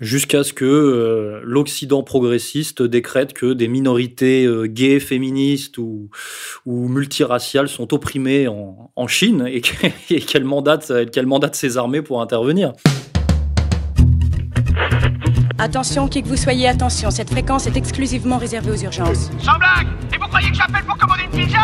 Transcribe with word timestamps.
Jusqu'à 0.00 0.44
ce 0.44 0.54
que 0.54 0.64
euh, 0.64 1.42
l'Occident 1.44 2.02
progressiste 2.02 2.82
décrète 2.82 3.34
que 3.34 3.52
des 3.52 3.68
minorités 3.68 4.46
euh, 4.46 4.66
gays, 4.66 4.98
féministes 4.98 5.76
ou, 5.76 6.08
ou, 6.64 6.88
multiraciales 6.88 7.68
sont 7.68 7.92
opprimées 7.92 8.48
en, 8.48 8.90
en 8.96 9.06
Chine 9.06 9.46
et 9.46 9.60
qu'elle 9.60 10.44
mandate, 10.44 10.90
qu 11.12 11.20
mandate 11.20 11.54
ses 11.54 11.76
armées 11.76 12.00
pour 12.00 12.22
intervenir. 12.22 12.72
Attention, 15.58 16.08
qui 16.08 16.22
que 16.22 16.28
vous 16.28 16.38
soyez, 16.38 16.68
attention, 16.68 17.10
cette 17.10 17.28
fréquence 17.28 17.66
est 17.66 17.76
exclusivement 17.76 18.38
réservée 18.38 18.70
aux 18.70 18.82
urgences. 18.82 19.30
Sans 19.40 19.58
blague 19.58 19.86
Et 20.14 20.16
vous 20.16 20.28
croyez 20.28 20.48
que 20.48 20.56
j'appelle 20.56 20.84
pour 20.86 20.96
commander 20.96 21.24
une 21.30 21.44
pizza? 21.44 21.58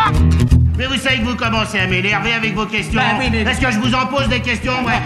Mais 0.77 0.85
vous 0.85 0.97
savez 0.97 1.17
que 1.17 1.25
vous 1.25 1.35
commencez 1.35 1.79
à 1.79 1.87
m'énerver 1.87 2.33
avec 2.33 2.53
vos 2.53 2.67
questions. 2.67 3.01
Bah, 3.01 3.17
oui, 3.17 3.29
mais... 3.31 3.41
Est-ce 3.41 3.59
que 3.59 3.71
je 3.71 3.79
vous 3.79 3.95
en 3.95 4.05
pose 4.05 4.29
des 4.29 4.41
questions, 4.41 4.85
ouais? 4.85 5.01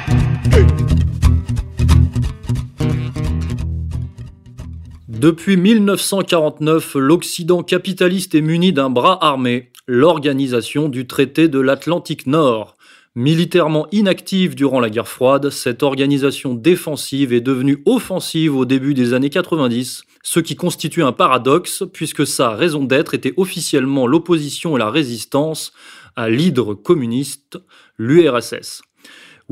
Depuis 5.21 5.55
1949, 5.55 6.95
l'Occident 6.95 7.61
capitaliste 7.61 8.33
est 8.33 8.41
muni 8.41 8.73
d'un 8.73 8.89
bras 8.89 9.23
armé, 9.23 9.71
l'Organisation 9.85 10.89
du 10.89 11.05
traité 11.05 11.47
de 11.47 11.59
l'Atlantique 11.59 12.25
Nord. 12.25 12.75
Militairement 13.13 13.85
inactive 13.91 14.55
durant 14.55 14.79
la 14.79 14.89
guerre 14.89 15.07
froide, 15.07 15.51
cette 15.51 15.83
organisation 15.83 16.55
défensive 16.55 17.33
est 17.33 17.39
devenue 17.39 17.83
offensive 17.85 18.55
au 18.55 18.65
début 18.65 18.95
des 18.95 19.13
années 19.13 19.29
90, 19.29 20.05
ce 20.23 20.39
qui 20.39 20.55
constitue 20.55 21.03
un 21.03 21.11
paradoxe 21.11 21.83
puisque 21.93 22.25
sa 22.25 22.55
raison 22.55 22.83
d'être 22.83 23.13
était 23.13 23.35
officiellement 23.37 24.07
l'opposition 24.07 24.75
et 24.75 24.79
la 24.79 24.89
résistance 24.89 25.71
à 26.15 26.29
l'hydre 26.29 26.73
communiste, 26.73 27.59
l'URSS. 27.99 28.81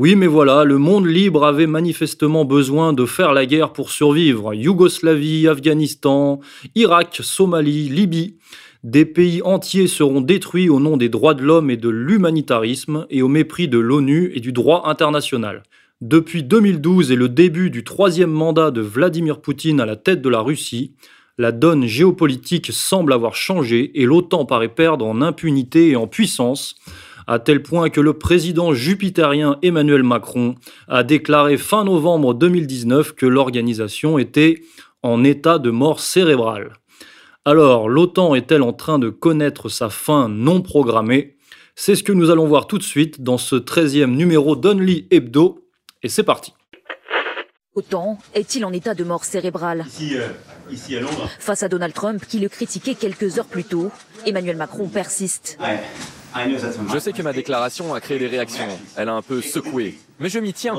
Oui, 0.02 0.16
mais 0.16 0.28
voilà, 0.28 0.64
le 0.64 0.78
monde 0.78 1.08
libre 1.08 1.44
avait 1.46 1.68
manifestement 1.68 2.46
besoin 2.46 2.94
de 2.94 3.06
faire 3.06 3.34
la 3.34 3.46
guerre 3.46 3.74
pour 3.74 3.92
survivre. 3.92 4.54
Yougoslavie, 4.54 5.46
Afghanistan, 5.46 6.40
Irak, 6.74 7.20
Somalie, 7.22 7.90
Libye. 7.90 8.38
Des 8.86 9.04
pays 9.04 9.42
entiers 9.44 9.88
seront 9.88 10.22
détruits 10.22 10.70
au 10.70 10.80
nom 10.80 10.96
des 10.96 11.10
droits 11.10 11.34
de 11.34 11.44
l'homme 11.44 11.70
et 11.70 11.76
de 11.76 11.90
l'humanitarisme 11.90 13.08
et 13.10 13.22
au 13.22 13.28
mépris 13.28 13.68
de 13.68 13.78
l'ONU 13.78 14.32
et 14.34 14.40
du 14.40 14.54
droit 14.54 14.84
international. 14.86 15.64
Depuis 16.00 16.44
2012 16.44 17.12
et 17.12 17.18
le 17.18 17.28
début 17.28 17.70
du 17.70 17.84
troisième 17.84 18.32
mandat 18.32 18.72
de 18.72 18.80
Vladimir 18.80 19.42
Poutine 19.42 19.82
à 19.82 19.86
la 19.86 19.98
tête 19.98 20.22
de 20.22 20.30
la 20.30 20.40
Russie, 20.40 20.94
la 21.38 21.52
donne 21.52 21.86
géopolitique 21.86 22.72
semble 22.72 23.12
avoir 23.12 23.36
changé 23.36 23.92
et 24.00 24.06
l'OTAN 24.06 24.46
paraît 24.46 24.70
perdre 24.70 25.06
en 25.06 25.22
impunité 25.22 25.90
et 25.90 25.96
en 25.98 26.08
puissance, 26.08 26.78
à 27.30 27.38
tel 27.38 27.62
point 27.62 27.92
que 27.92 28.02
le 28.02 28.14
président 28.14 28.74
jupitérien 28.74 29.60
Emmanuel 29.62 30.02
Macron 30.02 30.56
a 30.88 31.04
déclaré 31.04 31.58
fin 31.58 31.84
novembre 31.84 32.34
2019 32.34 33.14
que 33.14 33.28
l'organisation 33.28 34.18
était 34.18 34.64
en 35.04 35.24
état 35.24 35.60
de 35.60 35.70
mort 35.70 36.00
cérébrale. 36.00 36.74
Alors, 37.46 37.88
l'OTAN 37.88 38.34
est-elle 38.34 38.64
en 38.64 38.74
train 38.74 38.98
de 38.98 39.10
connaître 39.10 39.70
sa 39.70 39.92
fin 39.92 40.28
non 40.28 40.62
programmée? 40.62 41.38
C'est 41.76 41.96
ce 41.96 42.02
que 42.02 42.12
nous 42.12 42.32
allons 42.32 42.48
voir 42.48 42.66
tout 42.66 42.80
de 42.80 42.84
suite 42.84 43.22
dans 43.22 43.38
ce 43.38 43.56
13e 43.56 44.16
numéro 44.16 44.56
d'Only 44.56 45.08
Hebdo, 45.12 45.68
et 46.02 46.10
c'est 46.10 46.24
parti. 46.24 46.54
L'OTAN 47.76 48.18
est-il 48.34 48.66
en 48.66 48.74
état 48.74 48.96
de 48.96 49.04
mort 49.04 49.24
cérébrale? 49.24 49.86
Ici, 49.88 50.18
euh, 50.18 50.30
ici 50.72 50.98
à 50.98 51.02
Londres. 51.02 51.30
Face 51.38 51.62
à 51.62 51.70
Donald 51.70 51.94
Trump, 51.94 52.24
qui 52.28 52.40
le 52.40 52.50
critiquait 52.50 52.96
quelques 52.96 53.38
heures 53.38 53.46
plus 53.46 53.66
tôt, 53.66 53.92
Emmanuel 54.26 54.58
Macron 54.58 54.88
persiste. 54.88 55.60
Ouais. 55.62 55.80
Je 56.92 57.00
sais 57.00 57.12
que 57.12 57.22
ma 57.22 57.34
déclaration 57.34 57.94
a 57.94 58.02
créé 58.02 58.20
des 58.20 58.28
réactions. 58.28 58.68
Elle 58.96 59.10
a 59.10 59.14
un 59.14 59.22
peu 59.22 59.42
secoué. 59.42 59.98
Mais 60.20 60.30
je 60.30 60.40
m'y 60.40 60.54
tiens. 60.54 60.76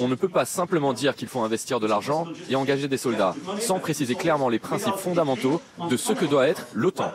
On 0.00 0.08
ne 0.08 0.14
peut 0.14 0.28
pas 0.28 0.44
simplement 0.44 0.92
dire 0.92 1.14
qu'il 1.14 1.28
faut 1.28 1.40
investir 1.40 1.80
de 1.80 1.86
l'argent 1.86 2.26
et 2.50 2.56
engager 2.56 2.88
des 2.88 2.96
soldats, 2.96 3.34
sans 3.60 3.78
préciser 3.78 4.14
clairement 4.14 4.48
les 4.48 4.58
principes 4.58 4.96
fondamentaux 4.96 5.60
de 5.88 5.96
ce 5.96 6.12
que 6.12 6.24
doit 6.24 6.48
être 6.48 6.66
l'OTAN. 6.74 7.12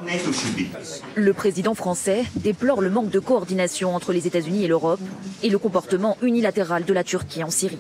Le 1.16 1.34
président 1.34 1.76
français 1.76 2.24
déplore 2.36 2.82
le 2.82 2.90
manque 2.90 3.10
de 3.10 3.20
coordination 3.20 3.96
entre 3.96 4.14
les 4.14 4.28
États-Unis 4.28 4.64
et 4.64 4.68
l'Europe 4.68 5.02
et 5.44 5.50
le 5.50 5.58
comportement 5.58 6.18
unilatéral 6.22 6.86
de 6.86 6.94
la 6.94 7.04
Turquie 7.04 7.44
en 7.44 7.50
Syrie. 7.50 7.80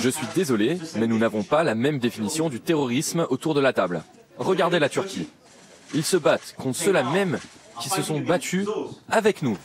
Je 0.00 0.08
suis 0.08 0.26
désolé, 0.34 0.78
mais 0.96 1.06
nous 1.06 1.18
n'avons 1.18 1.42
pas 1.42 1.64
la 1.64 1.74
même 1.74 1.98
définition 1.98 2.48
du 2.48 2.60
terrorisme 2.60 3.26
autour 3.28 3.52
de 3.52 3.60
la 3.60 3.74
table. 3.74 4.02
Regardez 4.38 4.78
la 4.78 4.88
Turquie. 4.88 5.28
Ils 5.94 6.04
se 6.04 6.16
battent 6.16 6.54
contre 6.56 6.78
ceux-là 6.78 7.02
même 7.04 7.38
qui 7.80 7.88
se 7.88 8.02
sont 8.02 8.20
battus 8.20 8.66
avec 9.10 9.42
nous. 9.42 9.56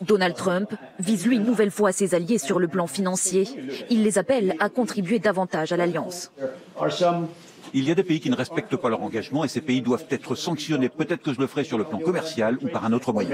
Donald 0.00 0.34
Trump 0.34 0.74
vise 0.98 1.26
lui 1.26 1.36
une 1.36 1.44
nouvelle 1.44 1.70
fois 1.70 1.92
ses 1.92 2.14
alliés 2.14 2.38
sur 2.38 2.58
le 2.58 2.68
plan 2.68 2.86
financier. 2.86 3.48
Il 3.90 4.02
les 4.02 4.18
appelle 4.18 4.56
à 4.58 4.68
contribuer 4.68 5.18
davantage 5.18 5.72
à 5.72 5.76
l'alliance. 5.76 6.32
Il 7.74 7.88
y 7.88 7.90
a 7.90 7.94
des 7.94 8.02
pays 8.02 8.20
qui 8.20 8.28
ne 8.28 8.36
respectent 8.36 8.76
pas 8.76 8.88
leur 8.90 9.02
engagement 9.02 9.44
et 9.44 9.48
ces 9.48 9.60
pays 9.60 9.80
doivent 9.80 10.04
être 10.10 10.34
sanctionnés. 10.34 10.88
Peut-être 10.88 11.22
que 11.22 11.32
je 11.32 11.40
le 11.40 11.46
ferai 11.46 11.64
sur 11.64 11.78
le 11.78 11.84
plan 11.84 11.98
commercial 11.98 12.58
ou 12.62 12.68
par 12.68 12.84
un 12.84 12.92
autre 12.92 13.12
moyen. 13.12 13.30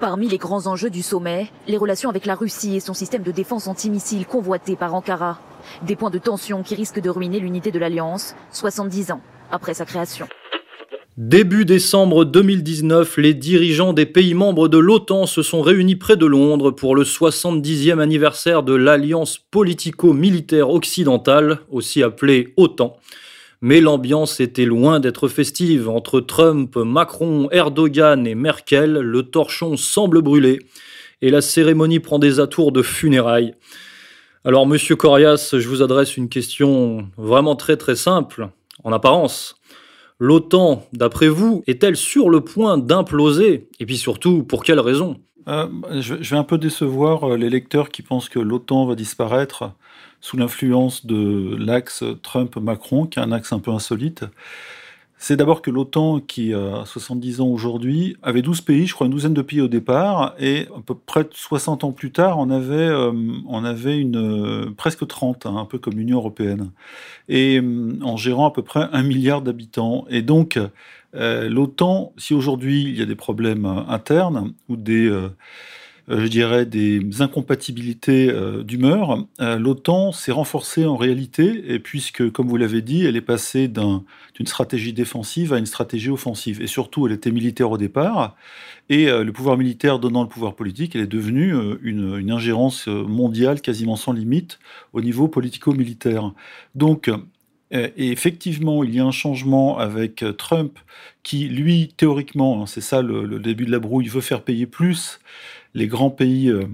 Parmi 0.00 0.28
les 0.28 0.38
grands 0.38 0.66
enjeux 0.66 0.90
du 0.90 1.02
sommet, 1.02 1.48
les 1.68 1.76
relations 1.76 2.10
avec 2.10 2.26
la 2.26 2.34
Russie 2.34 2.76
et 2.76 2.80
son 2.80 2.94
système 2.94 3.22
de 3.22 3.32
défense 3.32 3.68
antimissile 3.68 4.26
convoité 4.26 4.76
par 4.76 4.94
Ankara. 4.94 5.38
Des 5.82 5.96
points 5.96 6.10
de 6.10 6.18
tension 6.18 6.62
qui 6.62 6.74
risquent 6.74 7.00
de 7.00 7.10
ruiner 7.10 7.38
l'unité 7.40 7.70
de 7.70 7.78
l'Alliance, 7.78 8.34
70 8.52 9.12
ans 9.12 9.20
après 9.50 9.74
sa 9.74 9.84
création. 9.84 10.26
Début 11.16 11.64
décembre 11.64 12.24
2019, 12.24 13.18
les 13.18 13.34
dirigeants 13.34 13.92
des 13.92 14.04
pays 14.04 14.34
membres 14.34 14.66
de 14.66 14.78
l'OTAN 14.78 15.26
se 15.26 15.42
sont 15.42 15.62
réunis 15.62 15.94
près 15.94 16.16
de 16.16 16.26
Londres 16.26 16.72
pour 16.72 16.96
le 16.96 17.04
70e 17.04 18.00
anniversaire 18.00 18.64
de 18.64 18.74
l'Alliance 18.74 19.38
politico-militaire 19.38 20.70
occidentale, 20.70 21.60
aussi 21.70 22.02
appelée 22.02 22.52
OTAN. 22.56 22.96
Mais 23.60 23.80
l'ambiance 23.80 24.40
était 24.40 24.64
loin 24.64 24.98
d'être 24.98 25.28
festive. 25.28 25.88
Entre 25.88 26.18
Trump, 26.20 26.74
Macron, 26.74 27.48
Erdogan 27.52 28.26
et 28.26 28.34
Merkel, 28.34 28.94
le 28.94 29.22
torchon 29.22 29.76
semble 29.76 30.20
brûler 30.20 30.58
et 31.22 31.30
la 31.30 31.42
cérémonie 31.42 32.00
prend 32.00 32.18
des 32.18 32.40
atours 32.40 32.72
de 32.72 32.82
funérailles. 32.82 33.54
Alors, 34.44 34.66
monsieur 34.66 34.96
Corias, 34.96 35.50
je 35.52 35.68
vous 35.68 35.80
adresse 35.80 36.16
une 36.16 36.28
question 36.28 37.08
vraiment 37.16 37.54
très 37.54 37.76
très 37.76 37.94
simple, 37.94 38.48
en 38.82 38.92
apparence. 38.92 39.54
L'OTAN, 40.26 40.86
d'après 40.94 41.28
vous, 41.28 41.62
est-elle 41.66 41.96
sur 41.96 42.30
le 42.30 42.40
point 42.40 42.78
d'imploser? 42.78 43.68
Et 43.78 43.84
puis 43.84 43.98
surtout, 43.98 44.42
pour 44.42 44.64
quelles 44.64 44.80
raisons 44.80 45.20
euh, 45.48 45.68
je, 46.00 46.14
vais 46.14 46.38
un 46.38 46.44
peu 46.44 46.56
décevoir 46.56 47.24
euh, 47.24 47.36
les 47.36 47.50
lecteurs 47.50 47.90
qui 47.90 48.00
pensent 48.00 48.30
que 48.30 48.38
l'OTAN 48.38 48.86
va 48.86 48.94
disparaître 48.94 49.72
sous 50.22 50.38
l'influence 50.38 51.04
de 51.04 51.54
l'axe 51.56 52.02
Trump-Macron, 52.22 53.04
qui 53.04 53.18
est 53.18 53.22
un 53.22 53.32
axe 53.32 53.52
un 53.52 53.58
peu 53.58 53.70
insolite. 53.70 54.24
C'est 55.26 55.36
d'abord 55.36 55.62
que 55.62 55.70
l'OTAN, 55.70 56.20
qui 56.20 56.52
a 56.52 56.84
70 56.84 57.40
ans 57.40 57.46
aujourd'hui, 57.46 58.14
avait 58.22 58.42
12 58.42 58.60
pays, 58.60 58.86
je 58.86 58.92
crois 58.92 59.06
une 59.06 59.12
douzaine 59.14 59.32
de 59.32 59.40
pays 59.40 59.62
au 59.62 59.68
départ, 59.68 60.34
et 60.38 60.66
à 60.76 60.82
peu 60.84 60.94
près 60.94 61.26
60 61.32 61.82
ans 61.84 61.92
plus 61.92 62.12
tard, 62.12 62.38
on 62.38 62.50
avait, 62.50 62.74
euh, 62.74 63.10
on 63.48 63.64
avait 63.64 63.96
une, 63.96 64.18
euh, 64.18 64.70
presque 64.76 65.06
30, 65.06 65.46
hein, 65.46 65.56
un 65.56 65.64
peu 65.64 65.78
comme 65.78 65.94
l'Union 65.94 66.18
européenne, 66.18 66.72
et 67.30 67.58
euh, 67.58 67.96
en 68.02 68.18
gérant 68.18 68.46
à 68.46 68.50
peu 68.50 68.60
près 68.60 68.86
un 68.92 69.02
milliard 69.02 69.40
d'habitants. 69.40 70.04
Et 70.10 70.20
donc, 70.20 70.58
l'OTAN, 71.14 72.12
si 72.18 72.34
aujourd'hui 72.34 72.82
il 72.82 72.98
y 72.98 73.00
a 73.00 73.06
des 73.06 73.14
problèmes 73.14 73.64
internes 73.64 74.52
ou 74.68 74.76
des 74.76 75.06
euh, 75.06 75.30
je 76.08 76.26
dirais, 76.26 76.66
des 76.66 77.22
incompatibilités 77.22 78.28
euh, 78.30 78.62
d'humeur, 78.62 79.26
euh, 79.40 79.58
l'OTAN 79.58 80.12
s'est 80.12 80.32
renforcée 80.32 80.84
en 80.84 80.96
réalité, 80.96 81.72
et 81.72 81.78
puisque, 81.78 82.30
comme 82.30 82.46
vous 82.46 82.58
l'avez 82.58 82.82
dit, 82.82 83.06
elle 83.06 83.16
est 83.16 83.22
passée 83.22 83.68
d'une 83.68 84.46
stratégie 84.46 84.92
défensive 84.92 85.54
à 85.54 85.58
une 85.58 85.66
stratégie 85.66 86.10
offensive. 86.10 86.60
Et 86.60 86.66
surtout, 86.66 87.06
elle 87.06 87.14
était 87.14 87.30
militaire 87.30 87.70
au 87.70 87.78
départ, 87.78 88.36
et 88.90 89.06
le 89.06 89.32
pouvoir 89.32 89.56
militaire 89.56 89.98
donnant 89.98 90.22
le 90.22 90.28
pouvoir 90.28 90.54
politique, 90.54 90.94
elle 90.94 91.02
est 91.02 91.06
devenue 91.06 91.54
une, 91.82 92.30
ingérence 92.30 92.86
mondiale 92.86 93.62
quasiment 93.62 93.96
sans 93.96 94.12
limite 94.12 94.58
au 94.92 95.00
niveau 95.00 95.26
politico-militaire. 95.26 96.32
Donc, 96.74 97.10
effectivement, 97.70 98.84
il 98.84 98.94
y 98.94 99.00
a 99.00 99.04
un 99.04 99.10
changement 99.10 99.78
avec 99.78 100.22
Trump 100.36 100.78
qui, 101.22 101.48
lui, 101.48 101.94
théoriquement, 101.96 102.62
hein, 102.62 102.66
c'est 102.66 102.82
ça 102.82 103.00
le, 103.00 103.38
début 103.38 103.64
de 103.64 103.70
la 103.70 103.78
brouille, 103.78 104.08
veut 104.08 104.20
faire 104.20 104.42
payer 104.42 104.66
plus 104.66 105.18
les 105.74 105.86
grands 105.86 106.10
pays 106.10 106.48
euh, 106.48 106.64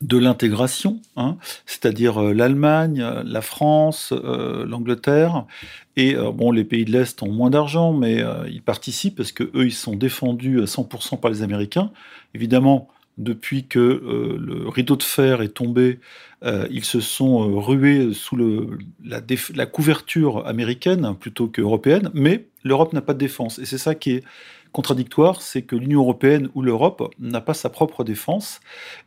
de 0.00 0.16
l'intégration, 0.16 1.00
hein, 1.16 1.36
c'est-à-dire 1.66 2.22
euh, 2.22 2.32
l'Allemagne, 2.32 3.02
euh, 3.02 3.22
la 3.24 3.42
France, 3.42 4.12
l'Angleterre, 4.12 5.44
et 5.96 6.14
bon, 6.14 6.50
les 6.50 6.64
pays 6.64 6.86
de 6.86 6.92
l'Est 6.92 7.22
ont 7.22 7.30
moins 7.30 7.50
d'argent, 7.50 7.92
mais 7.92 8.24
ils 8.48 8.62
participent 8.62 9.16
parce 9.16 9.32
que 9.32 9.44
eux, 9.54 9.66
ils 9.66 9.72
sont 9.72 9.96
défendus 9.96 10.62
à 10.62 10.64
100% 10.64 11.20
par 11.20 11.30
les 11.30 11.42
Américains. 11.42 11.90
Évidemment, 12.32 12.88
depuis 13.18 13.66
que 13.66 13.78
le 14.40 14.68
rideau 14.68 14.96
de 14.96 15.02
fer 15.02 15.42
est 15.42 15.48
tombé, 15.48 15.98
ils 16.70 16.84
se 16.84 17.00
sont 17.00 17.60
rués 17.60 18.14
sous 18.14 18.36
la, 19.04 19.20
la, 19.54 19.66
couverture 19.66 20.46
américaine 20.46 21.14
plutôt 21.20 21.48
qu'européenne, 21.48 22.10
mais 22.14 22.46
l'Europe 22.64 22.94
n'a 22.94 23.02
pas 23.02 23.12
de 23.12 23.18
défense. 23.18 23.58
Et 23.58 23.66
c'est 23.66 23.76
ça 23.76 23.94
qui 23.94 24.12
est 24.12 24.24
contradictoire, 24.72 25.42
c'est 25.42 25.62
que 25.62 25.76
l'Union 25.76 26.00
européenne 26.00 26.48
ou 26.54 26.62
l'Europe 26.62 27.12
n'a 27.18 27.40
pas 27.40 27.54
sa 27.54 27.68
propre 27.68 28.04
défense, 28.04 28.60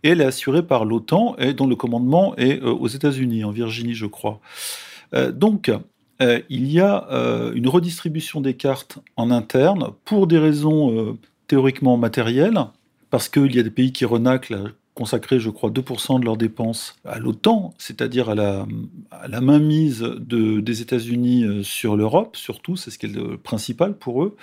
et 0.03 0.09
elle 0.09 0.21
est 0.21 0.25
assurée 0.25 0.63
par 0.63 0.85
l'OTAN, 0.85 1.35
et 1.37 1.53
dont 1.53 1.67
le 1.67 1.75
commandement 1.75 2.35
est 2.37 2.61
euh, 2.61 2.71
aux 2.71 2.87
États-Unis, 2.87 3.43
en 3.43 3.51
Virginie, 3.51 3.93
je 3.93 4.05
crois. 4.05 4.39
Euh, 5.13 5.31
donc, 5.31 5.71
euh, 6.21 6.41
il 6.49 6.71
y 6.71 6.79
a 6.79 7.07
une 7.55 7.67
redistribution 7.67 8.39
des 8.39 8.53
cartes 8.53 8.99
en 9.17 9.31
interne 9.31 9.89
pour 10.05 10.27
des 10.27 10.37
raisons 10.37 11.17
théoriquement 11.47 11.97
matérielles, 11.97 12.59
parce 13.09 13.29
qu'il 13.29 13.53
y 13.53 13.59
a 13.59 13.63
des 13.63 13.71
pays 13.71 13.91
qui 13.91 14.05
renaclent 14.05 14.73
consacrer, 14.93 15.39
je 15.39 15.49
crois, 15.49 15.71
2% 15.71 16.19
de 16.19 16.25
leurs 16.25 16.37
dépenses 16.37 16.95
à 17.03 17.17
l'OTAN, 17.17 17.73
c'est-à-dire 17.79 18.29
à 18.29 18.35
la, 18.35 19.41
mainmise 19.41 20.01
de, 20.01 20.59
des 20.59 20.81
États-Unis 20.81 21.63
sur 21.63 21.97
l'Europe, 21.97 22.37
surtout, 22.37 22.75
c'est 22.75 22.91
ce 22.91 22.99
qui 22.99 23.07
est 23.07 23.09
le 23.09 23.37
principal 23.37 23.97
pour 23.97 24.23
eux. 24.23 24.37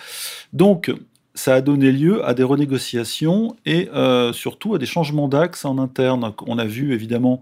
Donc, 0.52 0.92
ça 1.34 1.54
a 1.54 1.60
donné 1.60 1.92
lieu 1.92 2.24
à 2.24 2.34
des 2.34 2.42
renégociations 2.42 3.56
et 3.64 3.88
euh, 3.94 4.32
surtout 4.32 4.74
à 4.74 4.78
des 4.78 4.86
changements 4.86 5.28
d'axe 5.28 5.64
en 5.64 5.78
interne. 5.78 6.32
On 6.46 6.58
a 6.58 6.64
vu 6.64 6.92
évidemment 6.92 7.40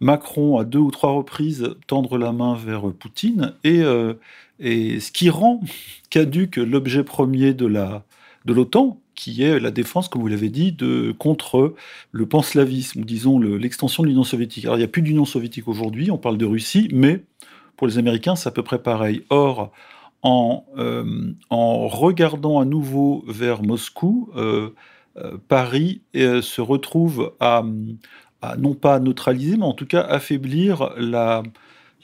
Macron 0.00 0.58
à 0.58 0.64
deux 0.64 0.78
ou 0.78 0.90
trois 0.90 1.12
reprises 1.12 1.74
tendre 1.86 2.18
la 2.18 2.32
main 2.32 2.54
vers 2.54 2.92
Poutine 2.92 3.54
et, 3.64 3.82
euh, 3.82 4.14
et 4.60 5.00
ce 5.00 5.12
qui 5.12 5.30
rend 5.30 5.60
caduque 6.10 6.56
l'objet 6.56 7.04
premier 7.04 7.54
de 7.54 7.66
la 7.66 8.04
de 8.44 8.52
l'OTAN, 8.52 8.98
qui 9.14 9.42
est 9.42 9.60
la 9.60 9.70
défense, 9.70 10.08
comme 10.08 10.20
vous 10.20 10.28
l'avez 10.28 10.48
dit, 10.48 10.72
de, 10.72 11.14
contre 11.16 11.74
le 12.10 12.26
panslavisme, 12.26 13.02
disons 13.04 13.38
l'extension 13.38 14.02
de 14.02 14.08
l'Union 14.08 14.24
soviétique. 14.24 14.64
Alors 14.64 14.76
il 14.76 14.80
n'y 14.80 14.84
a 14.84 14.88
plus 14.88 15.02
d'Union 15.02 15.24
soviétique 15.24 15.68
aujourd'hui, 15.68 16.10
on 16.10 16.18
parle 16.18 16.38
de 16.38 16.44
Russie, 16.44 16.88
mais 16.92 17.22
pour 17.76 17.86
les 17.86 17.98
Américains, 17.98 18.36
c'est 18.36 18.48
à 18.48 18.52
peu 18.52 18.62
près 18.62 18.82
pareil. 18.82 19.22
Or, 19.30 19.70
en, 20.22 20.64
euh, 20.78 21.32
en 21.50 21.88
regardant 21.88 22.60
à 22.60 22.64
nouveau 22.64 23.24
vers 23.26 23.62
Moscou, 23.62 24.30
euh, 24.36 24.70
euh, 25.18 25.36
Paris 25.48 26.02
se 26.14 26.60
retrouve 26.60 27.34
à, 27.40 27.62
non 28.58 28.74
pas 28.74 28.98
neutraliser, 28.98 29.56
mais 29.56 29.64
en 29.64 29.74
tout 29.74 29.86
cas 29.86 30.00
affaiblir 30.00 30.90
la, 30.96 31.42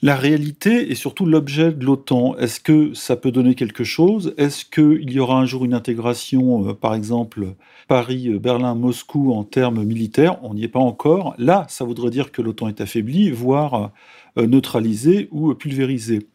la 0.03 0.15
réalité 0.15 0.91
et 0.91 0.95
surtout 0.95 1.27
l'objet 1.27 1.73
de 1.73 1.85
l'OTAN. 1.85 2.37
Est-ce 2.37 2.61
que 2.61 2.93
ça 2.95 3.17
peut 3.17 3.33
donner 3.33 3.55
quelque 3.55 3.83
chose? 3.85 4.35
Est-ce 4.37 4.65
qu'il 4.65 5.11
y 5.11 5.21
aura 5.21 5.39
un 5.39 5.47
jour 5.47 5.65
une 5.65 5.75
intégration, 5.75 6.75
par 6.75 6.95
exemple, 6.95 7.55
Paris, 7.89 8.39
Berlin, 8.39 8.75
Moscou 8.75 9.33
en 9.33 9.43
termes 9.43 9.83
militaires? 9.85 10.39
On 10.43 10.55
n'y 10.55 10.65
est 10.65 10.69
pas 10.69 10.79
encore. 10.79 11.35
Là, 11.39 11.67
ça 11.69 11.85
voudrait 11.85 12.11
dire 12.11 12.31
que 12.31 12.43
l'OTAN 12.43 12.69
est 12.69 12.81
affaiblie, 12.81 13.31
voire 13.31 13.91
euh, 14.39 14.47
neutralisée 14.47 15.29
ou 15.31 15.55
pulvérisée. 15.55 16.29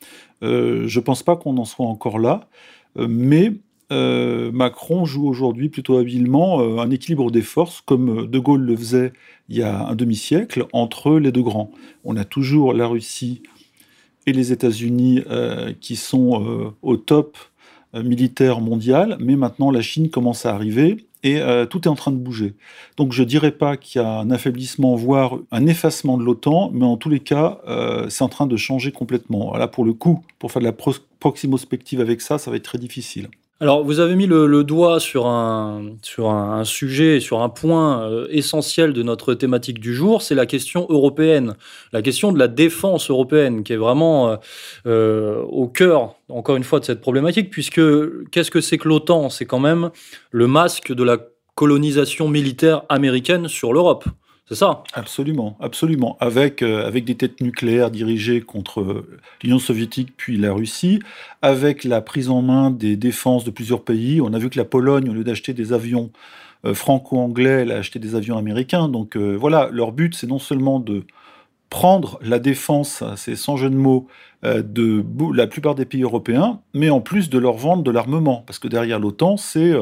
Je 0.44 1.00
ne 1.00 1.04
pense 1.04 1.24
pas 1.24 1.36
qu'on 1.36 1.58
en 1.58 1.66
soit 1.66 1.86
encore 1.86 2.20
là, 2.20 2.48
mais 2.96 3.54
Macron 3.90 5.06
joue 5.06 5.28
aujourd'hui 5.28 5.70
plutôt 5.70 5.98
habilement 5.98 6.60
un 6.82 6.90
équilibre 6.92 7.32
des 7.32 7.42
forces, 7.42 7.82
comme 7.82 8.28
De 8.28 8.40
Gaulle 8.40 8.62
le 8.62 8.76
faisait 8.76 9.14
il 9.50 9.58
y 9.58 9.64
a 9.64 9.88
un 9.88 9.96
demi-siècle, 9.96 10.66
entre 10.74 11.18
les 11.18 11.32
deux 11.32 11.44
grands. 11.44 11.72
On 12.04 12.18
a 12.18 12.24
toujours 12.24 12.74
la 12.74 12.88
Russie 12.88 13.44
et 14.26 14.34
les 14.34 14.52
États-Unis 14.52 15.22
euh, 15.30 15.74
qui 15.80 15.96
sont 15.96 16.44
euh, 16.44 16.70
au 16.82 16.98
top 16.98 17.38
euh, 17.94 18.04
militaire 18.04 18.62
mondial, 18.62 19.18
mais 19.20 19.36
maintenant 19.36 19.72
la 19.72 19.82
Chine 19.82 20.10
commence 20.10 20.46
à 20.46 20.54
arriver 20.54 21.06
et 21.24 21.42
tout 21.70 21.82
est 21.82 21.88
en 21.88 21.96
train 21.96 22.12
de 22.12 22.18
bouger. 22.18 22.54
Donc 22.98 23.14
je 23.14 23.24
ne 23.24 23.28
dirais 23.28 23.52
pas 23.52 23.78
qu'il 23.78 24.02
y 24.02 24.04
a 24.04 24.20
un 24.20 24.30
affaiblissement, 24.30 24.96
voire 24.96 25.38
un 25.52 25.66
effacement 25.68 26.18
de 26.18 26.24
l'OTAN, 26.24 26.70
mais 26.74 26.86
en 26.86 26.98
tous 26.98 27.10
les 27.10 27.20
cas, 27.22 27.60
c'est 28.10 28.24
en 28.24 28.30
train 28.30 28.46
de 28.46 28.58
changer 28.58 28.92
complètement. 28.92 29.56
Là, 29.56 29.68
pour 29.68 29.86
le 29.86 29.94
coup, 29.94 30.24
pour 30.40 30.52
faire 30.52 30.62
de 30.62 30.68
la 30.68 30.76
proximospective 31.20 32.02
avec 32.02 32.22
ça, 32.22 32.38
ça 32.38 32.52
va 32.52 32.58
être 32.58 32.64
très 32.64 32.78
difficile. 32.78 33.30
Alors, 33.60 33.84
vous 33.84 34.00
avez 34.00 34.16
mis 34.16 34.26
le, 34.26 34.64
doigt 34.64 35.00
sur 35.00 35.28
un, 35.28 35.96
sujet, 36.66 37.20
sur 37.20 37.42
un 37.42 37.50
point 37.50 38.10
euh, 38.10 38.28
essentiel 38.30 38.94
de 38.94 39.04
notre 39.04 39.36
thématique 39.36 39.80
du 39.80 39.94
jour, 39.94 40.22
c'est 40.22 40.36
la 40.36 40.46
question 40.46 40.86
européenne, 40.90 41.56
la 41.94 42.02
question 42.02 42.32
de 42.32 42.40
la 42.40 42.48
défense 42.48 43.10
européenne, 43.10 43.64
qui 43.64 43.72
est 43.72 43.78
vraiment 43.78 44.30
euh, 44.30 44.36
euh, 44.88 45.42
au 45.44 45.68
cœur, 45.68 46.16
encore 46.30 46.56
une 46.56 46.64
fois, 46.64 46.80
de 46.80 46.86
cette 46.86 47.00
problématique, 47.00 47.52
puisque 47.52 47.82
qu'est-ce 48.32 48.52
que 48.52 48.60
c'est 48.60 48.78
que 48.78 48.90
l'OTAN? 48.90 49.30
C'est 49.30 49.46
quand 49.46 49.60
même 49.60 49.92
le 50.32 50.48
masque 50.48 50.92
de 50.92 51.04
la 51.04 51.20
colonisation 51.56 52.28
militaire 52.28 52.84
américaine 52.90 53.48
sur 53.48 53.72
l'Europe. 53.72 54.06
C'est 54.50 54.56
ça 54.56 54.84
Absolument, 54.94 55.56
absolument. 55.62 56.18
Avec, 56.20 56.62
euh, 56.62 56.86
avec 56.86 57.06
des 57.06 57.16
têtes 57.16 57.40
nucléaires 57.40 57.90
dirigées 57.90 58.42
contre 58.42 58.82
euh, 58.82 59.18
l'Union 59.42 59.58
soviétique 59.58 60.14
puis 60.18 60.38
la 60.38 60.52
Russie, 60.52 61.00
avec 61.42 61.86
la 61.86 62.02
prise 62.02 62.30
en 62.30 62.42
main 62.42 62.70
des 62.70 62.98
défenses 62.98 63.46
de 63.46 63.52
plusieurs 63.52 63.84
pays. 63.86 64.20
On 64.20 64.34
a 64.34 64.40
vu 64.40 64.50
que 64.50 64.58
la 64.58 64.66
Pologne, 64.66 65.10
au 65.10 65.14
lieu 65.14 65.24
d'acheter 65.24 65.54
des 65.54 65.72
avions 65.72 66.12
euh, 66.66 66.74
franco-anglais, 66.74 67.62
elle 67.62 67.72
a 67.72 67.78
acheté 67.78 68.00
des 68.00 68.16
avions 68.16 68.38
américains. 68.38 68.90
Donc 68.90 69.16
voilà, 69.16 69.70
leur 69.72 69.94
but, 69.94 70.14
c'est 70.14 70.28
non 70.28 70.40
seulement 70.40 70.80
de 70.80 71.06
prendre 71.70 72.20
la 72.22 72.38
défense, 72.38 73.04
c'est 73.16 73.36
sans 73.36 73.58
jeu 73.58 73.70
de 73.70 73.76
mots, 73.76 74.08
de 74.44 75.04
la 75.34 75.48
plupart 75.48 75.74
des 75.74 75.86
pays 75.86 76.04
européens, 76.04 76.60
mais 76.74 76.90
en 76.92 77.02
plus 77.02 77.30
de 77.30 77.40
leur 77.40 77.56
vendre 77.56 77.82
de 77.82 77.90
l'armement. 77.90 78.44
Parce 78.46 78.60
que 78.60 78.68
derrière 78.68 79.00
l'OTAN, 79.00 79.38
c'est 79.38 79.74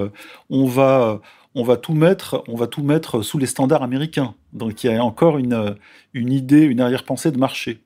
on 0.50 0.66
va 0.66 1.20
on 1.56 1.64
va 1.64 1.78
tout 1.78 1.94
mettre, 1.94 2.44
on 2.48 2.56
va 2.56 2.68
tout 2.68 2.84
mettre 2.84 3.22
sous 3.22 3.38
les 3.38 3.46
standards 3.46 3.84
américains. 3.84 4.34
Donc 4.54 4.84
il 4.84 4.92
y 4.92 4.96
a 4.96 5.04
encore 5.04 5.38
une, 5.38 5.76
une 6.14 6.32
idée, 6.32 6.62
une 6.62 6.82
arrière-pensée 6.82 7.32
de 7.32 7.38
marché. 7.38 7.82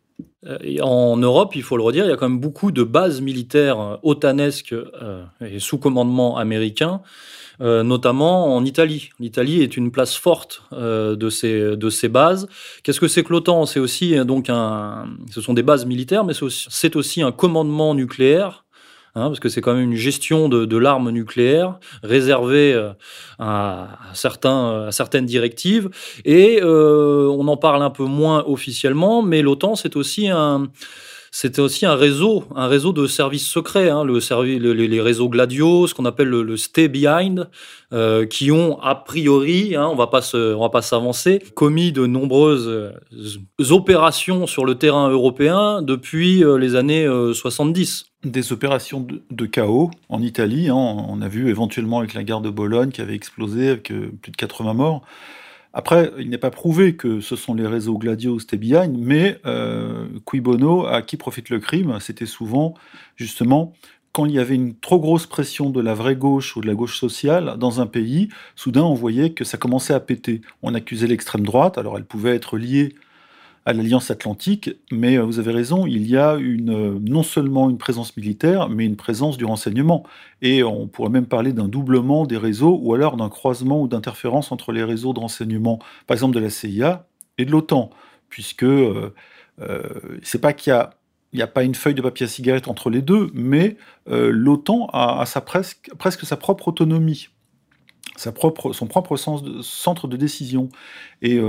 Euh, 0.45 0.79
en 0.81 1.17
Europe, 1.17 1.55
il 1.55 1.63
faut 1.63 1.77
le 1.77 1.83
redire, 1.83 2.05
il 2.05 2.09
y 2.09 2.11
a 2.11 2.17
quand 2.17 2.29
même 2.29 2.39
beaucoup 2.39 2.71
de 2.71 2.83
bases 2.83 3.21
militaires 3.21 3.79
euh, 3.79 3.95
otanesques 4.03 4.73
euh, 4.73 5.23
et 5.41 5.59
sous 5.59 5.77
commandement 5.77 6.37
américain, 6.37 7.01
notamment 7.61 8.53
en 8.53 8.65
Italie. 8.65 9.11
L'Italie 9.17 9.61
est 9.61 9.77
une 9.77 9.89
place 9.89 10.13
forte 10.17 10.63
de, 10.73 11.29
ces, 11.29 11.77
de 11.77 11.89
ces 11.89 12.09
bases. 12.09 12.49
Qu'est-ce 12.83 12.99
que 12.99 13.07
c'est 13.07 13.23
que 13.23 13.31
l'OTAN? 13.31 13.65
C'est 13.65 13.79
aussi 13.79 14.13
donc 14.25 14.47
ce 14.47 15.39
sont 15.39 15.53
des 15.53 15.63
bases 15.63 15.85
militaires, 15.85 16.25
mais 16.25 16.33
c'est 16.49 16.97
aussi 16.97 17.21
un 17.21 17.31
commandement 17.31 17.95
nucléaire 17.95 18.64
Hein, 19.17 19.27
parce 19.27 19.39
que 19.39 19.47
c'est 19.47 19.61
quand 19.61 19.73
même 19.73 19.91
une 19.91 19.95
gestion 19.95 20.49
de, 20.49 20.77
l'arme 20.77 21.09
nucléaire 21.09 21.79
réservée 22.03 22.73
euh, 22.73 22.91
à, 23.39 23.97
certains, 24.13 24.87
à 24.87 24.91
certaines 24.91 25.25
directives. 25.25 25.89
Et 26.25 26.59
euh, 26.61 27.29
on 27.29 27.47
en 27.47 27.55
parle 27.55 27.81
un 27.81 27.89
peu 27.89 28.03
moins 28.03 28.43
officiellement, 28.45 29.21
mais 29.21 29.41
l'OTAN, 29.41 29.75
c'est 29.75 29.95
aussi 29.95 30.27
un 30.27 30.67
c'était 31.37 31.59
aussi 31.59 31.85
un 31.85 31.95
réseau, 31.95 32.45
un 32.55 32.67
réseau 32.67 32.93
de 32.93 33.07
services 33.07 33.45
secrets, 33.45 33.89
hein, 33.89 34.05
le 34.05 34.19
les, 34.57 35.01
réseaux 35.01 35.27
Gladio, 35.27 35.85
ce 35.85 35.93
qu'on 35.93 36.05
appelle 36.05 36.29
le, 36.29 36.55
Stay 36.55 36.87
Behind, 36.87 37.49
euh, 37.91 38.25
qui 38.25 38.53
ont 38.53 38.79
a 38.81 38.95
priori, 38.95 39.75
hein, 39.75 39.85
on 39.91 39.97
va 39.97 40.05
va 40.05 40.69
pas 40.69 40.81
s'avancer, 40.81 41.43
commis 41.53 41.91
de 41.91 42.05
nombreuses 42.05 42.69
euh, 42.69 42.93
opérations 43.69 44.47
sur 44.47 44.63
le 44.63 44.75
terrain 44.75 45.09
européen 45.09 45.81
depuis 45.81 46.41
euh, 46.41 46.57
les 46.57 46.77
années 46.77 47.05
70 47.05 48.05
des 48.23 48.53
opérations 48.53 49.05
de, 49.29 49.45
chaos 49.45 49.91
en 50.07 50.21
Italie. 50.21 50.69
Hein, 50.69 50.75
on 50.77 51.21
a 51.21 51.27
vu 51.27 51.49
éventuellement 51.49 51.99
avec 51.99 52.13
la 52.13 52.23
gare 52.23 52.39
de 52.39 52.49
Bologne 52.49 52.91
qui 52.91 53.01
avait 53.01 53.13
explosé 53.13 53.67
avec 53.71 53.91
plus 54.21 54.31
de 54.31 54.37
80 54.37 54.73
morts. 54.73 55.01
Après, 55.77 56.13
il 56.17 56.29
n'est 56.29 56.37
pas 56.37 56.51
prouvé 56.51 56.95
que 56.95 57.19
ce 57.19 57.35
sont 57.35 57.53
les 57.53 57.67
réseaux 57.67 57.97
Gladio 57.97 58.37
ou 58.37 58.57
Behind, 58.57 58.97
mais 58.97 59.39
euh, 59.45 60.07
qui 60.25 60.39
bono, 60.39 60.87
à 60.87 61.01
qui 61.01 61.17
profite 61.17 61.49
le 61.49 61.59
crime 61.59 61.97
C'était 61.99 62.25
souvent, 62.25 62.75
justement, 63.17 63.73
quand 64.13 64.25
il 64.25 64.31
y 64.31 64.39
avait 64.39 64.55
une 64.55 64.75
trop 64.75 65.01
grosse 65.01 65.27
pression 65.27 65.69
de 65.69 65.81
la 65.81 65.93
vraie 65.93 66.15
gauche 66.15 66.55
ou 66.55 66.61
de 66.61 66.67
la 66.67 66.75
gauche 66.75 66.97
sociale 66.97 67.57
dans 67.59 67.81
un 67.81 67.87
pays, 67.87 68.29
soudain 68.55 68.83
on 68.83 68.93
voyait 68.93 69.31
que 69.31 69.43
ça 69.43 69.57
commençait 69.57 69.93
à 69.93 69.99
péter. 69.99 70.39
On 70.63 70.73
accusait 70.73 71.07
l'extrême 71.07 71.45
droite, 71.45 71.77
alors 71.77 71.97
elle 71.97 72.05
pouvait 72.05 72.33
être 72.33 72.57
liée 72.57 72.95
à 73.65 73.73
l'Alliance 73.73 74.11
Atlantique, 74.11 74.69
mais 74.91 75.17
euh, 75.17 75.23
vous 75.23 75.39
avez 75.39 75.51
raison, 75.51 75.87
il 75.87 76.07
y 76.07 76.17
a 76.17 76.35
une, 76.35 76.69
euh, 76.69 76.99
non 77.01 77.23
seulement 77.23 77.69
une 77.69 77.79
présence 77.79 78.15
militaire, 78.15 78.69
mais 78.69 78.85
une 78.85 78.95
présence 78.95 79.37
du 79.37 79.45
renseignement. 79.45 80.03
Et 80.43 80.63
on 80.63 80.87
pourrait 80.87 81.09
même 81.09 81.25
parler 81.25 81.51
d'un 81.51 81.67
doublement 81.67 82.25
des 82.25 82.37
réseaux, 82.37 82.79
ou 82.81 82.93
alors 82.93 83.17
d'un 83.17 83.29
croisement 83.29 83.81
ou 83.81 83.87
d'interférence 83.87 84.51
entre 84.51 84.71
les 84.71 84.83
réseaux 84.83 85.13
de 85.13 85.19
renseignement, 85.19 85.79
par 86.05 86.15
exemple 86.15 86.35
de 86.35 86.39
la 86.39 86.51
CIA 86.51 87.07
et 87.39 87.45
de 87.45 87.51
l'OTAN, 87.51 87.89
puisque 88.29 88.63
euh, 88.63 89.13
euh 89.59 89.81
c'est 90.21 90.41
pas 90.41 90.53
qu'il 90.53 90.71
y 90.71 90.73
a 90.73 90.91
il 91.33 91.37
n'y 91.37 91.43
a 91.43 91.47
pas 91.47 91.63
une 91.63 91.75
feuille 91.75 91.95
de 91.95 92.01
papier 92.01 92.25
à 92.25 92.29
cigarette 92.29 92.69
entre 92.69 92.89
les 92.89 93.01
deux, 93.01 93.29
mais 93.33 93.75
l'OTAN 94.07 94.87
a, 94.93 95.25
sa 95.25 95.41
presque, 95.41 95.91
presque 95.97 96.25
sa 96.25 96.37
propre 96.37 96.69
autonomie, 96.69 97.27
sa 98.15 98.31
propre, 98.31 98.71
son 98.71 98.87
propre 98.87 99.17
centre 99.17 100.07
de 100.07 100.15
décision. 100.15 100.69
Et 101.21 101.41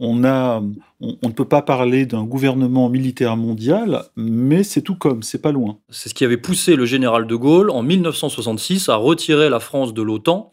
on, 0.00 0.14
ne 0.14 1.32
peut 1.32 1.44
pas 1.44 1.62
parler 1.62 2.06
d'un 2.06 2.24
gouvernement 2.24 2.88
militaire 2.88 3.36
mondial, 3.36 4.04
mais 4.16 4.62
c'est 4.62 4.82
tout 4.82 4.94
comme, 4.94 5.22
c'est 5.22 5.42
pas 5.42 5.50
loin. 5.50 5.78
C'est 5.90 6.08
ce 6.08 6.14
qui 6.14 6.24
avait 6.24 6.36
poussé 6.36 6.76
le 6.76 6.86
général 6.86 7.26
de 7.26 7.34
Gaulle 7.34 7.70
en 7.70 7.82
1966 7.82 8.88
à 8.88 8.96
retirer 8.96 9.48
la 9.48 9.58
France 9.58 9.92
de 9.94 10.02
l'OTAN, 10.02 10.52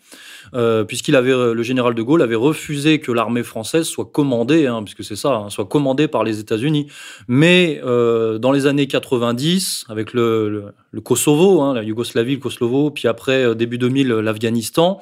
euh, 0.56 0.84
puisqu'il 0.84 1.16
avait, 1.16 1.32
le 1.32 1.64
général 1.64 1.94
de 1.94 2.02
Gaulle 2.02 2.24
avait 2.24 2.36
refusé 2.36 3.00
que 3.00 3.12
l'armée 3.12 3.44
française 3.44 3.86
soit 3.86 4.06
commandée, 4.06 4.66
hein, 4.66 4.82
puisque 4.84 5.04
c'est 5.04 5.16
ça, 5.16 5.36
hein, 5.36 5.50
soit 5.50 5.66
commandée 5.66 6.08
par 6.08 6.24
les 6.24 6.40
États-Unis. 6.40 6.88
Mais 7.28 7.82
euh, 7.84 8.40
dans 8.40 8.52
les 8.52 8.66
années 8.66 8.88
90, 8.88 9.86
avec 9.90 10.14
le, 10.14 10.74
Kosovo, 11.04 11.62
hein, 11.62 11.76
la 11.76 11.84
Yougoslavie, 11.84 12.36
le 12.36 12.40
Kosovo, 12.40 12.90
puis 12.90 13.08
après, 13.08 13.54
début 13.54 13.78
2000, 13.78 14.08
l'Afghanistan. 14.08 15.00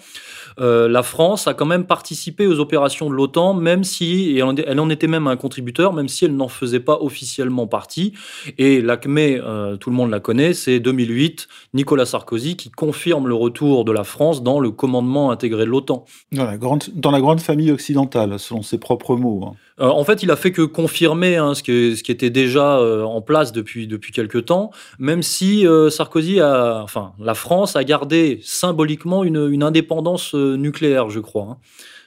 Euh, 0.59 0.87
la 0.87 1.03
France 1.03 1.47
a 1.47 1.53
quand 1.53 1.65
même 1.65 1.85
participé 1.85 2.47
aux 2.47 2.59
opérations 2.59 3.09
de 3.09 3.15
l'OTAN, 3.15 3.53
même 3.53 3.83
si, 3.83 4.37
elle 4.37 4.79
en 4.79 4.89
était 4.89 5.07
même 5.07 5.27
un 5.27 5.35
contributeur, 5.35 5.93
même 5.93 6.07
si 6.07 6.25
elle 6.25 6.35
n'en 6.35 6.47
faisait 6.47 6.79
pas 6.79 6.99
officiellement 7.01 7.67
partie. 7.67 8.13
Et 8.57 8.81
l'ACME, 8.81 9.17
euh, 9.17 9.77
tout 9.77 9.89
le 9.89 9.95
monde 9.95 10.11
la 10.11 10.19
connaît, 10.19 10.53
c'est 10.53 10.79
2008, 10.79 11.47
Nicolas 11.73 12.05
Sarkozy 12.05 12.55
qui 12.55 12.69
confirme 12.69 13.27
le 13.27 13.35
retour 13.35 13.85
de 13.85 13.91
la 13.91 14.03
France 14.03 14.43
dans 14.43 14.59
le 14.59 14.71
commandement 14.71 15.31
intégré 15.31 15.65
de 15.65 15.69
l'OTAN. 15.69 16.05
Dans 16.31 16.45
la 16.45 16.57
grande, 16.57 16.83
dans 16.93 17.11
la 17.11 17.19
grande 17.19 17.41
famille 17.41 17.71
occidentale, 17.71 18.39
selon 18.39 18.61
ses 18.61 18.77
propres 18.77 19.15
mots. 19.15 19.45
Hein. 19.45 19.55
Euh, 19.79 19.87
en 19.87 20.03
fait, 20.03 20.23
il 20.23 20.31
a 20.31 20.35
fait 20.35 20.51
que 20.51 20.61
confirmer 20.61 21.37
hein, 21.37 21.53
ce, 21.55 21.63
qui, 21.63 22.11
était 22.11 22.29
déjà 22.29 22.79
en 22.79 23.21
place 23.21 23.51
depuis, 23.51 23.87
depuis 23.87 24.11
quelques 24.11 24.45
temps, 24.45 24.71
même 24.99 25.23
si 25.23 25.65
Sarkozy 25.89 26.39
a, 26.39 26.81
enfin, 26.83 27.13
la 27.19 27.33
France 27.33 27.75
a 27.75 27.83
gardé 27.83 28.39
symboliquement 28.43 29.23
une, 29.23 29.63
indépendance 29.63 30.33
nucléaire, 30.33 31.09
je 31.09 31.19
crois. 31.19 31.43
Hein. 31.43 31.57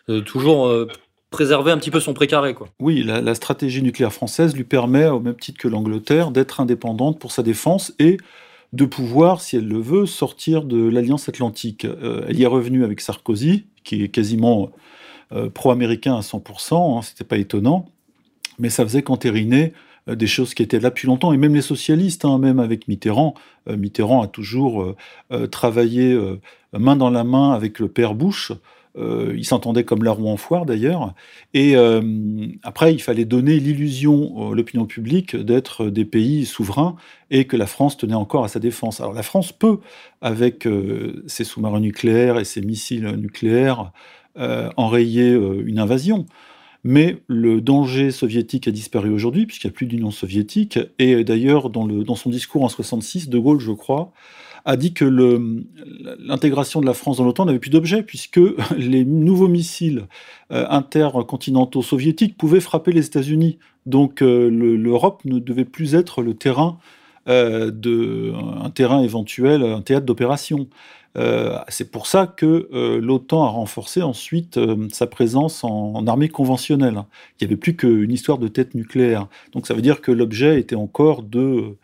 Euh, 0.09 0.21
toujours 0.21 0.69
euh, 0.69 0.87
préserver 1.31 1.73
un 1.73 1.79
petit 1.79 1.91
peu 1.91 1.99
son 1.99 2.15
précaré. 2.15 2.55
Quoi. 2.55 2.69
Oui, 2.79 3.03
la, 3.03 3.35
stratégie 3.35 3.83
nucléaire 3.83 4.13
française 4.13 4.55
lui 4.55 4.65
permet, 4.65 5.07
au 5.07 5.21
même 5.21 5.37
titre 5.37 5.59
que 5.59 5.69
l'Angleterre, 5.69 6.31
d'être 6.31 6.61
indépendante 6.61 7.19
pour 7.19 7.33
sa 7.33 7.43
défense 7.43 7.93
et 7.99 8.17
de 8.73 8.85
pouvoir, 8.85 9.41
si 9.41 9.57
elle 9.57 9.67
le 9.67 9.81
veut, 9.81 10.07
sortir 10.07 10.63
de 10.63 10.89
l'Alliance 10.89 11.29
Atlantique. 11.29 11.85
Euh, 11.85 12.25
elle 12.29 12.39
y 12.39 12.45
est 12.45 12.49
revenue 12.49 12.85
avec 12.85 13.01
Sarkozy, 13.01 13.67
qui 13.83 14.03
est 14.03 14.09
quasiment 14.09 14.71
pro-américain 15.55 16.17
à 16.17 16.21
100%, 16.21 16.99
hein, 16.99 17.03
c'était 17.03 17.25
pas 17.25 17.39
étonnant, 17.39 17.87
mais 18.59 18.71
ça 18.71 18.85
faisait 18.85 19.03
qu'entériner 19.03 19.73
des 20.07 20.27
choses 20.29 20.55
qui 20.55 20.63
étaient 20.63 20.79
là 20.79 20.91
depuis 20.91 21.09
longtemps, 21.09 21.33
et 21.33 21.37
même 21.37 21.55
les 21.55 21.63
socialistes, 21.63 22.25
hein, 22.25 22.39
même 22.39 22.61
avec 22.61 22.87
Mitterrand, 22.87 23.35
Mitterrand 23.69 24.23
a 24.23 24.29
toujours 24.29 24.95
travaillé 25.51 26.17
main 26.73 26.95
dans 26.95 27.11
la 27.11 27.25
main 27.25 27.53
avec 27.53 27.81
le 27.81 27.89
père 27.89 28.15
Bush. 28.15 28.53
Euh, 28.99 29.35
ils 29.37 29.45
s'entendaient 29.45 29.85
comme 29.85 30.05
la 30.05 30.13
roue 30.13 30.29
en 30.29 30.37
foire 30.37 30.65
d'ailleurs. 30.65 31.15
Et 31.53 31.77
euh, 31.77 32.01
après, 32.63 32.95
il 32.95 33.03
fallait 33.03 33.25
donner 33.25 33.59
l'illusion 33.61 34.51
à 34.51 34.55
l'opinion 34.55 34.87
publique 34.87 35.37
d'être 35.37 35.87
des 35.87 36.05
pays 36.05 36.47
souverains 36.47 36.97
et 37.31 37.47
que 37.47 37.57
la 37.57 37.67
France 37.67 37.97
tenait 37.97 38.15
encore 38.15 38.45
à 38.45 38.49
sa 38.49 38.59
défense. 38.59 39.01
Alors 39.01 39.13
la 39.13 39.23
France 39.23 39.53
peut, 39.53 39.79
avec 40.23 40.67
euh, 40.67 41.23
ses 41.27 41.45
sous-marins 41.45 41.81
nucléaires 41.81 42.39
et 42.39 42.45
ses 42.45 42.63
missiles 42.63 43.07
nucléaires, 43.17 43.93
enrayer 44.37 45.33
une 45.33 45.79
invasion. 45.79 46.27
Mais 46.85 47.19
le 47.27 47.61
danger 47.61 48.13
soviétique 48.13 48.69
a 48.69 48.71
disparu 48.71 49.11
aujourd'hui, 49.11 49.45
puisqu'il 49.47 49.67
n'y 49.67 49.73
a 49.73 49.75
plus 49.75 49.87
d'Union 49.87 50.13
soviétique. 50.13 50.79
Et 51.01 51.25
d'ailleurs, 51.25 51.69
dans, 51.69 52.15
son 52.15 52.31
discours 52.31 52.63
en 52.63 52.69
66, 52.69 53.29
De 53.29 53.39
Gaulle, 53.39 53.59
je 53.59 53.73
crois, 53.73 54.13
a 54.65 54.77
dit 54.77 54.93
que 54.93 55.05
l'intégration 56.19 56.81
de 56.81 56.87
la 56.87 56.95
France 56.95 57.17
dans 57.17 57.25
l'OTAN 57.25 57.47
n'avait 57.47 57.59
plus 57.59 57.71
d'objet, 57.71 58.05
puisque 58.05 58.41
les 58.79 59.05
nouveaux 59.05 59.49
missiles 59.49 60.07
euh, 60.53 60.65
intercontinentaux 60.69 61.83
soviétiques 61.83 62.37
pouvaient 62.37 62.61
frapper 62.61 62.93
les 62.93 63.07
États-Unis. 63.07 63.59
Donc 63.87 64.23
euh, 64.23 64.49
l'Europe 64.49 65.25
ne 65.25 65.41
devait 65.41 65.65
plus 65.65 65.97
être 65.97 66.23
le 66.23 66.35
terrain 66.35 66.79
euh, 67.29 67.73
de, 67.73 68.33
un 68.63 68.71
terrain 68.71 69.03
éventuel, 69.03 69.65
un 69.65 69.83
théâtre 69.83 70.07
d'opération. 70.07 70.69
C'est 71.69 71.91
pour 71.91 72.07
ça 72.07 72.27
que 72.27 72.69
l'OTAN 73.01 73.45
a 73.45 73.49
renforcé 73.49 74.03
ensuite 74.03 74.59
sa 74.93 75.07
présence 75.07 75.65
en, 75.65 76.07
armée 76.07 76.29
conventionnelle. 76.29 77.03
Il 77.41 77.45
n'y 77.45 77.53
avait 77.53 77.57
plus 77.57 77.77
qu'une 77.77 78.13
histoire 78.13 78.39
de 78.39 78.49
tête 78.49 78.75
nucléaire. 78.75 79.29
Donc 79.53 79.67
ça 79.67 79.75
veut 79.75 79.83
dire 79.83 80.01
que 80.01 80.13
l'objet 80.13 80.61
était 80.61 80.77
encore 80.77 81.23
de 81.23 81.77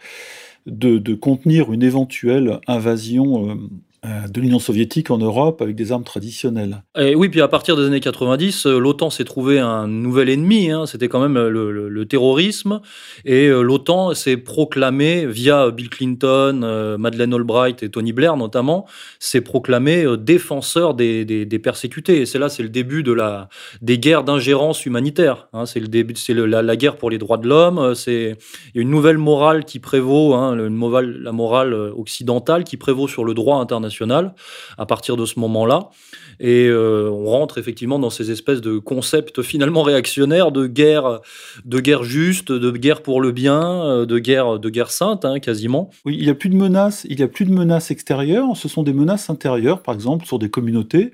contenir 1.14 1.72
une 1.72 1.82
éventuelle 1.82 2.60
invasion 2.66 3.48
euh, 3.48 3.54
euh, 3.54 3.68
de 4.04 4.40
l'Union 4.40 4.58
soviétique 4.58 5.12
en 5.12 5.18
Europe 5.18 5.62
avec 5.62 5.76
des 5.76 5.92
armes 5.92 6.02
traditionnelles. 6.02 6.82
Et 6.98 7.14
oui, 7.14 7.28
puis 7.28 7.40
à 7.40 7.46
partir 7.46 7.76
des 7.76 7.84
années 7.84 8.00
90, 8.00 8.66
euh, 8.66 8.78
l'OTAN 8.80 9.10
s'est 9.10 9.24
trouvé 9.24 9.60
un 9.60 9.86
nouvel 9.86 10.28
ennemi, 10.28 10.72
hein. 10.72 10.86
c'était 10.86 11.06
quand 11.06 11.20
même 11.20 11.38
le, 11.38 12.04
terrorisme, 12.06 12.80
et 13.24 13.46
euh, 13.46 13.62
l'OTAN 13.62 14.12
s'est 14.14 14.36
proclamé, 14.36 15.24
via 15.26 15.70
Bill 15.70 15.88
Clinton, 15.88 16.96
Madeleine 16.98 17.32
Albright 17.32 17.84
et 17.84 17.90
Tony 17.90 18.12
Blair 18.12 18.36
notamment, 18.36 18.86
s'est 19.20 19.40
proclamé 19.40 20.04
défenseur 20.18 20.94
des, 20.94 21.60
persécutés. 21.62 22.22
Et 22.22 22.26
c'est 22.26 22.40
là, 22.40 22.48
c'est 22.48 22.64
le 22.64 22.70
début 22.70 23.04
de 23.04 23.12
la, 23.12 23.48
des 23.82 23.98
guerres 23.98 24.24
d'ingérence 24.24 24.84
humanitaire. 24.84 25.48
Hein. 25.52 25.64
c'est 25.64 25.80
le 25.80 25.88
début, 25.88 26.16
c'est 26.16 26.34
la, 26.34 26.76
guerre 26.76 26.96
pour 26.96 27.10
les 27.10 27.18
droits 27.18 27.38
de 27.38 27.48
l'homme, 27.48 27.94
c'est 27.94 28.36
une 28.74 28.90
nouvelle 28.90 29.18
morale 29.18 29.64
qui 29.64 29.78
prévaut, 29.78 30.34
hein, 30.34 30.56
la 30.56 31.32
morale 31.32 31.72
occidentale 31.72 32.64
qui 32.64 32.76
prévaut 32.76 33.06
sur 33.06 33.24
le 33.24 33.34
droit 33.34 33.58
international 33.58 33.91
à 34.78 34.86
partir 34.86 35.16
de 35.16 35.26
ce 35.26 35.38
moment-là. 35.40 35.90
Et 36.40 36.66
euh, 36.66 37.10
on 37.10 37.26
rentre 37.26 37.58
effectivement 37.58 37.98
dans 37.98 38.10
ces 38.10 38.30
espèces 38.30 38.60
de 38.60 38.78
concepts 38.78 39.42
finalement 39.42 39.82
réactionnaires 39.82 40.52
de 40.52 40.66
guerre, 40.66 41.20
de 41.64 41.80
guerre 41.80 42.04
juste, 42.04 42.50
de 42.50 42.70
guerre 42.70 43.02
pour 43.02 43.20
le 43.20 43.32
bien, 43.32 43.62
euh, 43.62 44.06
de 44.06 44.18
guerre, 44.18 44.58
de 44.58 44.68
guerre 44.70 44.90
sainte, 44.90 45.24
hein, 45.24 45.38
quasiment. 45.40 45.90
Oui, 46.04 46.16
il 46.18 46.24
n'y 46.24 46.30
a 46.30 46.34
plus 46.34 46.48
de 46.48 46.56
menaces, 46.56 47.06
il 47.08 47.20
y 47.20 47.22
a 47.22 47.28
plus 47.28 47.44
de 47.44 47.52
menaces 47.52 47.90
extérieures, 47.90 48.56
ce 48.56 48.68
sont 48.68 48.82
des 48.82 48.92
menaces 48.92 49.30
intérieures, 49.30 49.82
par 49.82 49.94
exemple 49.94 50.26
sur 50.26 50.38
des 50.38 50.50
communautés 50.50 51.12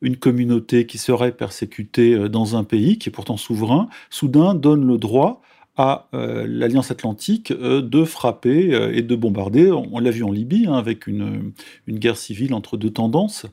une 0.00 0.16
communauté 0.16 0.86
qui 0.86 0.98
serait 0.98 1.32
persécutée 1.32 2.14
euh, 2.14 2.28
dans 2.28 2.56
un 2.56 2.64
pays 2.64 2.98
qui 2.98 3.08
est 3.08 3.12
pourtant 3.12 3.36
souverain, 3.36 3.88
soudain 4.10 4.54
donne 4.54 4.86
le 4.86 4.98
droit 4.98 5.42
à 5.78 6.08
euh, 6.12 6.44
l'Alliance 6.46 6.90
Atlantique 6.90 7.52
euh, 7.52 7.80
de 7.80 8.04
frapper 8.04 8.74
euh, 8.74 8.92
et 8.92 9.02
de 9.02 9.16
bombarder. 9.16 9.70
On, 9.70 10.00
l'a 10.00 10.10
vu 10.10 10.24
en 10.24 10.32
Libye, 10.32 10.66
hein, 10.66 10.74
avec 10.74 11.06
une, 11.06 11.52
une, 11.86 11.98
guerre 11.98 12.16
civile 12.16 12.52
entre 12.52 12.76
deux 12.76 12.90
tendances. 12.90 13.46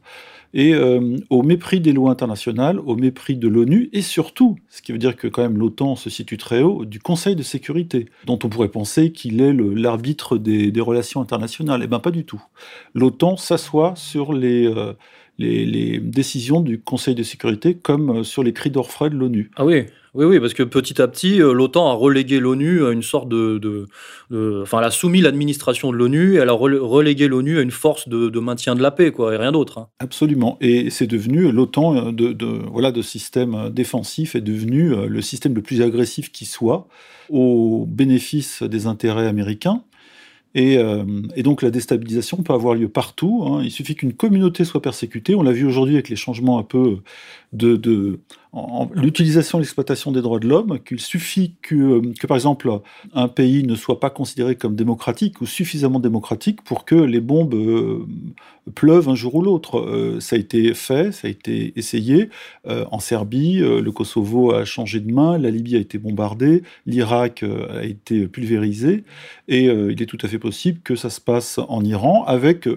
Et 0.57 0.73
au 1.29 1.43
mépris 1.43 1.81
des 1.81 1.91
lois 1.91 2.09
internationales, 2.09 2.79
au 2.79 2.95
mépris 2.95 3.35
de 3.35 3.49
l'ONU, 3.49 3.89
et 3.91 4.01
surtout, 4.01 4.55
ce 4.69 4.81
qui 4.81 4.93
veut 4.93 4.97
dire 4.97 5.17
que 5.17 5.27
quand 5.27 5.41
même 5.41 5.57
l'OTAN 5.57 5.97
se 5.97 6.09
situe 6.09 6.37
très 6.37 6.61
haut, 6.61 6.85
du 6.85 7.01
Conseil 7.01 7.35
de 7.35 7.43
sécurité, 7.43 8.05
dont 8.25 8.39
on 8.41 8.47
pourrait 8.47 8.69
penser 8.69 9.11
qu'il 9.11 9.41
est 9.41 9.51
l'arbitre 9.51 10.37
des, 10.37 10.71
des, 10.71 10.79
relations 10.79 11.19
internationales. 11.19 11.81
Eh 11.83 11.87
bien 11.87 11.99
pas 11.99 12.11
du 12.11 12.23
tout. 12.23 12.41
L'OTAN 12.93 13.35
s'assoit 13.35 13.95
sur 13.97 14.31
les... 14.31 14.73
Les, 15.37 15.65
les, 15.65 15.99
décisions 15.99 16.61
du 16.61 16.79
Conseil 16.79 17.13
de 17.13 17.23
sécurité 17.23 17.75
comme 17.75 18.23
sur 18.23 18.43
les 18.43 18.53
cris 18.53 18.69
d'orfraie 18.69 19.09
de 19.09 19.15
l'ONU. 19.15 19.51
Ah 19.57 19.65
oui, 19.65 19.85
oui, 20.15 20.23
oui, 20.23 20.39
parce 20.39 20.53
que 20.53 20.63
petit 20.63 21.01
à 21.01 21.09
petit, 21.09 21.41
euh, 21.41 21.51
l'OTAN 21.51 21.89
a 21.89 21.93
relégué 21.93 22.39
l'ONU 22.39 22.85
à 22.85 22.91
une 22.91 23.01
sorte 23.01 23.27
de, 23.27 23.85
Enfin, 24.31 24.79
elle 24.79 24.85
a 24.85 24.91
soumis 24.91 25.19
l'administration 25.19 25.91
de 25.91 25.97
l'ONU 25.97 26.35
et 26.35 26.37
elle 26.37 26.47
a 26.47 26.53
relégué 26.53 27.27
l'ONU 27.27 27.59
à 27.59 27.61
une 27.61 27.71
force 27.71 28.07
de, 28.07 28.39
maintien 28.39 28.75
de 28.75 28.81
la 28.81 28.91
paix, 28.91 29.11
quoi, 29.11 29.33
et 29.33 29.37
rien 29.37 29.51
d'autre. 29.51 29.77
Hein. 29.77 29.87
Absolument. 29.99 30.57
Et 30.61 30.89
c'est 30.89 31.05
devenu 31.05 31.51
l'OTAN 31.51 31.95
euh, 31.97 32.11
de, 32.13 32.45
voilà, 32.71 32.93
de 32.93 33.01
système 33.01 33.69
défensif 33.71 34.35
est 34.35 34.41
devenu 34.41 34.93
euh, 34.93 35.07
le 35.07 35.21
système 35.21 35.53
le 35.53 35.61
plus 35.61 35.81
agressif 35.81 36.31
qui 36.31 36.45
soit, 36.45 36.87
au 37.29 37.85
bénéfice 37.85 38.63
des 38.63 38.87
intérêts 38.87 39.27
américains. 39.27 39.83
Et, 40.55 40.77
donc 41.43 41.61
la 41.61 41.69
déstabilisation 41.69 42.37
peut 42.41 42.53
avoir 42.53 42.75
lieu 42.75 42.87
partout. 42.87 43.43
Hein. 43.45 43.61
Il 43.63 43.71
suffit 43.71 43.95
qu'une 43.95 44.13
communauté 44.13 44.63
soit 44.63 44.81
persécutée. 44.81 45.35
On 45.35 45.43
l'a 45.43 45.51
vu 45.51 45.65
aujourd'hui 45.65 45.95
avec 45.95 46.07
les 46.07 46.15
changements 46.15 46.57
un 46.57 46.63
peu 46.63 46.99
de 47.51 48.19
l'utilisation 48.93 49.57
et 49.57 49.61
l'exploitation 49.61 50.11
des 50.11 50.21
droits 50.21 50.39
de 50.39 50.47
l'homme, 50.47 50.79
qu'il 50.79 50.99
suffit 50.99 51.55
que, 51.61 52.13
que, 52.13 52.27
par 52.27 52.37
exemple, 52.37 52.71
un 53.13 53.27
pays 53.27 53.63
ne 53.63 53.75
soit 53.75 53.99
pas 53.99 54.09
considéré 54.09 54.55
comme 54.55 54.75
démocratique 54.75 55.41
ou 55.41 55.45
suffisamment 55.45 55.99
démocratique 55.99 56.63
pour 56.63 56.85
que 56.85 56.95
les 56.95 57.19
bombes 57.19 57.53
euh, 57.53 58.05
pleuvent 58.73 59.09
un 59.09 59.15
jour 59.15 59.35
ou 59.35 59.41
l'autre. 59.41 59.79
Euh, 59.79 60.19
ça 60.21 60.37
a 60.37 60.39
été 60.39 60.73
fait, 60.73 61.11
ça 61.11 61.27
a 61.27 61.31
été 61.31 61.73
essayé. 61.75 62.29
Euh, 62.67 62.85
en 62.91 62.99
Serbie, 62.99 63.59
le 63.59 63.91
Kosovo 63.91 64.53
a 64.53 64.63
changé 64.63 64.99
de 64.99 65.11
main, 65.11 65.37
la 65.37 65.51
Libye 65.51 65.75
a 65.75 65.79
été 65.79 65.97
bombardée, 65.97 66.63
l'Irak 66.85 67.43
a 67.43 67.83
été 67.83 68.27
pulvérisé, 68.27 69.03
et 69.47 69.65
il 69.65 70.01
est 70.01 70.05
tout 70.05 70.17
à 70.21 70.27
fait 70.27 70.39
possible 70.39 70.79
que 70.83 70.95
ça 70.95 71.09
se 71.09 71.19
passe 71.19 71.59
en 71.67 71.83
Iran 71.83 72.23
avec 72.25 72.67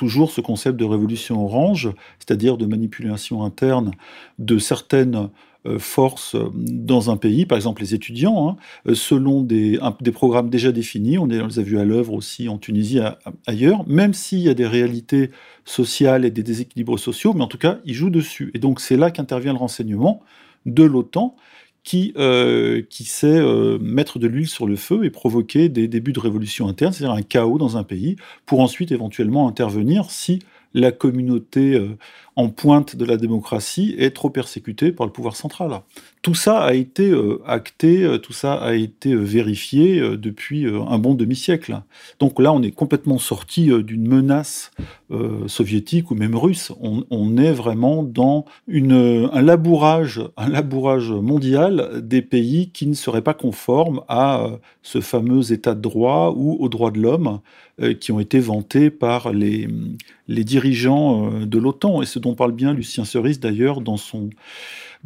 toujours 0.00 0.30
ce 0.30 0.40
concept 0.40 0.78
de 0.78 0.86
révolution 0.86 1.44
orange, 1.44 1.90
c'est-à-dire 2.18 2.56
de 2.56 2.64
manipulation 2.64 3.44
interne 3.44 3.90
de 4.38 4.56
certaines 4.56 5.28
euh, 5.66 5.78
forces 5.78 6.36
dans 6.54 7.10
un 7.10 7.18
pays, 7.18 7.44
par 7.44 7.56
exemple 7.56 7.82
les 7.82 7.92
étudiants, 7.92 8.48
hein, 8.48 8.56
euh, 8.88 8.94
selon 8.94 9.42
des, 9.42 9.78
des, 10.00 10.10
programmes 10.10 10.48
déjà 10.48 10.72
définis. 10.72 11.18
On, 11.18 11.26
les 11.26 11.58
a 11.58 11.62
vus 11.62 11.78
à 11.78 11.84
l'œuvre 11.84 12.14
aussi 12.14 12.48
en 12.48 12.56
Tunisie, 12.56 13.00
ailleurs, 13.46 13.86
même 13.86 14.14
s'il 14.14 14.38
y 14.38 14.48
a 14.48 14.54
des 14.54 14.66
réalités 14.66 15.32
sociales 15.66 16.24
et 16.24 16.30
des 16.30 16.42
déséquilibres 16.42 16.98
sociaux, 16.98 17.34
mais 17.34 17.42
en 17.42 17.46
tout 17.46 17.58
cas, 17.58 17.76
ils 17.84 17.92
jouent 17.92 18.08
dessus. 18.08 18.50
Et 18.54 18.58
donc 18.58 18.80
c'est 18.80 18.96
là 18.96 19.10
qu'intervient 19.10 19.52
le 19.52 19.58
renseignement 19.58 20.22
de 20.64 20.82
l'OTAN 20.82 21.36
qui, 21.82 22.12
euh, 22.16 22.82
qui 22.88 23.04
sait 23.04 23.38
euh, 23.38 23.78
mettre 23.80 24.18
de 24.18 24.26
l'huile 24.26 24.48
sur 24.48 24.66
le 24.66 24.76
feu 24.76 25.04
et 25.04 25.10
provoquer 25.10 25.68
des 25.68 25.88
débuts 25.88 26.12
de 26.12 26.20
révolution 26.20 26.68
interne, 26.68 26.92
c'est-à-dire 26.92 27.14
un 27.14 27.22
chaos 27.22 27.58
dans 27.58 27.76
un 27.76 27.84
pays, 27.84 28.16
pour 28.46 28.60
ensuite 28.60 28.92
éventuellement 28.92 29.48
intervenir 29.48 30.10
si 30.10 30.40
la 30.74 30.92
communauté 30.92 31.74
euh, 31.74 31.96
en 32.40 32.48
pointe 32.48 32.96
de 32.96 33.04
la 33.04 33.18
démocratie 33.18 33.94
est 33.98 34.12
trop 34.12 34.30
persécuté 34.30 34.92
par 34.92 35.06
le 35.06 35.12
pouvoir 35.12 35.36
central. 35.36 35.82
Tout 36.22 36.34
ça 36.34 36.60
a 36.60 36.74
été 36.74 37.10
euh, 37.10 37.40
acté, 37.46 38.02
euh, 38.02 38.18
tout 38.18 38.34
ça 38.34 38.52
a 38.54 38.74
été 38.74 39.12
euh, 39.12 39.22
vérifié 39.22 40.00
depuis 40.18 40.66
un 40.66 40.98
bon 40.98 41.14
demi-siècle. 41.14 41.80
Donc 42.18 42.38
là, 42.38 42.52
on 42.52 42.62
est 42.62 42.72
complètement 42.72 43.18
sorti 43.18 43.70
d'une 43.82 44.06
menace 44.06 44.70
soviétique 45.46 46.10
ou 46.10 46.14
même 46.14 46.36
russe. 46.36 46.72
On, 46.80 47.36
est 47.36 47.52
vraiment 47.52 48.04
dans 48.04 48.44
un, 48.68 49.42
labourage, 49.42 50.22
un 50.36 50.48
labourage 50.48 51.10
mondial 51.10 52.00
des 52.02 52.22
pays 52.22 52.70
qui 52.70 52.86
ne 52.86 52.94
seraient 52.94 53.22
pas 53.22 53.34
conformes 53.34 54.02
à 54.08 54.46
ce 54.82 55.00
fameux 55.00 55.52
état 55.52 55.74
de 55.74 55.80
droit 55.80 56.32
ou 56.36 56.56
aux 56.60 56.68
droits 56.68 56.92
de 56.92 57.00
l'homme 57.00 57.40
qui 57.98 58.12
ont 58.12 58.20
été 58.20 58.38
vantés 58.38 58.90
par 58.90 59.32
les, 59.32 59.68
les 60.28 60.44
dirigeants 60.44 61.30
de 61.40 61.58
l'OTAN. 61.58 62.02
Et 62.02 62.06
ce 62.06 62.20
dont 62.20 62.29
parle 62.34 62.52
bien 62.52 62.72
Lucien 62.72 63.04
Cerise 63.04 63.40
d'ailleurs 63.40 63.80
dans 63.80 63.96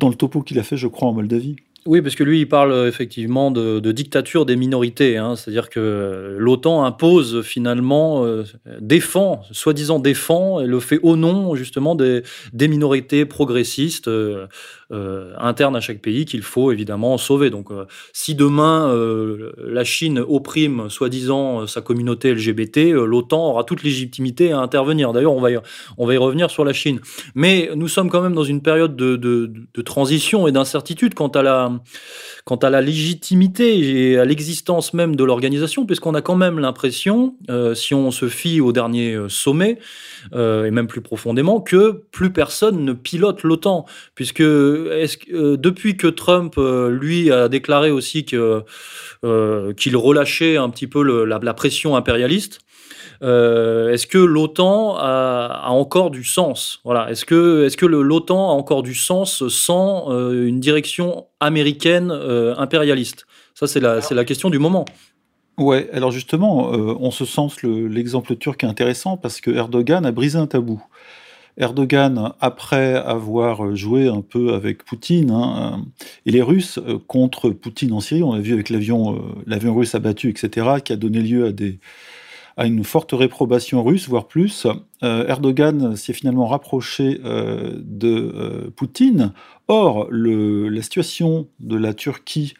le 0.08 0.14
topo 0.14 0.42
qu'il 0.42 0.58
a 0.58 0.62
fait, 0.62 0.76
je 0.76 0.86
crois, 0.86 1.08
en 1.08 1.12
Moldavie. 1.12 1.56
Oui, 1.86 2.00
parce 2.00 2.14
que 2.14 2.24
lui, 2.24 2.40
il 2.40 2.48
parle 2.48 2.72
euh, 2.72 2.88
effectivement 2.88 3.50
de, 3.50 3.92
dictature 3.92 4.46
des 4.46 4.56
minorités. 4.56 5.18
Hein. 5.18 5.36
C'est-à-dire 5.36 5.68
que 5.68 6.36
l'OTAN 6.38 6.82
impose 6.84 7.42
finalement, 7.42 8.24
euh, 8.24 8.44
défend, 8.80 9.42
soi-disant 9.50 9.98
défend, 9.98 10.60
et 10.60 10.66
le 10.66 10.80
fait 10.80 10.98
au 11.02 11.16
nom 11.16 11.54
justement 11.54 11.94
des, 11.94 12.22
des 12.54 12.68
minorités 12.68 13.26
progressistes 13.26 14.08
euh, 14.08 14.46
internes 14.90 15.76
à 15.76 15.80
chaque 15.80 16.00
pays 16.00 16.24
qu'il 16.24 16.42
faut 16.42 16.72
évidemment 16.72 17.18
sauver. 17.18 17.50
Donc, 17.50 17.68
si 18.12 18.34
demain 18.34 18.92
la 19.58 19.84
Chine 19.84 20.18
opprime 20.18 20.88
soi-disant 20.88 21.66
sa 21.66 21.80
communauté 21.80 22.34
LGBT, 22.34 22.92
l'OTAN 22.92 23.50
aura 23.50 23.64
toute 23.64 23.82
légitimité 23.82 24.52
à 24.52 24.58
intervenir. 24.58 25.12
D'ailleurs, 25.12 25.32
on 25.34 25.40
va, 25.40 25.50
y, 25.50 26.16
revenir 26.16 26.50
sur 26.50 26.64
la 26.64 26.72
Chine. 26.72 27.00
Mais 27.34 27.70
nous 27.74 27.88
sommes 27.88 28.10
quand 28.10 28.20
même 28.20 28.34
dans 28.34 28.44
une 28.44 28.62
période 28.62 28.96
de, 28.96 29.52
transition 29.84 30.46
et 30.48 30.52
d'incertitude 30.52 31.14
quant 31.14 31.28
à 31.28 31.42
la 31.42 32.80
légitimité 32.80 33.78
et 33.78 34.18
à 34.18 34.24
l'existence 34.24 34.94
même 34.94 35.16
de 35.16 35.24
l'organisation, 35.24 35.86
puisqu'on 35.86 36.14
a 36.14 36.22
quand 36.22 36.36
même 36.36 36.58
l'impression, 36.58 37.36
euh, 37.50 37.74
si 37.74 37.94
on 37.94 38.10
se 38.10 38.28
fie 38.28 38.60
au 38.60 38.72
dernier 38.72 39.14
euh, 39.14 39.28
sommet, 39.28 39.78
euh, 40.34 40.64
et 40.64 40.70
même 40.70 40.86
plus 40.86 41.00
profondément, 41.00 41.60
que 41.60 42.02
plus 42.10 42.32
personne 42.32 42.84
ne 42.84 42.92
pilote 42.92 43.42
l'OTAN, 43.42 43.86
puisque 44.14 44.42
depuis 45.56 45.96
que 45.96 46.06
Trump, 46.06 46.54
lui, 46.56 47.30
a 47.30 47.48
déclaré 47.48 47.90
aussi 47.90 48.24
que 48.24 48.62
qu'il 49.76 49.96
relâchait 49.96 50.56
un 50.56 50.68
petit 50.70 50.86
peu 50.86 51.02
la, 51.24 51.54
pression 51.54 51.96
impérialiste, 51.96 52.60
euh, 53.22 53.92
est-ce 53.92 54.06
que 54.06 54.18
l'OTAN 54.18 54.96
a, 54.98 55.68
encore 55.68 56.10
du 56.10 56.24
sens? 56.24 56.80
Voilà. 56.84 57.10
Est-ce 57.10 57.24
que, 57.24 57.64
est-ce 57.64 57.76
que 57.76 57.86
l'OTAN 57.86 58.50
a 58.50 58.52
encore 58.52 58.82
du 58.82 58.94
sens 58.94 59.48
sans 59.48 60.12
euh, 60.12 60.46
une 60.46 60.60
direction 60.60 61.26
américaine 61.40 62.10
euh, 62.10 62.54
impérialiste? 62.56 63.26
Ça, 63.54 63.66
c'est 63.66 63.80
la, 63.80 64.00
c'est 64.00 64.14
la 64.14 64.24
question 64.24 64.50
du 64.50 64.58
moment. 64.58 64.84
Ouais, 65.56 65.88
alors 65.92 66.10
justement, 66.10 66.70
on 66.70 67.12
se 67.12 67.24
sens 67.24 67.62
l'exemple 67.62 68.34
turc 68.34 68.64
est 68.64 68.66
intéressant 68.66 69.16
parce 69.16 69.40
que 69.40 69.52
Erdogan 69.52 70.04
a 70.04 70.10
brisé 70.10 70.36
un 70.36 70.48
tabou. 70.48 70.82
Erdogan, 71.56 72.32
après 72.40 72.94
avoir 72.94 73.76
joué 73.76 74.08
un 74.08 74.22
peu 74.22 74.54
avec 74.54 74.84
Poutine 74.84 75.30
hein, 75.30 75.84
et 76.26 76.32
les 76.32 76.42
Russes 76.42 76.80
contre 77.06 77.50
Poutine 77.50 77.92
en 77.92 78.00
Syrie, 78.00 78.22
on 78.22 78.34
l'a 78.34 78.40
vu 78.40 78.52
avec 78.52 78.70
l'avion, 78.70 79.20
l'avion 79.46 79.74
russe 79.74 79.94
abattu, 79.94 80.30
etc., 80.30 80.66
qui 80.84 80.92
a 80.92 80.96
donné 80.96 81.20
lieu 81.20 81.54
à 82.56 82.66
une 82.66 82.84
forte 82.84 83.12
réprobation 83.12 83.82
russe, 83.82 84.08
voire 84.08 84.28
plus. 84.28 84.66
Euh, 85.02 85.26
Erdogan 85.26 85.96
s'est 85.96 86.12
finalement 86.12 86.46
rapproché 86.46 87.20
euh, 87.24 87.72
de 87.82 88.08
euh, 88.08 88.70
Poutine. 88.74 89.32
Or, 89.66 90.08
la 90.10 90.82
situation 90.82 91.48
de 91.58 91.76
la 91.76 91.94
Turquie 91.94 92.54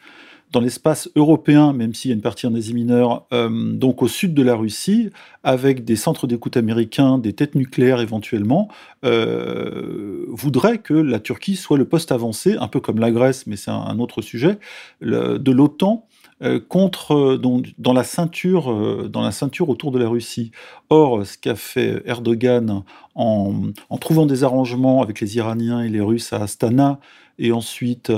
dans 0.55 0.61
l'espace 0.61 1.09
européen, 1.17 1.73
même 1.73 1.93
s'il 1.93 2.09
y 2.09 2.13
a 2.13 2.15
une 2.15 2.21
partie 2.21 2.47
en 2.47 2.55
Asie 2.55 2.73
mineure, 2.73 3.27
donc 3.31 4.01
au 4.01 4.07
sud 4.07 4.33
de 4.33 4.41
la 4.41 4.55
Russie, 4.55 5.09
avec 5.43 5.83
des 5.83 5.97
centres 5.97 6.27
d'écoute 6.27 6.55
américains, 6.55 7.17
des 7.17 7.33
têtes 7.33 7.55
nucléaires 7.55 7.99
éventuellement, 7.99 8.69
voudrait 9.03 10.77
que 10.77 10.93
la 10.93 11.19
Turquie 11.19 11.57
soit 11.57 11.77
le 11.77 11.85
poste 11.85 12.13
avancé, 12.13 12.55
un 12.57 12.69
peu 12.69 12.79
comme 12.79 12.99
la 12.99 13.11
Grèce, 13.11 13.47
mais 13.47 13.57
c'est 13.57 13.71
un, 13.71 13.99
autre 13.99 14.21
sujet, 14.21 14.57
de 15.01 15.51
l'OTAN 15.51 16.07
euh, 16.43 16.59
contre 16.59 17.13
euh, 17.13 17.37
dans, 17.77 17.93
la 17.93 18.03
ceinture 18.03 18.69
euh, 18.69 19.07
dans 19.09 19.21
la 19.21 19.31
ceinture 19.31 19.69
autour 19.69 19.91
de 19.91 19.99
la 19.99 20.09
Russie. 20.09 20.51
Or, 20.89 21.25
ce 21.25 21.37
qu'a 21.37 21.55
fait 21.55 22.01
Erdogan 22.05 22.83
en, 23.15 23.71
trouvant 24.01 24.25
des 24.25 24.43
arrangements 24.43 25.01
avec 25.01 25.21
les 25.21 25.37
Iraniens 25.37 25.81
et 25.81 25.87
les 25.87 26.01
Russes 26.01 26.33
à 26.33 26.41
Astana, 26.41 26.99
et 27.39 27.53
ensuite 27.53 28.11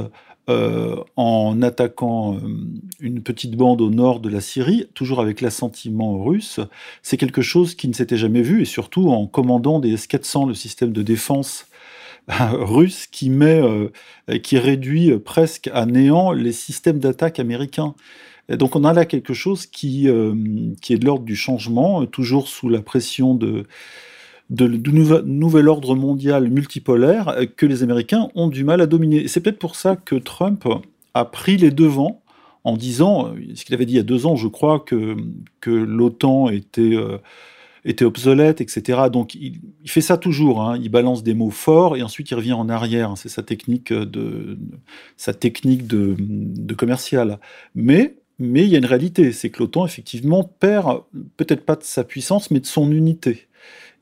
en 0.47 1.61
attaquant 1.61 2.39
une 2.99 3.21
petite 3.21 3.55
bande 3.55 3.81
au 3.81 3.89
nord 3.89 4.21
de 4.21 4.29
la 4.29 4.39
Syrie, 4.39 4.85
toujours 4.93 5.19
avec 5.19 5.41
l'assentiment 5.41 6.23
russe, 6.23 6.59
c'est 7.01 7.17
quelque 7.17 7.41
chose 7.41 7.75
qui 7.75 7.87
ne 7.87 7.93
s'était 7.93 8.17
jamais 8.17 8.41
vu, 8.41 8.61
et 8.61 8.65
surtout 8.65 9.09
en 9.09 9.27
commandant 9.27 9.79
des 9.79 9.93
S-400, 9.93 10.47
le 10.47 10.53
système 10.53 10.93
de 10.93 11.01
défense 11.01 11.67
russe 12.29 13.07
qui 13.07 13.29
met, 13.29 13.61
euh, 13.61 13.89
qui 14.41 14.57
réduit 14.57 15.17
presque 15.19 15.69
à 15.73 15.85
néant 15.85 16.31
les 16.31 16.51
systèmes 16.51 16.99
d'attaque 16.99 17.39
américains. 17.39 17.95
Et 18.49 18.57
donc 18.57 18.75
on 18.75 18.83
a 18.83 18.93
là 18.93 19.05
quelque 19.05 19.33
chose 19.33 19.65
euh, 19.83 20.35
qui 20.81 20.93
est 20.93 20.97
de 20.97 21.05
l'ordre 21.05 21.25
du 21.25 21.35
changement, 21.35 22.05
toujours 22.05 22.47
sous 22.47 22.69
la 22.69 22.81
pression 22.81 23.35
de, 23.35 23.65
de, 24.49 24.67
du 24.67 24.91
nouvel 24.91 25.67
ordre 25.67 25.95
mondial 25.95 26.49
multipolaire 26.49 27.35
que 27.55 27.65
les 27.65 27.83
Américains 27.83 28.29
ont 28.35 28.47
du 28.47 28.63
mal 28.63 28.81
à 28.81 28.87
dominer. 28.87 29.27
C'est 29.27 29.41
peut-être 29.41 29.59
pour 29.59 29.75
ça 29.75 29.95
que 29.95 30.15
Trump 30.15 30.67
a 31.13 31.25
pris 31.25 31.57
les 31.57 31.71
devants 31.71 32.21
en 32.63 32.75
disant, 32.75 33.33
ce 33.55 33.63
qu'il 33.65 33.75
avait 33.75 33.85
dit 33.85 33.93
il 33.93 33.97
y 33.97 33.99
a 33.99 34.03
deux 34.03 34.25
ans, 34.25 34.35
je 34.35 34.47
crois, 34.47 34.79
que, 34.79 35.15
que 35.61 35.71
l'OTAN 35.71 36.49
était... 36.49 36.95
Euh, 36.95 37.17
était 37.85 38.03
obsolète, 38.03 38.59
etc. 38.59 39.03
Donc 39.09 39.33
il, 39.33 39.61
fait 39.85 40.01
ça 40.01 40.17
toujours. 40.17 40.61
Hein. 40.61 40.77
Il 40.81 40.89
balance 40.89 41.23
des 41.23 41.33
mots 41.33 41.51
forts 41.51 41.95
et 41.95 42.03
ensuite 42.03 42.29
il 42.29 42.35
revient 42.35 42.51
en 42.51 42.67
arrière. 42.67 43.13
C'est 43.15 43.29
sa 43.29 43.43
technique 43.43 43.93
de 43.93 44.57
sa 45.15 45.33
technique 45.33 45.87
de 45.87 46.73
commercial. 46.73 47.39
Mais 47.75 48.17
mais 48.39 48.63
il 48.63 48.69
y 48.69 48.75
a 48.75 48.77
une 48.77 48.85
réalité, 48.85 49.31
c'est 49.31 49.49
que 49.49 49.59
l'OTAN 49.59 49.85
effectivement 49.85 50.43
perd 50.43 51.01
peut-être 51.37 51.65
pas 51.65 51.75
de 51.75 51.83
sa 51.83 52.03
puissance, 52.03 52.51
mais 52.51 52.59
de 52.59 52.67
son 52.67 52.91
unité. 52.91 53.46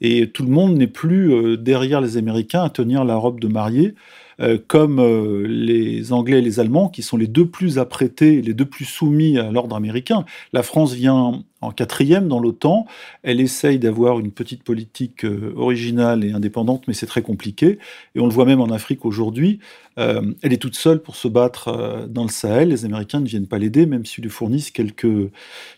Et 0.07 0.29
tout 0.29 0.43
le 0.43 0.51
monde 0.51 0.77
n'est 0.77 0.85
plus 0.85 1.33
euh, 1.33 1.57
derrière 1.57 1.99
les 1.99 2.17
Américains 2.17 2.61
à 2.63 2.69
tenir 2.69 3.03
la 3.03 3.15
robe 3.15 3.39
de 3.39 3.47
mariée. 3.47 3.95
Euh, 4.41 4.57
comme 4.67 4.99
euh, 4.99 5.45
les 5.47 6.11
Anglais 6.11 6.39
et 6.39 6.41
les 6.41 6.59
Allemands, 6.59 6.89
qui 6.89 7.03
sont 7.03 7.17
les 7.17 7.27
deux 7.27 7.47
plus 7.47 7.79
apprêtés, 7.79 8.41
les 8.41 8.53
deux 8.53 8.65
plus 8.65 8.85
soumis 8.85 9.37
à 9.37 9.49
l'ordre 9.49 9.75
américain. 9.75 10.25
La 10.51 10.63
France 10.63 10.93
vient 10.93 11.43
en 11.61 11.71
quatrième 11.71 12.27
dans 12.27 12.39
l'OTAN. 12.39 12.85
Elle 13.23 13.39
essaye 13.39 13.79
d'avoir 13.79 14.19
une 14.19 14.31
petite 14.31 14.63
politique 14.63 15.23
euh, 15.23 15.53
originale 15.55 16.25
et 16.25 16.33
indépendante, 16.33 16.83
mais 16.87 16.93
c'est 16.93 17.05
très 17.05 17.21
compliqué. 17.21 17.79
Et 18.13 18.19
on 18.19 18.25
le 18.25 18.33
voit 18.33 18.45
même 18.45 18.61
en 18.61 18.67
Afrique 18.67 19.05
aujourd'hui. 19.05 19.59
elle 19.97 20.51
est 20.51 20.61
toute 20.61 20.75
seule 20.75 21.01
pour 21.01 21.15
se 21.15 21.29
battre 21.29 22.05
dans 22.09 22.23
le 22.23 22.29
Sahel. 22.29 22.67
Les 22.69 22.83
Américains 22.83 23.21
ne 23.21 23.27
viennent 23.27 23.47
pas 23.47 23.57
l'aider, 23.57 23.85
même 23.85 24.05
s'ils 24.05 24.25
lui 24.25 24.29
fournissent 24.29 24.71
quelques, 24.71 25.31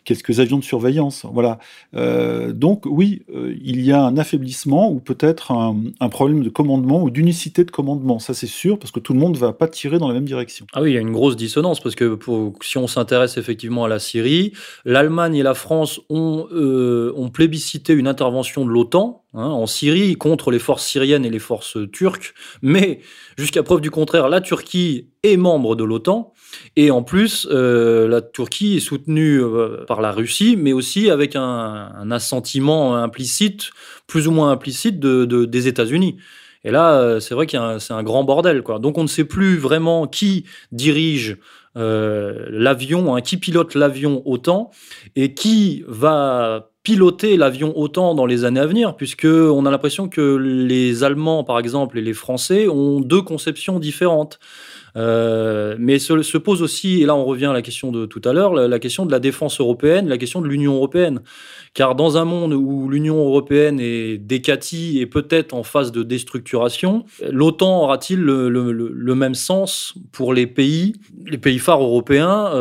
quelques 0.06 0.40
avions 0.40 0.58
de 0.58 0.64
surveillance. 0.64 1.24
Voilà. 1.32 1.60
donc 1.94 2.88
oui, 2.88 3.22
il 3.62 3.82
y 3.82 3.92
a 3.92 4.02
un 4.02 4.18
affaiblissement 4.18 4.92
ou 4.92 5.00
peut-être 5.00 5.52
un, 5.52 5.78
un, 6.00 6.10
problème 6.10 6.42
de 6.42 6.50
commandement 6.50 7.04
ou 7.04 7.12
d'unicité 7.12 7.64
de 7.64 7.70
commandement. 7.70 8.18
Ça, 8.18 8.34
c'est 8.34 8.47
sûr, 8.48 8.80
parce 8.80 8.92
que 8.92 9.00
tout 9.00 9.14
le 9.14 9.20
monde 9.20 9.38
va 9.38 9.54
pas 9.54 9.68
tirer 9.68 10.00
dans 10.00 10.08
la 10.08 10.14
même 10.14 10.26
direction. 10.26 10.66
Ah 10.74 10.82
oui, 10.82 10.92
il 10.92 10.94
y 10.96 10.98
a 10.98 11.02
une 11.02 11.12
grosse 11.12 11.36
dissonance, 11.36 11.80
parce 11.80 11.96
que 11.96 12.18
si 12.62 12.78
on 12.78 12.88
s'intéresse 12.88 13.38
effectivement 13.38 13.86
à 13.86 13.88
la 13.88 14.00
Syrie, 14.00 14.54
l'Allemagne 14.86 15.36
et 15.36 15.44
la 15.44 15.54
France 15.54 16.00
ont, 16.10 16.48
euh, 16.52 17.14
plébiscité 17.34 17.94
une 17.94 18.08
intervention 18.08 18.66
de 18.66 18.72
l'OTAN 18.72 19.24
hein, 19.34 19.44
en 19.44 19.68
Syrie 19.68 20.16
contre 20.16 20.50
les 20.50 20.60
forces 20.60 20.86
syriennes 20.86 21.26
et 21.26 21.30
les 21.30 21.40
forces 21.40 21.78
turques, 21.92 22.34
mais 22.62 23.02
jusqu'à 23.38 23.64
preuve 23.64 23.82
du 23.82 23.92
contraire, 23.92 24.30
la 24.30 24.42
Turquie 24.42 25.10
est 25.24 25.38
membre 25.38 25.76
de 25.76 25.84
l'OTAN, 25.84 26.34
et 26.76 26.90
en 26.90 27.04
plus, 27.04 27.48
euh, 27.52 28.08
la 28.08 28.22
Turquie 28.22 28.78
est 28.78 28.80
soutenue 28.80 29.42
euh, 29.42 29.86
par 29.86 30.02
la 30.02 30.12
Russie, 30.12 30.56
mais 30.58 30.74
aussi 30.74 31.10
avec 31.10 31.36
un, 31.36 32.10
assentiment 32.12 32.96
implicite, 32.96 33.72
plus 34.08 34.28
ou 34.28 34.32
moins 34.32 34.52
implicite, 34.52 35.00
de, 35.00 35.26
de 35.26 35.46
des 35.46 35.68
États-Unis. 35.68 36.18
Et 36.64 36.72
là, 36.72 37.00
euh, 37.00 37.20
c'est 37.20 37.36
vrai 37.36 37.48
qu'il 37.48 37.60
c'est 37.80 37.94
un 37.94 38.04
grand 38.04 38.24
bordel. 38.24 38.64
Quoi. 38.64 38.80
Donc 38.80 38.98
on 38.98 39.04
ne 39.04 39.08
sait 39.08 39.24
plus 39.24 39.58
vraiment 39.58 40.08
qui 40.08 40.46
dirige 40.72 41.38
euh, 41.78 42.48
l'avion, 42.50 43.16
hein, 43.16 43.22
qui 43.22 43.38
pilote 43.38 43.76
l'avion 43.76 44.24
autant 44.26 44.72
et 45.16 45.34
qui 45.34 45.84
va 45.88 46.72
piloter 46.82 47.38
l'avion 47.38 47.78
autant 47.78 48.16
dans 48.16 48.26
les 48.26 48.46
années 48.46 48.62
à 48.62 48.66
venir, 48.66 48.96
puisque 48.96 49.26
on 49.26 49.66
a 49.66 49.72
l'impression 49.72 50.08
que 50.08 50.38
les 50.38 51.04
Allemands, 51.04 51.44
par 51.44 51.60
exemple, 51.60 51.98
et 51.98 52.02
les 52.02 52.14
Français 52.14 52.68
ont 52.70 53.02
deux 53.02 53.22
conceptions 53.22 53.78
différentes. 53.78 54.40
Mais 54.98 56.00
se, 56.00 56.22
se, 56.22 56.38
pose 56.38 56.62
aussi, 56.62 57.02
et 57.02 57.06
là 57.06 57.16
on 57.16 57.26
revient 57.26 57.46
à 57.46 57.54
la 57.54 57.62
question 57.62 57.92
de 57.92 58.06
tout 58.06 58.22
à 58.26 58.34
l'heure, 58.34 58.54
la, 58.54 58.80
question 58.80 59.06
de 59.06 59.12
la 59.12 59.20
défense 59.20 59.60
européenne, 59.60 60.08
la 60.08 60.18
question 60.18 60.42
de 60.42 60.48
l'Union 60.48 60.76
européenne. 60.76 61.22
Car 61.74 61.94
dans 61.94 62.18
un 62.18 62.26
monde 62.26 62.54
où 62.54 62.90
l'Union 62.90 63.18
européenne 63.18 63.80
est 63.80 64.18
décatie 64.18 65.00
et 65.00 65.06
peut-être 65.06 65.54
en 65.54 65.64
phase 65.64 65.92
de 65.92 66.02
déstructuration, 66.02 67.06
l'OTAN 67.30 67.84
aura-t-il 67.84 68.20
le, 68.20 68.50
le, 68.50 69.16
même 69.16 69.36
sens 69.36 69.94
pour 70.12 70.34
les 70.34 70.48
pays, 70.48 70.94
les 71.26 71.38
pays 71.38 71.60
phares 71.60 71.84
européens 71.84 72.52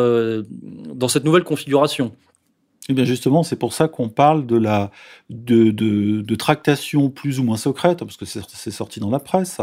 dans 0.95 1.09
cette 1.09 1.25
nouvelle 1.25 1.45
configuration? 1.45 2.13
Eh 2.89 2.93
bien 2.93 3.05
justement, 3.05 3.43
c'est 3.43 3.57
pour 3.57 3.73
ça 3.73 3.89
qu'on 3.89 4.09
parle 4.09 4.47
de 4.47 4.57
la 4.57 4.91
de, 5.29 5.71
de, 5.73 6.35
tractation 6.37 7.11
plus 7.11 7.41
ou 7.41 7.45
moins 7.45 7.57
secrète, 7.57 7.99
parce 7.99 8.17
que 8.17 8.25
c'est 8.25 8.71
sorti 8.71 9.01
dans 9.01 9.11
la 9.11 9.19
presse, 9.19 9.61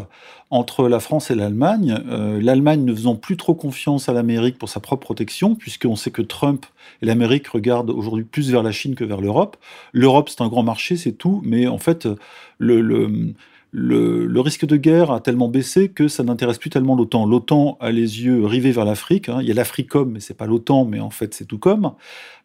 entre 0.50 0.90
la 0.90 1.00
France 1.00 1.32
et 1.32 1.36
l'Allemagne. 1.36 2.02
Euh, 2.10 2.42
L'Allemagne 2.42 2.84
ne 2.84 2.94
faisant 2.94 3.16
plus 3.16 3.38
trop 3.38 3.54
confiance 3.54 4.10
à 4.10 4.14
l'Amérique 4.14 4.58
pour 4.58 4.68
sa 4.68 4.82
propre 4.82 5.06
protection, 5.06 5.56
puisqu'on 5.56 5.96
sait 5.96 6.12
que 6.12 6.22
Trump 6.22 6.66
et 7.02 7.06
l'Amérique 7.06 7.48
regardent 7.48 7.92
aujourd'hui 7.92 8.26
plus 8.26 8.52
vers 8.52 8.62
la 8.64 8.74
Chine 8.74 8.96
que 8.96 9.06
vers 9.06 9.22
l'Europe. 9.22 9.56
L'Europe, 9.94 10.28
c'est 10.28 10.42
un 10.42 10.50
grand 10.50 10.64
marché, 10.64 10.98
c'est 10.98 11.14
tout, 11.14 11.42
mais 11.46 11.68
en 11.68 11.78
fait, 11.78 12.10
le, 12.58 12.82
le 12.82 13.34
le, 13.76 14.40
risque 14.40 14.66
de 14.66 14.78
guerre 14.78 15.10
a 15.10 15.20
tellement 15.20 15.48
baissé 15.48 15.90
que 15.90 16.08
ça 16.08 16.24
n'intéresse 16.24 16.60
plus 16.60 16.70
tellement 16.70 16.96
l'OTAN. 16.96 17.26
L'OTAN 17.26 17.78
a 17.80 17.92
les 17.92 18.24
yeux 18.24 18.46
rivés 18.46 18.72
vers 18.72 18.86
l'Afrique. 18.86 19.30
Hein. 19.30 19.40
Il 19.42 19.48
y 19.48 19.52
a 19.52 19.56
l'Africom, 19.56 20.12
mais 20.12 20.20
c'est 20.20 20.36
pas 20.36 20.46
l'OTAN, 20.46 20.86
mais 20.86 21.00
en 21.00 21.10
fait 21.10 21.34
c'est 21.34 21.46
tout 21.46 21.58
comme. 21.58 21.94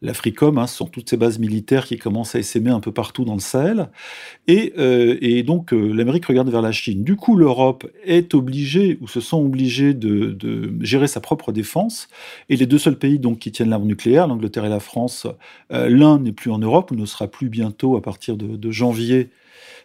L'Africom, 0.01 0.57
hein, 0.57 0.67
ce 0.67 0.77
sont 0.77 0.87
toutes 0.87 1.11
ces 1.11 1.19
bases 1.19 1.39
militaires 1.39 1.85
qui 1.85 1.99
commencent 1.99 2.35
à 2.35 2.39
essaimer 2.39 2.71
un 2.71 2.81
peu 2.81 2.93
partout 2.93 3.27
dans 3.27 3.35
le 3.35 3.41
Sahel. 3.41 3.91
Et, 4.47 4.73
euh, 4.79 5.43
donc 5.43 5.75
euh, 5.75 5.93
l'Amérique 5.93 6.25
regarde 6.25 6.49
vers 6.49 6.63
la 6.63 6.73
Chine. 6.73 7.05
Du 7.05 7.17
coup, 7.17 7.37
l'Europe 7.37 7.87
est 8.05 8.33
obligée, 8.33 8.97
ou 9.03 9.07
se 9.07 9.21
sent 9.21 9.37
obligée 9.37 9.93
de, 9.93 10.37
gérer 10.81 11.09
sa 11.09 11.21
propre 11.21 11.53
défense. 11.53 12.09
Et 12.49 12.57
les 12.57 12.67
deux 12.67 12.79
seuls 12.79 12.99
pays 12.99 13.19
donc 13.19 13.39
qui 13.39 13.53
tiennent 13.53 13.71
l'arme 13.71 13.87
nucléaire, 13.87 14.29
l'Angleterre 14.29 14.65
et 14.65 14.71
la 14.71 14.81
France, 14.81 15.27
euh, 15.73 15.91
l'un 15.91 16.21
n'est 16.21 16.33
plus 16.33 16.51
en 16.51 16.59
Europe, 16.59 16.91
ou 16.91 16.95
ne 16.95 17.05
sera 17.05 17.27
plus 17.27 17.51
bientôt 17.51 17.97
à 17.97 18.03
partir 18.03 18.39
de 18.39 18.71
janvier 18.71 19.29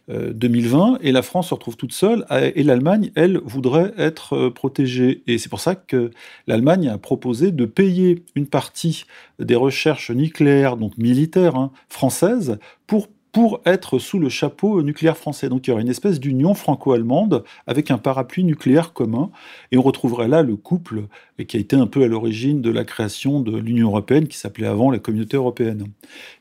2020, 0.10 0.94
euh, 0.94 0.98
et 1.02 1.12
la 1.12 1.22
France 1.22 1.50
se 1.50 1.54
retrouve 1.54 1.78
toute 1.78 1.94
seule, 1.94 2.26
et 2.32 2.64
l'Allemagne, 2.64 3.12
elle, 3.16 3.38
voudrait 3.38 3.94
être 3.98 4.36
euh, 4.36 4.50
protégée. 4.50 5.24
Et 5.28 5.38
c'est 5.38 5.50
pour 5.50 5.60
ça 5.60 5.76
que 5.76 6.12
l'Allemagne 6.48 6.90
a 6.90 6.98
proposé 6.98 7.52
de 7.52 7.66
payer 7.66 8.24
une 8.36 8.48
partie 8.48 9.06
des 9.40 9.56
recherches 9.56 10.12
nucléaires, 10.12 10.78
donc 10.78 10.98
militaires, 10.98 11.56
hein, 11.56 11.72
françaises, 11.90 12.58
pour 12.88 13.08
pour 13.34 13.62
être 13.66 13.98
sous 13.98 14.20
le 14.20 14.30
chapeau 14.30 14.82
nucléaire 14.84 15.18
français. 15.18 15.50
Donc 15.50 15.66
il 15.66 15.72
y 15.72 15.74
aurait 15.74 15.82
une 15.82 15.90
espèce 15.90 16.20
d'union 16.20 16.54
franco-allemande 16.54 17.44
avec 17.66 17.90
un 17.90 17.98
parapluie 17.98 18.44
nucléaire 18.44 18.94
commun, 18.94 19.32
et 19.72 19.78
on 19.78 19.82
retrouverait 19.82 20.28
là 20.28 20.44
le 20.44 20.56
couple 20.56 21.08
qui 21.48 21.58
a 21.58 21.60
été 21.60 21.76
un 21.76 21.88
peu 21.88 22.04
à 22.04 22.08
l'origine 22.08 22.62
de 22.62 22.70
la 22.70 22.86
création 22.86 23.42
de 23.42 23.58
l'Union 23.58 23.90
européenne, 23.90 24.28
qui 24.28 24.38
s'appelait 24.38 24.68
avant 24.68 24.92
la 24.92 25.00
Communauté 25.00 25.36
européenne. 25.36 25.88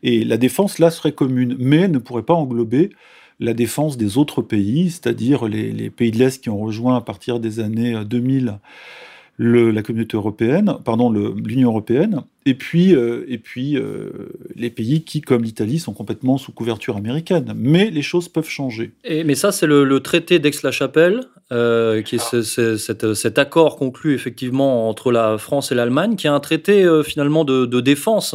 Et 0.03 0.23
la 0.23 0.37
défense 0.37 0.79
là 0.79 0.91
serait 0.91 1.13
commune, 1.13 1.57
mais 1.59 1.89
ne 1.89 1.99
pourrait 1.99 2.25
pas 2.25 2.35
englober 2.35 2.91
la 3.41 3.55
défense 3.55 3.97
des 3.97 4.19
autres 4.19 4.43
pays, 4.43 4.91
c'est-à-dire 4.91 5.47
les, 5.47 5.91
pays 5.91 6.11
de 6.11 6.19
l'Est 6.19 6.43
qui 6.43 6.51
ont 6.51 6.59
rejoint 6.59 6.97
à 6.97 7.01
partir 7.01 7.41
des 7.41 7.61
années 7.61 8.05
2000 8.05 8.59
euh, 9.41 9.73
la 9.73 9.83
communauté 9.83 10.17
européenne, 10.17 10.77
pardon, 10.85 11.11
l'Union 11.11 11.71
européenne, 11.71 12.23
et 12.45 12.55
puis, 12.55 12.95
euh, 12.95 13.25
et 13.29 13.39
puis 13.39 13.77
euh, 13.77 14.11
les 14.57 14.71
pays 14.71 15.05
qui, 15.05 15.21
comme 15.21 15.45
l'Italie, 15.45 15.79
sont 15.79 15.93
complètement 15.93 16.39
sous 16.39 16.51
couverture 16.51 16.97
américaine. 16.97 17.53
Mais 17.57 17.91
les 17.91 18.03
choses 18.03 18.29
peuvent 18.29 18.49
changer. 18.49 18.93
Mais 19.09 19.35
ça, 19.37 19.53
c'est 19.53 19.67
le, 19.67 20.01
traité 20.01 20.41
d'Aix-la-Chapelle, 20.41 21.21
euh, 21.53 22.03
qui 22.03 22.17
est, 22.17 22.43
cet, 22.43 23.39
accord 23.39 23.77
conclu 23.77 24.15
effectivement 24.15 24.89
entre 24.89 25.13
la 25.13 25.39
France 25.39 25.71
et 25.71 25.77
l'Allemagne, 25.77 26.17
qui 26.17 26.27
est 26.27 26.31
un 26.31 26.41
traité 26.41 26.85
finalement 27.05 27.45
de, 27.45 27.81
défense, 27.81 28.35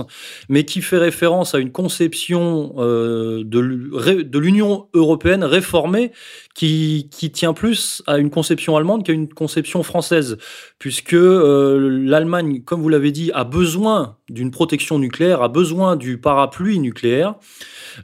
mais 0.50 0.64
qui 0.64 0.82
fait 0.82 0.98
référence 0.98 1.54
à 1.54 1.60
une 1.60 1.72
conception 1.72 2.74
de, 2.78 3.44
de 3.44 4.40
l'Union 4.40 4.88
européenne 4.94 5.44
réformée, 5.44 6.12
qui, 6.54 7.10
qui, 7.12 7.32
tient 7.32 7.54
plus 7.54 8.02
à 8.08 8.18
une 8.18 8.30
conception 8.30 8.76
allemande 8.76 9.06
qu'à 9.06 9.14
une 9.14 9.28
conception 9.28 9.84
française, 9.84 10.38
puisque 10.80 11.16
l'Allemagne, 11.16 12.62
comme 12.64 12.82
vous 12.82 12.90
l'avez 12.90 13.12
dit, 13.12 13.32
a 13.34 13.44
besoin 13.44 13.97
d'une 14.30 14.52
protection 14.52 15.00
nucléaire, 15.00 15.42
a 15.42 15.50
besoin 15.50 15.96
du 15.96 16.18
parapluie 16.18 16.80
nucléaire, 16.80 17.36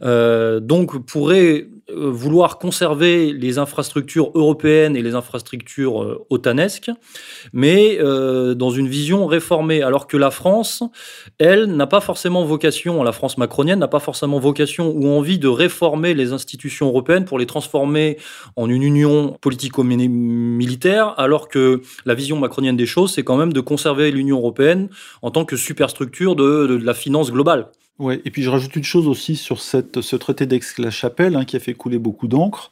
euh, 0.01 0.60
donc 0.60 1.06
pourrait 1.06 1.67
vouloir 1.91 2.59
conserver 2.59 3.33
les 3.33 3.57
infrastructures 3.57 4.31
européennes 4.35 4.95
et 4.95 5.01
les 5.01 5.15
infrastructures 5.15 6.01
euh, 6.01 6.25
otanesques, 6.29 6.91
mais 7.51 7.97
euh, 7.99 8.53
dans 8.53 8.69
une 8.69 8.87
vision 8.87 9.25
réformée, 9.25 9.81
alors 9.81 10.07
que 10.07 10.15
la 10.15 10.31
France, 10.31 10.83
elle, 11.39 11.65
n'a 11.65 11.87
pas 11.87 11.99
forcément 11.99 12.45
vocation, 12.45 13.03
la 13.03 13.11
France 13.11 13.37
macronienne 13.37 13.79
n'a 13.79 13.87
pas 13.87 13.99
forcément 13.99 14.39
vocation 14.39 14.93
ou 14.95 15.07
envie 15.09 15.39
de 15.39 15.47
réformer 15.47 16.13
les 16.13 16.31
institutions 16.31 16.87
européennes 16.87 17.25
pour 17.25 17.37
les 17.37 17.45
transformer 17.45 18.17
en 18.55 18.69
une 18.69 18.83
union 18.83 19.37
politico-militaire, 19.41 21.13
alors 21.17 21.49
que 21.49 21.81
la 22.05 22.13
vision 22.13 22.39
macronienne 22.39 22.77
des 22.77 22.85
choses, 22.85 23.13
c'est 23.13 23.23
quand 23.23 23.37
même 23.37 23.53
de 23.53 23.61
conserver 23.61 24.11
l'Union 24.11 24.37
européenne 24.37 24.89
en 25.21 25.31
tant 25.31 25.45
que 25.45 25.57
superstructure 25.57 26.35
de, 26.35 26.67
de 26.67 26.77
la 26.77 26.93
finance 26.93 27.31
globale. 27.31 27.67
Ouais, 27.99 28.21
et 28.25 28.32
puis 28.32 28.41
je 28.41 28.49
rajoute 28.49 28.75
une 28.75 28.84
chose 28.84 29.08
aussi 29.08 29.36
sur 29.36 29.62
ce 29.62 30.15
traité 30.15 30.45
d'Aix-la-Chapelle 30.47 31.36
hein, 31.36 31.45
qui 31.45 31.56
a 31.56 31.60
fait 31.60 31.75
couler 31.75 31.99
beaucoup 31.99 32.27
d'encre, 32.27 32.71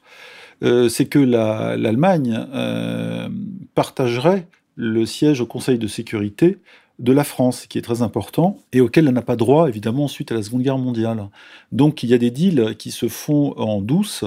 euh, 0.64 0.90
c'est 0.90 1.06
que 1.06 1.20
l'Allemagne 1.20 2.40
euh, 2.54 3.30
partagerait 3.76 4.48
le 4.76 5.06
siège 5.06 5.42
au 5.42 5.46
Conseil 5.46 5.78
de 5.78 5.88
sécurité 5.88 6.58
de 7.00 7.12
la 7.12 7.24
France, 7.24 7.66
qui 7.68 7.78
est 7.78 7.82
très 7.82 8.04
important, 8.04 8.60
et 8.74 8.82
auquel 8.82 9.08
elle 9.08 9.14
n'a 9.14 9.24
pas 9.24 9.36
droit, 9.36 9.68
évidemment, 9.68 10.08
suite 10.08 10.32
à 10.32 10.36
la 10.36 10.44
Seconde 10.44 10.62
Guerre 10.62 10.78
mondiale. 10.78 11.30
Donc 11.72 12.04
il 12.04 12.10
y 12.10 12.14
a 12.14 12.20
des 12.20 12.30
deals 12.30 12.76
qui 12.78 12.92
se 12.92 13.08
font 13.08 13.58
en 13.58 13.82
douce, 13.82 14.24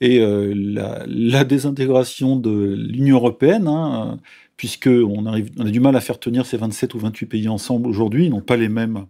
et 0.00 0.20
euh, 0.20 0.52
la, 0.54 1.44
désintégration 1.44 2.36
de 2.36 2.74
l'Union 2.74 3.16
européenne, 3.16 3.68
hein, 3.68 4.18
puisqu'on 4.56 5.26
on 5.26 5.26
a 5.26 5.70
du 5.70 5.80
mal 5.80 5.96
à 5.96 6.00
faire 6.00 6.18
tenir 6.18 6.46
ces 6.46 6.56
27 6.56 6.94
ou 6.94 6.98
28 6.98 7.26
pays 7.26 7.48
ensemble 7.48 7.88
aujourd'hui, 7.88 8.26
ils 8.26 8.30
n'ont 8.30 8.40
pas 8.40 8.56
les 8.56 8.68
mêmes 8.68 9.06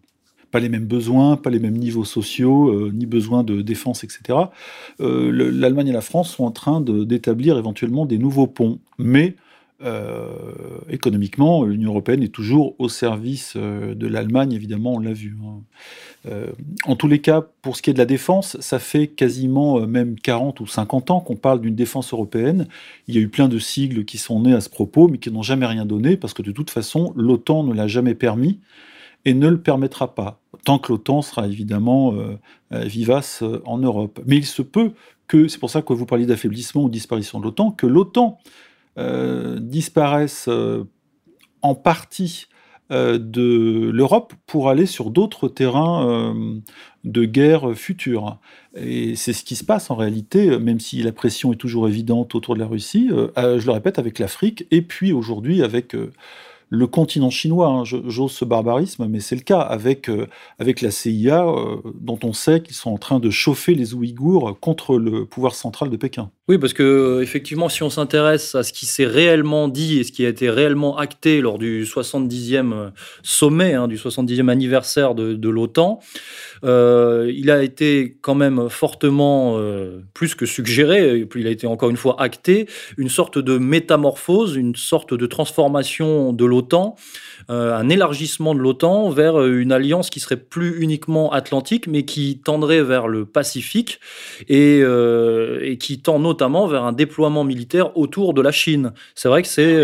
pas 0.50 0.60
les 0.60 0.68
mêmes 0.68 0.86
besoins, 0.86 1.36
pas 1.36 1.50
les 1.50 1.58
mêmes 1.58 1.76
niveaux 1.76 2.04
sociaux, 2.04 2.68
euh, 2.68 2.90
ni 2.92 3.06
besoins 3.06 3.42
de 3.42 3.62
défense, 3.62 4.04
etc. 4.04 4.38
Euh, 5.00 5.30
L'Allemagne 5.30 5.88
et 5.88 5.92
la 5.92 6.00
France 6.00 6.34
sont 6.34 6.44
en 6.44 6.50
train 6.50 6.80
d'établir 6.80 7.58
éventuellement 7.58 8.06
des 8.06 8.18
nouveaux 8.18 8.46
ponts, 8.46 8.78
mais 8.98 9.34
euh, 9.82 10.28
économiquement, 10.88 11.64
l'Union 11.64 11.90
européenne 11.90 12.22
est 12.22 12.32
toujours 12.32 12.74
au 12.78 12.88
service 12.88 13.56
de 13.56 14.06
l'Allemagne, 14.06 14.52
évidemment, 14.52 14.94
on 14.94 14.98
l'a 14.98 15.12
vu. 15.12 15.36
Hein. 15.44 16.32
en 16.84 16.96
tous 16.96 17.08
les 17.08 17.20
cas, 17.20 17.44
pour 17.60 17.76
ce 17.76 17.82
qui 17.82 17.90
est 17.90 17.92
de 17.92 17.98
la 17.98 18.06
défense, 18.06 18.58
ça 18.60 18.78
fait 18.78 19.08
quasiment 19.08 19.86
même 19.86 20.18
40 20.18 20.60
ou 20.60 20.66
50 20.66 21.10
ans 21.10 21.20
qu'on 21.20 21.36
parle 21.36 21.60
d'une 21.60 21.74
défense 21.74 22.12
européenne. 22.12 22.66
Il 23.08 23.14
y 23.14 23.18
a 23.18 23.20
eu 23.20 23.28
plein 23.28 23.48
de 23.48 23.58
sigles 23.58 24.04
qui 24.04 24.16
sont 24.16 24.40
nés 24.40 24.54
à 24.54 24.60
ce 24.60 24.70
propos, 24.70 25.08
mais 25.08 25.18
qui 25.18 25.30
n'ont 25.30 25.42
jamais 25.42 25.66
rien 25.66 25.84
donné, 25.84 26.16
parce 26.16 26.32
que 26.32 26.42
de 26.42 26.52
toute 26.52 26.70
façon, 26.70 27.12
l'OTAN 27.16 27.64
ne 27.64 27.74
l'a 27.74 27.88
jamais 27.88 28.14
permis 28.14 28.60
et 29.26 29.34
ne 29.34 29.48
le 29.48 29.60
permettra 29.60 30.14
pas, 30.14 30.40
tant 30.64 30.78
que 30.78 30.92
l'OTAN 30.92 31.20
sera 31.20 31.46
évidemment 31.46 32.14
euh, 32.14 32.38
euh, 32.72 32.84
vivace 32.84 33.42
euh, 33.42 33.60
en 33.66 33.76
Europe. 33.76 34.20
Mais 34.24 34.36
il 34.36 34.46
se 34.46 34.62
peut 34.62 34.92
que, 35.26 35.48
c'est 35.48 35.58
pour 35.58 35.68
ça 35.68 35.82
que 35.82 35.92
vous 35.92 36.06
parliez 36.06 36.26
d'affaiblissement 36.26 36.84
ou 36.84 36.88
disparition 36.88 37.40
de 37.40 37.44
l'OTAN, 37.44 37.72
que 37.72 37.86
l'OTAN 37.86 38.38
disparaisse 39.58 40.48
en 41.60 41.74
partie 41.74 42.46
de 42.88 43.90
l'Europe 43.92 44.32
pour 44.46 44.70
aller 44.70 44.86
sur 44.86 45.10
d'autres 45.10 45.48
terrains 45.48 46.34
de 47.04 47.24
guerre 47.26 47.74
futures. 47.74 48.38
Et 48.74 49.14
c'est 49.14 49.34
ce 49.34 49.44
qui 49.44 49.54
se 49.54 49.64
passe 49.64 49.90
en 49.90 49.96
réalité, 49.96 50.58
même 50.58 50.80
si 50.80 51.02
la 51.02 51.12
pression 51.12 51.52
est 51.52 51.56
toujours 51.56 51.88
évidente 51.88 52.34
autour 52.34 52.54
de 52.54 52.60
la 52.60 52.66
Russie, 52.66 53.10
je 53.10 53.66
le 53.66 53.70
répète, 53.70 53.98
avec 53.98 54.18
l'Afrique, 54.18 54.66
et 54.70 54.80
puis 54.80 55.12
aujourd'hui 55.12 55.62
avec 55.62 55.94
le 56.68 56.86
continent 56.86 57.30
chinois. 57.30 57.68
Hein, 57.68 57.84
j'ose 57.84 58.32
ce 58.32 58.44
barbarisme, 58.44 59.06
mais 59.08 59.20
c'est 59.20 59.36
le 59.36 59.42
cas 59.42 59.60
avec, 59.60 60.08
euh, 60.08 60.26
avec 60.58 60.80
la 60.80 60.90
CIA, 60.90 61.46
euh, 61.46 61.76
dont 61.94 62.18
on 62.24 62.32
sait 62.32 62.60
qu'ils 62.60 62.74
sont 62.74 62.90
en 62.90 62.98
train 62.98 63.20
de 63.20 63.30
chauffer 63.30 63.74
les 63.74 63.94
Ouïghours 63.94 64.58
contre 64.60 64.98
le 64.98 65.24
pouvoir 65.24 65.54
central 65.54 65.90
de 65.90 65.96
Pékin. 65.96 66.30
Oui, 66.48 66.58
parce 66.58 66.72
que 66.72 66.82
euh, 66.82 67.22
effectivement, 67.22 67.68
si 67.68 67.82
on 67.82 67.90
s'intéresse 67.90 68.54
à 68.54 68.62
ce 68.62 68.72
qui 68.72 68.86
s'est 68.86 69.06
réellement 69.06 69.68
dit 69.68 69.98
et 69.98 70.04
ce 70.04 70.12
qui 70.12 70.24
a 70.24 70.28
été 70.28 70.50
réellement 70.50 70.96
acté 70.96 71.40
lors 71.40 71.58
du 71.58 71.84
70e 71.84 72.90
sommet, 73.22 73.74
hein, 73.74 73.88
du 73.88 73.96
70e 73.96 74.48
anniversaire 74.48 75.14
de, 75.14 75.48
l'OTAN, 75.48 76.00
il 76.62 77.50
a 77.50 77.62
été 77.62 78.16
quand 78.20 78.34
même 78.34 78.68
fortement, 78.68 79.58
plus 80.14 80.34
que 80.34 80.46
suggéré, 80.46 81.24
puis 81.24 81.40
il 81.40 81.46
a 81.46 81.50
été 81.50 81.66
encore 81.66 81.90
une 81.90 81.96
fois 81.96 82.20
acté, 82.20 82.66
une 82.96 83.08
sorte 83.08 83.38
de 83.38 83.58
métamorphose, 83.58 84.56
une 84.56 84.74
sorte 84.74 85.14
de 85.14 85.26
transformation 85.26 86.32
de 86.32 86.44
l'OTAN 86.44 86.55
l'OTAN, 86.56 86.96
un 87.48 87.88
élargissement 87.88 88.54
de 88.54 88.60
l'OTAN 88.60 89.10
vers 89.10 89.44
une 89.44 89.72
alliance 89.72 90.10
qui 90.10 90.20
serait 90.20 90.36
plus 90.36 90.80
uniquement 90.80 91.32
atlantique, 91.32 91.86
mais 91.86 92.04
qui 92.04 92.40
tendrait 92.42 92.82
vers 92.82 93.08
le 93.08 93.24
Pacifique 93.24 94.00
et, 94.48 94.80
et 94.80 95.78
qui 95.78 96.00
tend 96.00 96.18
notamment 96.18 96.66
vers 96.66 96.84
un 96.84 96.92
déploiement 96.92 97.44
militaire 97.44 97.96
autour 97.96 98.34
de 98.34 98.42
la 98.42 98.52
Chine. 98.52 98.92
C'est 99.14 99.28
vrai 99.28 99.42
que 99.42 99.48
c'est 99.48 99.76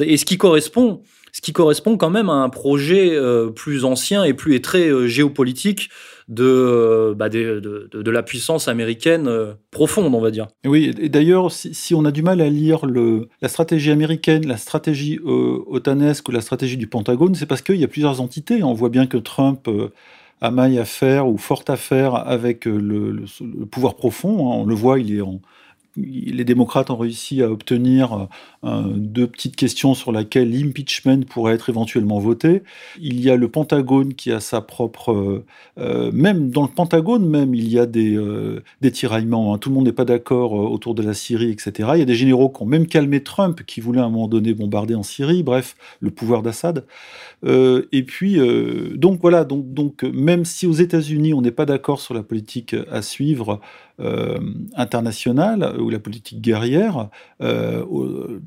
et 0.00 0.16
ce 0.16 0.24
qui 0.24 0.38
correspond 0.38 1.02
ce 1.32 1.40
qui 1.40 1.54
correspond 1.54 1.96
quand 1.96 2.10
même 2.10 2.28
à 2.28 2.34
un 2.34 2.50
projet 2.50 3.16
plus 3.54 3.84
ancien 3.84 4.24
et 4.24 4.34
plus 4.34 4.54
et 4.54 4.60
très 4.60 5.08
géopolitique 5.08 5.88
de, 6.28 7.14
bah, 7.16 7.28
de, 7.28 7.60
de, 7.92 8.10
la 8.10 8.22
puissance 8.22 8.68
américaine 8.68 9.26
euh, 9.28 9.54
profonde, 9.70 10.14
on 10.14 10.20
va 10.20 10.30
dire. 10.30 10.48
Oui, 10.64 10.94
et 10.98 11.08
d'ailleurs, 11.08 11.50
si, 11.50 11.94
on 11.94 12.04
a 12.04 12.10
du 12.10 12.22
mal 12.22 12.40
à 12.40 12.48
lire 12.48 12.86
le, 12.86 13.28
la 13.40 13.48
stratégie 13.48 13.90
américaine, 13.90 14.46
la 14.46 14.56
stratégie 14.56 15.18
euh, 15.24 15.62
otanesque 15.66 16.28
ou 16.28 16.32
la 16.32 16.40
stratégie 16.40 16.76
du 16.76 16.86
Pentagone, 16.86 17.34
c'est 17.34 17.46
parce 17.46 17.62
qu'il 17.62 17.76
y 17.76 17.84
a 17.84 17.88
plusieurs 17.88 18.20
entités. 18.20 18.62
On 18.62 18.74
voit 18.74 18.88
bien 18.88 19.06
que 19.06 19.16
Trump 19.16 19.66
euh, 19.68 19.88
a 20.40 20.50
maille 20.50 20.78
à 20.78 20.84
faire 20.84 21.28
ou 21.28 21.38
forte 21.38 21.70
affaire 21.70 22.14
avec 22.14 22.64
le, 22.64 23.24
pouvoir 23.70 23.96
profond. 23.96 24.52
Hein. 24.52 24.56
On 24.56 24.64
le 24.64 24.74
voit, 24.74 24.98
il 24.98 25.16
est 25.16 25.20
en, 25.20 25.40
les 25.96 26.44
démocrates 26.44 26.90
ont 26.90 26.96
réussi 26.96 27.42
à 27.42 27.50
obtenir 27.50 28.28
euh, 28.64 28.82
deux 28.94 29.26
petites 29.26 29.56
questions 29.56 29.94
sur 29.94 30.10
lesquelles 30.12 30.50
l'impeachment 30.50 31.24
pourrait 31.24 31.54
être 31.54 31.68
éventuellement 31.68 32.18
voté. 32.18 32.62
Il 33.00 33.20
y 33.20 33.28
a 33.28 33.36
le 33.36 33.48
Pentagone 33.48 34.14
qui 34.14 34.32
a 34.32 34.40
sa 34.40 34.60
propre... 34.60 35.12
Euh, 35.12 35.44
euh, 35.78 36.10
même 36.12 36.50
dans 36.50 36.62
le 36.62 36.68
Pentagone, 36.68 37.26
même, 37.28 37.54
il 37.54 37.68
y 37.68 37.78
a 37.78 37.86
des, 37.86 38.18
des 38.80 38.90
tiraillements. 38.90 39.52
Hein. 39.52 39.58
Tout 39.58 39.68
le 39.68 39.74
monde 39.74 39.86
n'est 39.86 39.92
pas 39.92 40.04
d'accord 40.04 40.52
autour 40.52 40.94
de 40.94 41.02
la 41.02 41.14
Syrie, 41.14 41.50
etc. 41.50 41.90
Il 41.94 41.98
y 41.98 42.02
a 42.02 42.06
des 42.06 42.14
généraux 42.14 42.48
qui 42.48 42.62
ont 42.62 42.66
même 42.66 42.86
calmé 42.86 43.22
Trump, 43.22 43.62
qui 43.66 43.80
voulait 43.80 44.00
à 44.00 44.04
un 44.04 44.10
moment 44.10 44.28
donné 44.28 44.54
bombarder 44.54 44.94
en 44.94 45.02
Syrie. 45.02 45.42
Bref, 45.42 45.76
le 46.00 46.10
pouvoir 46.10 46.42
d'Assad. 46.42 46.84
et 47.44 48.02
puis, 48.06 48.38
donc 48.94 49.20
voilà, 49.20 49.44
donc, 49.44 49.72
donc 49.72 50.02
même 50.04 50.44
si 50.44 50.66
aux 50.66 50.72
États-Unis, 50.72 51.34
on 51.34 51.42
n'est 51.42 51.50
pas 51.50 51.66
d'accord 51.66 52.00
sur 52.00 52.14
la 52.14 52.22
politique 52.22 52.76
à 52.90 53.02
suivre, 53.02 53.60
internationale 54.74 55.76
ou 55.80 55.90
la 55.90 55.98
politique 55.98 56.40
guerrière 56.40 57.08
euh, 57.40 57.84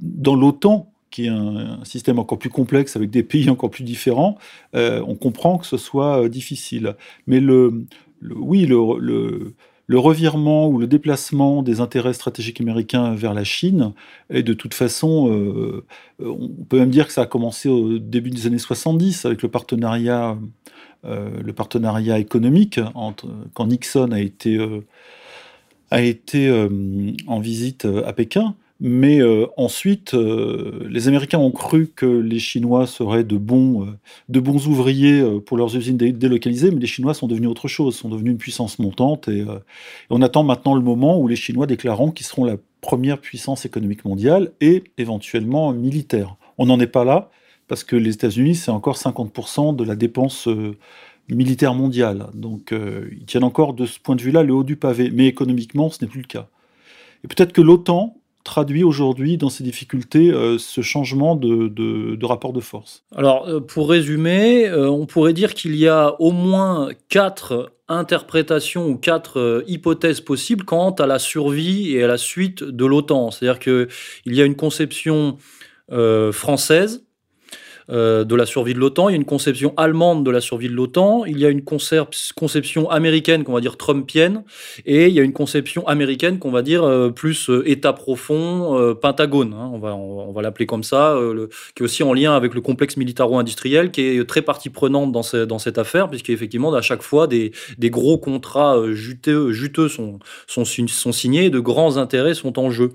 dans 0.02 0.36
l'OTAN 0.36 0.92
qui 1.12 1.26
est 1.26 1.30
un, 1.30 1.80
système 1.84 2.20
encore 2.20 2.38
plus 2.38 2.50
complexe 2.50 2.98
avec 2.98 3.10
des 3.10 3.24
pays 3.24 3.50
encore 3.50 3.70
plus 3.70 3.86
différents, 3.86 4.38
euh, 4.76 5.02
on 5.08 5.16
comprend 5.16 5.58
que 5.58 5.66
ce 5.66 5.78
soit 5.78 6.28
difficile. 6.28 6.96
Mais 7.26 7.40
le, 7.40 7.86
oui, 8.22 8.66
le, 8.66 9.54
le, 9.88 10.00
revirement 10.00 10.68
ou 10.68 10.78
le 10.78 10.88
déplacement 10.88 11.64
des 11.64 11.80
intérêts 11.80 12.12
stratégiques 12.12 12.60
américains 12.60 13.16
vers 13.16 13.34
la 13.34 13.46
Chine 13.46 13.94
est 14.30 14.44
de 14.44 14.54
toute 14.54 14.74
façon, 14.74 15.82
on 16.20 16.66
peut 16.68 16.80
même 16.80 16.90
dire 16.90 17.08
que 17.08 17.14
ça 17.14 17.22
a 17.22 17.28
commencé 17.28 17.70
au 17.70 17.98
début 17.98 18.30
des 18.30 18.46
années 18.48 18.58
70 18.58 19.24
avec 19.24 19.42
le 19.42 19.48
partenariat, 19.48 20.38
le 21.06 21.54
partenariat 21.54 22.20
économique 22.20 22.82
quand 23.54 23.68
Nixon 23.68 24.12
a 24.12 24.20
été 24.20 24.60
a 25.96 26.02
été 26.02 26.50
euh, 26.50 26.68
en 27.26 27.40
visite 27.40 27.86
euh, 27.86 28.06
à 28.06 28.12
Pékin. 28.12 28.56
Mais 28.82 29.22
euh, 29.22 29.46
ensuite, 29.56 30.14
les 30.14 31.08
Américains 31.08 31.40
ont 31.40 31.52
cru 31.52 31.88
que 31.96 32.06
les 32.06 32.40
Chinois 32.40 32.88
seraient 32.88 33.24
de 33.24 33.38
bons, 33.38 33.88
de 34.28 34.40
bons 34.42 34.68
ouvriers 34.68 35.24
pour 35.46 35.56
leurs 35.56 35.78
usines 35.78 35.96
délocalisées, 35.96 36.72
mais 36.72 36.82
les 36.82 36.88
Chinois 36.88 37.14
sont 37.14 37.28
devenus 37.28 37.50
autre 37.50 37.70
chose, 37.70 37.96
sont 37.96 38.10
devenus 38.10 38.34
une 38.34 38.38
puissance 38.38 38.78
montante. 38.78 39.30
Et, 39.30 39.46
on 40.10 40.22
attend 40.22 40.44
maintenant 40.44 40.76
le 40.76 40.82
moment 40.82 41.18
où 41.18 41.30
les 41.30 41.38
Chinois 41.38 41.68
déclareront 41.68 42.12
qu'ils 42.12 42.26
seront 42.26 42.44
la 42.44 42.58
première 42.82 43.22
puissance 43.22 43.64
économique 43.66 44.04
mondiale 44.04 44.52
et 44.60 44.84
éventuellement 44.98 45.72
militaire. 45.72 46.36
On 46.58 46.66
n'en 46.66 46.78
est 46.82 46.86
pas 46.86 47.06
là, 47.06 47.32
parce 47.70 47.86
que 47.86 47.96
les 47.96 48.14
États-Unis, 48.16 48.56
c'est 48.56 48.72
encore 48.72 48.98
50% 48.98 49.74
de 49.74 49.86
la 49.86 49.96
dépense 49.96 50.50
militaire 51.30 51.74
mondial. 51.74 52.28
Donc 52.34 52.72
euh, 52.72 53.10
ils 53.12 53.26
tiennent 53.26 53.44
encore 53.44 53.74
de 53.74 53.86
ce 53.86 54.00
point 54.00 54.16
de 54.16 54.22
vue-là 54.22 54.44
le 54.44 54.54
haut 54.54 54.64
du 54.64 54.76
pavé. 54.76 55.10
Mais 55.14 55.28
économiquement, 55.28 55.90
ce 55.90 56.04
n'est 56.04 56.10
plus 56.10 56.22
le 56.22 56.28
cas. 56.28 56.48
Et 57.24 57.28
peut-être 57.28 57.54
que 57.54 57.62
l'OTAN 57.62 58.18
traduit 58.44 58.84
aujourd'hui 58.84 59.38
dans 59.38 59.50
ses 59.50 59.64
difficultés 59.64 60.30
euh, 60.32 60.60
ce 60.60 60.82
changement 60.82 61.36
de, 61.36 62.26
rapport 62.26 62.54
de 62.54 62.60
force 62.60 63.04
Alors, 63.16 63.48
euh, 63.48 63.60
pour 63.60 63.90
résumer, 63.90 64.72
on 64.72 65.08
pourrait 65.08 65.34
dire 65.34 65.56
qu'il 65.56 65.76
y 65.76 65.88
a 65.88 66.20
au 66.22 66.32
moins 66.32 66.90
quatre 67.10 67.72
interprétations 67.88 68.88
ou 68.88 68.98
quatre 68.98 69.64
hypothèses 69.68 70.22
possibles 70.22 70.64
quant 70.64 70.92
à 70.92 71.06
la 71.06 71.20
survie 71.20 71.96
et 71.96 72.04
à 72.04 72.08
la 72.08 72.18
suite 72.18 72.64
de 72.64 72.86
l'OTAN. 72.86 73.32
C'est-à-dire 73.32 73.60
qu'il 73.60 73.88
y 74.26 74.42
a 74.42 74.46
une 74.46 74.56
conception 74.56 75.38
française 76.32 77.02
euh, 77.02 77.05
de 77.90 78.36
la 78.36 78.46
survie 78.46 78.74
de 78.74 78.80
l'OTAN, 78.80 79.10
il 79.10 79.12
y 79.14 79.16
a 79.16 79.18
une 79.18 79.26
conception 79.26 79.74
allemande 79.78 80.26
de 80.26 80.32
la 80.32 80.42
survie 80.42 80.70
de 80.70 80.74
l'OTAN, 80.74 81.26
il 81.26 81.38
y 81.38 81.46
a 81.46 81.50
une 81.50 81.64
conception 81.64 82.90
américaine 82.90 83.44
qu'on 83.44 83.54
va 83.54 83.62
dire 83.62 83.78
trumpienne, 83.78 84.44
et 84.86 85.08
il 85.08 85.14
y 85.14 85.20
a 85.20 85.24
une 85.24 85.34
conception 85.34 85.88
américaine 85.88 86.40
qu'on 86.40 86.52
va 86.52 86.62
dire 86.62 86.84
euh, 86.84 87.10
plus 87.10 87.50
euh, 87.50 87.70
État 87.70 87.94
profond, 87.94 88.96
Pentagone, 89.02 89.54
hein, 89.54 89.70
on 89.74 89.78
va, 89.78 89.96
on, 89.96 90.32
va 90.32 90.42
l'appeler 90.42 90.66
comme 90.66 90.84
ça, 90.84 91.18
qui 91.76 91.84
est 91.84 91.86
aussi 91.86 92.04
en 92.04 92.14
lien 92.14 92.36
avec 92.36 92.54
le 92.54 92.62
complexe 92.62 92.98
militaro-industriel, 92.98 93.92
qui 93.92 94.02
est 94.02 94.28
très 94.28 94.42
partie 94.42 94.70
prenante 94.70 95.12
dans, 95.12 95.46
dans 95.46 95.60
cette 95.60 95.78
affaire, 95.78 96.10
puisqu'effectivement, 96.10 96.74
à 96.74 96.82
chaque 96.82 97.02
fois, 97.02 97.28
des, 97.28 97.52
des 97.78 97.90
gros 97.90 98.18
contrats 98.18 98.78
juteux, 98.92 99.54
sont, 99.90 100.20
sont 100.48 101.12
signés, 101.12 101.50
de 101.50 101.60
grands 101.60 101.98
intérêts 101.98 102.34
sont 102.34 102.60
en 102.60 102.72
jeu. 102.72 102.92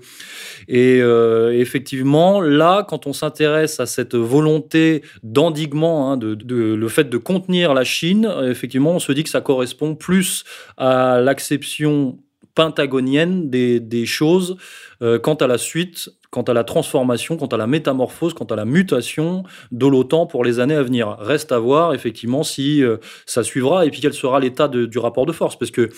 Et 0.67 0.99
effectivement, 0.99 2.41
là, 2.41 2.85
quand 2.87 3.07
on 3.07 3.13
s'intéresse 3.13 3.79
à 3.79 3.85
cette 3.85 4.15
volonté 4.15 4.80
d'endiguement, 5.23 6.11
hein, 6.11 6.17
de, 6.17 6.35
le 6.75 6.87
fait 6.89 7.09
de 7.09 7.17
contenir 7.17 7.73
la 7.73 7.83
Chine, 7.83 8.31
effectivement, 8.43 8.91
on 8.91 8.99
se 8.99 9.11
dit 9.11 9.23
que 9.23 9.29
ça 9.29 9.41
correspond 9.41 9.95
plus 9.95 10.43
à 10.77 11.19
l'acception 11.21 12.17
pentagonienne 12.55 13.49
des, 13.49 14.05
choses 14.05 14.57
euh, 15.01 15.19
quant 15.19 15.35
à 15.35 15.47
la 15.47 15.57
suite 15.57 16.09
quant 16.29 16.43
à 16.43 16.53
la 16.53 16.63
transformation, 16.63 17.35
quant 17.35 17.47
à 17.47 17.57
la 17.57 17.67
métamorphose, 17.67 18.33
quant 18.33 18.45
à 18.45 18.55
la 18.55 18.63
mutation 18.63 19.43
de 19.73 19.85
l'OTAN 19.85 20.27
pour 20.27 20.45
les 20.45 20.61
années 20.61 20.75
à 20.75 20.81
venir. 20.81 21.17
Reste 21.19 21.51
à 21.51 21.59
voir 21.59 21.93
effectivement 21.93 22.43
si 22.43 22.81
euh, 22.81 22.95
ça 23.25 23.43
suivra 23.43 23.85
et 23.85 23.89
puis 23.89 23.99
quel 23.99 24.13
sera 24.13 24.39
l'état 24.39 24.69
du 24.69 24.97
rapport 24.97 25.25
de 25.25 25.33
force, 25.33 25.59
parce 25.59 25.71
que 25.71 25.89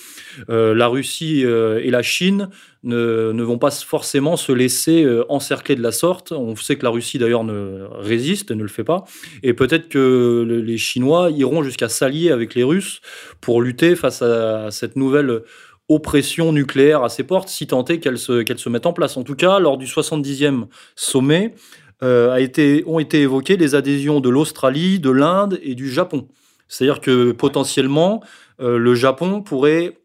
euh, 0.50 0.74
la 0.74 0.88
Russie 0.88 1.42
et 1.42 1.92
la 1.92 2.02
Chine 2.02 2.50
ne, 2.82 3.32
ne, 3.32 3.44
vont 3.44 3.60
pas 3.60 3.70
forcément 3.70 4.36
se 4.36 4.52
laisser 4.52 5.08
encercler 5.30 5.76
de 5.76 5.84
la 5.84 5.92
sorte. 5.92 6.32
On 6.32 6.56
sait 6.56 6.78
que 6.78 6.84
la 6.84 6.90
Russie 6.90 7.20
d'ailleurs 7.20 7.44
ne 7.44 7.84
résiste, 7.92 8.50
ne 8.50 8.64
le 8.64 8.70
fait 8.70 8.84
pas, 8.84 9.06
et 9.44 9.54
peut-être 9.54 9.88
que 9.88 10.64
les 10.66 10.78
Chinois 10.80 11.30
iront 11.30 11.62
jusqu'à 11.62 11.90
s'allier 11.90 12.32
avec 12.32 12.56
les 12.56 12.64
Russes 12.64 13.02
pour 13.40 13.62
lutter 13.62 13.96
face 13.96 14.24
à 14.24 14.72
cette 14.72 14.96
nouvelle 14.96 15.44
oppression 15.90 16.52
nucléaire 16.52 17.04
à 17.04 17.10
ses 17.10 17.24
portes, 17.24 17.50
si 17.50 17.68
tant 17.68 17.84
est 17.86 18.00
qu'elle 18.00 18.18
se, 18.18 18.42
qu'elle 18.44 18.60
se 18.60 18.70
mette 18.70 18.86
en 18.86 18.94
place. 18.94 19.18
En 19.18 19.24
tout 19.24 19.36
cas, 19.36 19.60
lors 19.60 19.78
du 19.78 19.86
70e 19.86 20.66
sommet, 20.96 21.54
euh, 22.02 22.32
a 22.32 22.40
été, 22.40 22.84
ont 22.86 23.00
été 23.00 23.22
évoquées 23.22 23.58
les 23.58 23.76
adhésions 23.76 24.20
de 24.20 24.30
l'Australie, 24.30 25.00
de 25.00 25.10
l'Inde 25.10 25.60
et 25.62 25.76
du 25.76 25.90
Japon. 25.90 26.28
C'est-à-dire 26.68 27.02
que 27.02 27.32
potentiellement, 27.32 28.22
euh, 28.60 28.78
le 28.78 28.96
Japon 28.96 29.42
pourrait, 29.42 30.00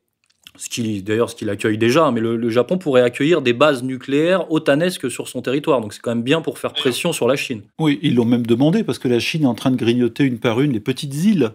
d'ailleurs 1.02 1.30
ce 1.30 1.34
qu'il 1.34 1.50
accueille 1.50 1.78
déjà, 1.78 2.10
mais 2.10 2.20
le, 2.20 2.50
Japon 2.50 2.78
pourrait 2.78 3.02
accueillir 3.02 3.42
des 3.42 3.52
bases 3.52 3.82
nucléaires 3.82 4.50
otanesques 4.52 5.10
sur 5.10 5.28
son 5.28 5.42
territoire. 5.42 5.80
Donc 5.80 5.92
c'est 5.92 6.00
quand 6.00 6.14
même 6.14 6.22
bien 6.22 6.40
pour 6.40 6.58
faire 6.58 6.72
pression 6.72 7.12
sur 7.12 7.26
la 7.26 7.36
Chine. 7.36 7.62
Oui, 7.78 7.98
ils 8.02 8.14
l'ont 8.14 8.24
même 8.24 8.46
demandé 8.46 8.84
parce 8.84 8.98
que 8.98 9.08
la 9.08 9.18
Chine 9.18 9.42
est 9.42 9.46
en 9.46 9.54
train 9.54 9.70
de 9.70 9.76
grignoter 9.76 10.24
une 10.24 10.38
par 10.38 10.60
une 10.60 10.72
les 10.72 10.80
petites 10.80 11.14
îles 11.24 11.52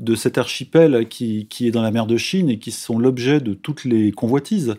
de 0.00 0.14
cet 0.14 0.38
archipel 0.38 1.06
qui, 1.08 1.46
est 1.60 1.70
dans 1.70 1.82
la 1.82 1.90
mer 1.90 2.06
de 2.06 2.16
Chine 2.16 2.50
et 2.50 2.58
qui 2.58 2.72
sont 2.72 2.98
l'objet 2.98 3.40
de 3.40 3.54
toutes 3.54 3.84
les 3.84 4.10
convoitises. 4.12 4.76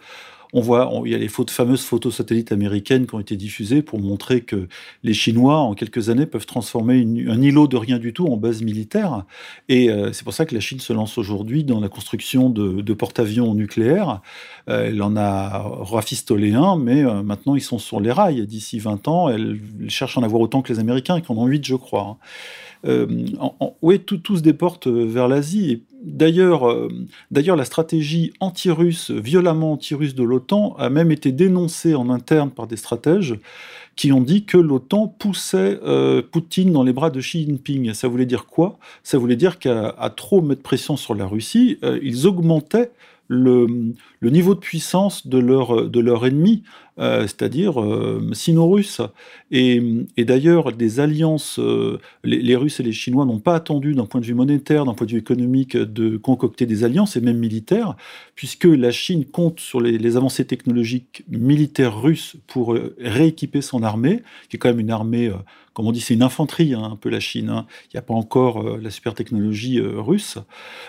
On 0.53 0.59
voit, 0.59 0.91
il 1.05 1.11
y 1.11 1.15
a 1.15 1.17
les 1.17 1.29
fameuses 1.29 1.83
photos 1.83 2.15
satellites 2.15 2.51
américaines 2.51 3.07
qui 3.07 3.15
ont 3.15 3.21
été 3.21 3.37
diffusées 3.37 3.81
pour 3.81 3.99
montrer 3.99 4.41
que 4.41 4.67
les 5.01 5.13
Chinois, 5.13 5.57
en 5.59 5.75
quelques 5.75 6.09
années, 6.09 6.25
peuvent 6.25 6.45
transformer 6.45 7.07
un 7.29 7.41
îlot 7.41 7.67
de 7.67 7.77
rien 7.77 7.99
du 7.99 8.11
tout 8.11 8.27
en 8.27 8.35
base 8.35 8.61
militaire. 8.61 9.23
Et 9.69 9.89
euh, 9.89 10.11
c'est 10.11 10.25
pour 10.25 10.33
ça 10.33 10.45
que 10.45 10.53
la 10.53 10.59
Chine 10.59 10.81
se 10.81 10.91
lance 10.91 11.17
aujourd'hui 11.17 11.63
dans 11.63 11.79
la 11.79 11.87
construction 11.87 12.49
de, 12.49 12.93
porte-avions 12.93 13.53
nucléaires. 13.55 14.21
Euh, 14.67 14.89
elle 14.89 15.01
en 15.01 15.15
a 15.15 15.59
rafistolé 15.59 16.53
un, 16.53 16.75
mais 16.75 17.01
euh, 17.05 17.23
maintenant 17.23 17.55
ils 17.55 17.61
sont 17.61 17.79
sur 17.79 18.01
les 18.01 18.11
rails. 18.11 18.45
D'ici 18.45 18.77
20 18.77 19.07
ans, 19.07 19.29
elle, 19.29 19.57
cherche 19.87 20.17
à 20.17 20.19
en 20.19 20.23
avoir 20.23 20.41
autant 20.41 20.61
que 20.61 20.73
les 20.73 20.79
Américains, 20.79 21.21
qui 21.21 21.31
en 21.31 21.37
ont 21.37 21.45
8, 21.45 21.65
je 21.65 21.75
crois. 21.75 22.01
Hein. 22.01 22.25
Euh, 22.85 23.05
oui, 23.81 23.99
tout, 23.99 24.17
tout, 24.17 24.37
se 24.37 24.41
déporte 24.41 24.87
euh, 24.87 25.05
vers 25.05 25.27
l'Asie. 25.27 25.83
D'ailleurs, 26.03 26.69
euh, 26.69 26.89
d'ailleurs, 27.29 27.55
la 27.55 27.65
stratégie 27.65 28.33
anti-russe, 28.39 29.11
violemment 29.11 29.73
anti-russe 29.73 30.15
de 30.15 30.23
l'OTAN, 30.23 30.75
a 30.79 30.89
même 30.89 31.11
été 31.11 31.31
dénoncée 31.31 31.93
en 31.93 32.09
interne 32.09 32.49
par 32.49 32.67
des 32.67 32.77
stratèges 32.77 33.35
qui 33.95 34.11
ont 34.11 34.21
dit 34.21 34.45
que 34.45 34.57
l'OTAN 34.57 35.07
poussait 35.07 35.77
Poutine 36.31 36.71
dans 36.71 36.81
les 36.81 36.93
bras 36.93 37.09
de 37.09 37.19
Xi 37.19 37.45
Jinping. 37.45 37.93
Ça 37.93 38.07
voulait 38.07 38.25
dire 38.25 38.45
quoi? 38.45 38.79
Ça 39.03 39.17
voulait 39.17 39.35
dire 39.35 39.59
qu'à 39.59 40.13
trop 40.15 40.41
mettre 40.41 40.61
pression 40.61 40.95
sur 40.95 41.13
la 41.13 41.27
Russie, 41.27 41.77
ils 42.01 42.25
augmentaient 42.25 42.91
le, 43.27 43.67
niveau 44.29 44.53
de 44.53 44.59
puissance 44.59 45.27
de 45.27 45.39
leur, 45.39 46.25
ennemi 46.25 46.63
euh, 46.99 47.21
c'est-à-dire 47.21 47.81
euh, 47.81 48.21
sino-russe. 48.33 49.01
Et, 49.49 49.81
d'ailleurs, 50.19 50.71
des 50.71 50.99
alliances, 50.99 51.57
euh, 51.57 51.99
les, 52.23 52.55
Russes 52.55 52.79
et 52.79 52.83
les 52.83 52.91
Chinois 52.91 53.25
n'ont 53.25 53.39
pas 53.39 53.55
attendu 53.55 53.95
d'un 53.95 54.05
point 54.05 54.21
de 54.21 54.25
vue 54.25 54.33
monétaire, 54.33 54.85
d'un 54.85 54.93
point 54.93 55.07
de 55.07 55.11
vue 55.13 55.17
économique, 55.17 55.75
de 55.75 56.17
concocter 56.17 56.65
des 56.65 56.83
alliances, 56.83 57.15
et 57.15 57.21
même 57.21 57.37
militaires, 57.37 57.95
puisque 58.35 58.65
la 58.65 58.91
Chine 58.91 59.25
compte 59.25 59.59
sur 59.59 59.79
les, 59.79 60.17
avancées 60.17 60.45
technologiques 60.45 61.23
militaires 61.29 61.99
russes 61.99 62.35
pour 62.47 62.77
rééquiper 62.99 63.61
son 63.61 63.81
armée, 63.83 64.21
qui 64.49 64.57
est 64.57 64.59
quand 64.59 64.69
même 64.69 64.79
une 64.79 64.91
armée 64.91 65.31
comme 65.73 65.87
on 65.87 65.93
dit, 65.93 66.01
c'est 66.01 66.15
une 66.15 66.21
infanterie, 66.21 66.73
hein, 66.73 66.83
un 66.83 66.97
peu 66.97 67.07
la 67.07 67.21
Chine. 67.21 67.49
Hein. 67.49 67.65
Il 67.85 67.95
n'y 67.95 67.99
a 67.99 68.01
pas 68.01 68.13
encore 68.13 68.77
la 68.77 68.89
super 68.89 69.13
technologie 69.13 69.79
russe. 69.79 70.37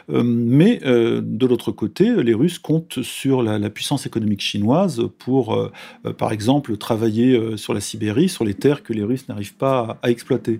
mais 0.08 0.80
de 0.82 1.46
l'autre 1.46 1.70
côté, 1.70 2.20
les 2.20 2.34
Russes 2.34 2.58
comptent 2.58 3.00
sur 3.22 3.40
la, 3.44 3.70
puissance 3.70 4.04
économique 4.04 4.40
chinoise 4.40 5.02
pour 5.18 5.70
euh, 6.06 6.12
par 6.12 6.32
exemple, 6.32 6.76
travailler 6.76 7.36
euh, 7.36 7.56
sur 7.56 7.74
la 7.74 7.80
Sibérie, 7.80 8.28
sur 8.28 8.44
les 8.44 8.54
terres 8.54 8.82
que 8.82 8.92
les 8.92 9.04
Russes 9.04 9.28
n'arrivent 9.28 9.54
pas 9.54 9.98
à, 10.02 10.10
exploiter. 10.10 10.58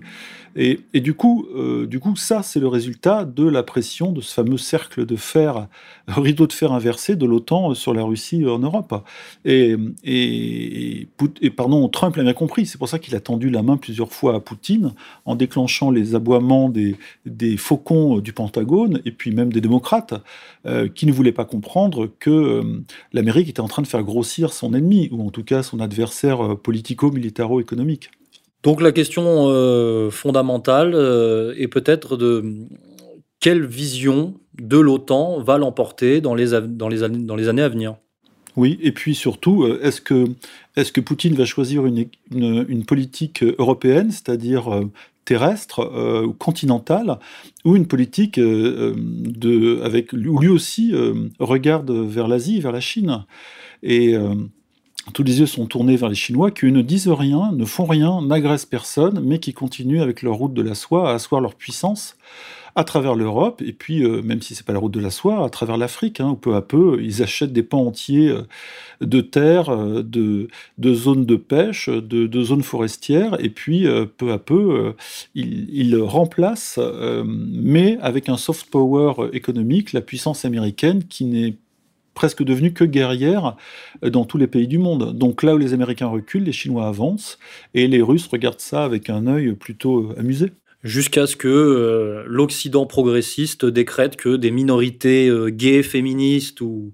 Et, 0.55 0.79
du, 0.93 1.15
coup, 1.15 1.47
euh, 1.55 1.87
du 1.87 1.99
coup, 1.99 2.15
ça, 2.15 2.43
c'est 2.43 2.59
le 2.59 2.67
résultat 2.67 3.25
de 3.25 3.43
la 3.43 3.63
pression 3.63 4.11
de 4.11 4.21
ce 4.21 4.31
fameux 4.31 4.57
cercle 4.57 5.03
de 5.03 5.15
fer, 5.15 5.67
rideau 6.07 6.45
de 6.45 6.53
fer 6.53 6.71
inversé 6.71 7.15
de 7.15 7.25
l'OTAN 7.25 7.73
sur 7.73 7.91
la 7.91 8.03
Russie 8.03 8.45
en 8.45 8.59
Europe. 8.59 9.03
Et, 9.45 9.75
et, 10.03 11.07
pardon, 11.57 11.89
Trump 11.89 12.15
l'a 12.17 12.23
bien 12.23 12.33
compris, 12.33 12.67
c'est 12.67 12.77
pour 12.77 12.87
ça 12.87 12.99
qu'il 12.99 13.15
a 13.15 13.19
tendu 13.19 13.49
la 13.49 13.63
main 13.63 13.77
plusieurs 13.77 14.11
fois 14.11 14.35
à 14.35 14.39
Poutine 14.39 14.93
en 15.25 15.35
déclenchant 15.35 15.89
les 15.89 16.13
aboiements 16.13 16.69
des, 16.69 16.97
des 17.25 17.57
faucons 17.57 18.19
du 18.19 18.31
Pentagone 18.31 19.01
et 19.05 19.11
puis 19.11 19.31
même 19.31 19.51
des 19.51 19.61
démocrates 19.61 20.13
qui 20.95 21.05
ne 21.07 21.11
voulaient 21.11 21.33
pas 21.33 21.45
comprendre 21.45 22.09
que 22.19 22.29
l'Amérique 23.11 23.49
était 23.49 23.59
en 23.59 23.67
train 23.67 23.81
de 23.81 23.87
faire 23.87 24.03
grossir 24.03 24.53
son 24.53 24.73
ennemi, 24.73 25.09
ou 25.11 25.25
en 25.25 25.29
tout 25.29 25.43
cas 25.43 25.63
son 25.63 25.79
adversaire 25.79 26.41
euh, 26.41 26.55
politico-militaro-économique. 26.55 28.11
Donc 28.63 28.81
la 28.81 28.91
question 28.91 29.47
euh, 29.47 30.09
fondamentale 30.09 30.93
euh, 30.95 31.53
est 31.57 31.67
peut-être 31.67 32.17
de 32.17 32.43
quelle 33.39 33.65
vision 33.65 34.35
de 34.59 34.77
l'OTAN 34.77 35.39
va 35.41 35.57
l'emporter 35.57 36.21
dans 36.21 36.35
les, 36.35 36.51
dans, 36.67 36.87
les 36.87 37.03
années, 37.03 37.25
dans 37.25 37.35
les 37.35 37.49
années 37.49 37.61
à 37.61 37.69
venir? 37.69 37.95
Oui, 38.55 38.77
et 38.81 38.91
puis 38.91 39.15
surtout, 39.15 39.65
est-ce 39.65 39.99
que, 39.99 40.27
est 40.75 40.91
que 40.91 41.01
Poutine 41.01 41.33
va 41.33 41.43
choisir 41.43 41.87
une, 41.87 42.05
une, 42.31 42.85
politique 42.85 43.43
européenne, 43.57 44.11
c'est-à-dire 44.11 44.69
terrestre 45.25 46.23
ou 46.25 46.33
continentale, 46.33 47.19
ou 47.65 47.75
une 47.75 47.87
politique 47.87 48.39
de, 48.39 49.81
avec, 49.83 50.13
où 50.13 50.39
lui 50.39 50.49
aussi 50.49 50.93
regarde 51.39 51.91
vers 51.91 52.27
l'Asie, 52.27 52.59
vers 52.59 52.71
la 52.71 52.81
Chine. 52.81 53.25
Et 53.83 54.15
tous 55.13 55.23
les 55.23 55.39
yeux 55.39 55.45
sont 55.45 55.65
tournés 55.65 55.97
vers 55.97 56.09
les 56.09 56.15
Chinois 56.15 56.51
qui 56.51 56.71
ne 56.71 56.81
disent 56.81 57.09
rien, 57.09 57.51
ne 57.51 57.65
font 57.65 57.85
rien, 57.85 58.21
n'agressent 58.21 58.65
personne, 58.65 59.21
mais 59.23 59.39
qui 59.39 59.53
continuent 59.53 60.01
avec 60.01 60.21
leur 60.21 60.35
route 60.35 60.53
de 60.53 60.61
la 60.61 60.75
soie 60.75 61.09
à 61.09 61.15
asseoir 61.15 61.41
leur 61.41 61.55
puissance 61.55 62.15
à 62.75 62.83
travers 62.83 63.15
l'Europe, 63.15 63.61
et 63.61 63.73
puis, 63.73 64.03
euh, 64.03 64.21
même 64.23 64.41
si 64.41 64.55
c'est 64.55 64.65
pas 64.65 64.73
la 64.73 64.79
route 64.79 64.91
de 64.91 64.99
la 64.99 65.11
soie, 65.11 65.45
à 65.45 65.49
travers 65.49 65.77
l'Afrique, 65.77 66.19
hein, 66.19 66.29
où 66.29 66.35
peu 66.35 66.55
à 66.55 66.61
peu, 66.61 66.99
ils 67.01 67.21
achètent 67.21 67.53
des 67.53 67.61
pans 67.61 67.85
entiers 67.85 68.29
euh, 68.29 68.41
de 69.01 69.21
terres, 69.21 69.69
euh, 69.69 70.01
de, 70.03 70.47
zones 70.93 71.25
de 71.25 71.35
pêche, 71.35 71.89
de, 71.89 72.43
zones 72.43 72.63
forestières, 72.63 73.43
et 73.43 73.49
puis, 73.49 73.87
peu 74.17 74.31
à 74.31 74.39
peu, 74.39 74.93
ils, 75.35 75.95
remplacent, 75.97 76.79
mais 77.25 77.97
avec 78.01 78.29
un 78.29 78.37
soft 78.37 78.69
power 78.69 79.13
économique, 79.33 79.93
la 79.93 80.01
puissance 80.01 80.45
américaine 80.45 81.03
qui 81.05 81.25
n'est 81.25 81.55
presque 82.13 82.43
devenue 82.43 82.73
que 82.73 82.83
guerrière 82.83 83.55
dans 84.01 84.25
tous 84.25 84.37
les 84.37 84.47
pays 84.47 84.67
du 84.67 84.77
monde. 84.77 85.17
Donc 85.17 85.43
là 85.43 85.55
où 85.55 85.57
les 85.57 85.73
Américains 85.73 86.07
reculent, 86.07 86.43
les 86.43 86.51
Chinois 86.51 86.87
avancent, 86.87 87.39
et 87.73 87.87
les 87.87 88.01
Russes 88.01 88.27
regardent 88.27 88.59
ça 88.59 88.83
avec 88.83 89.09
un 89.09 89.27
œil 89.27 89.53
plutôt 89.53 90.11
amusé. 90.17 90.51
Jusqu'à 90.83 91.27
ce 91.27 91.35
que 91.35 91.47
euh, 91.47 92.23
l'Occident 92.27 92.85
progressiste 92.85 93.65
décrète 93.65 94.15
que 94.15 94.35
des 94.35 94.51
minorités 94.51 95.31
gays, 95.49 95.83
féministes 95.83 96.61
ou, 96.61 96.91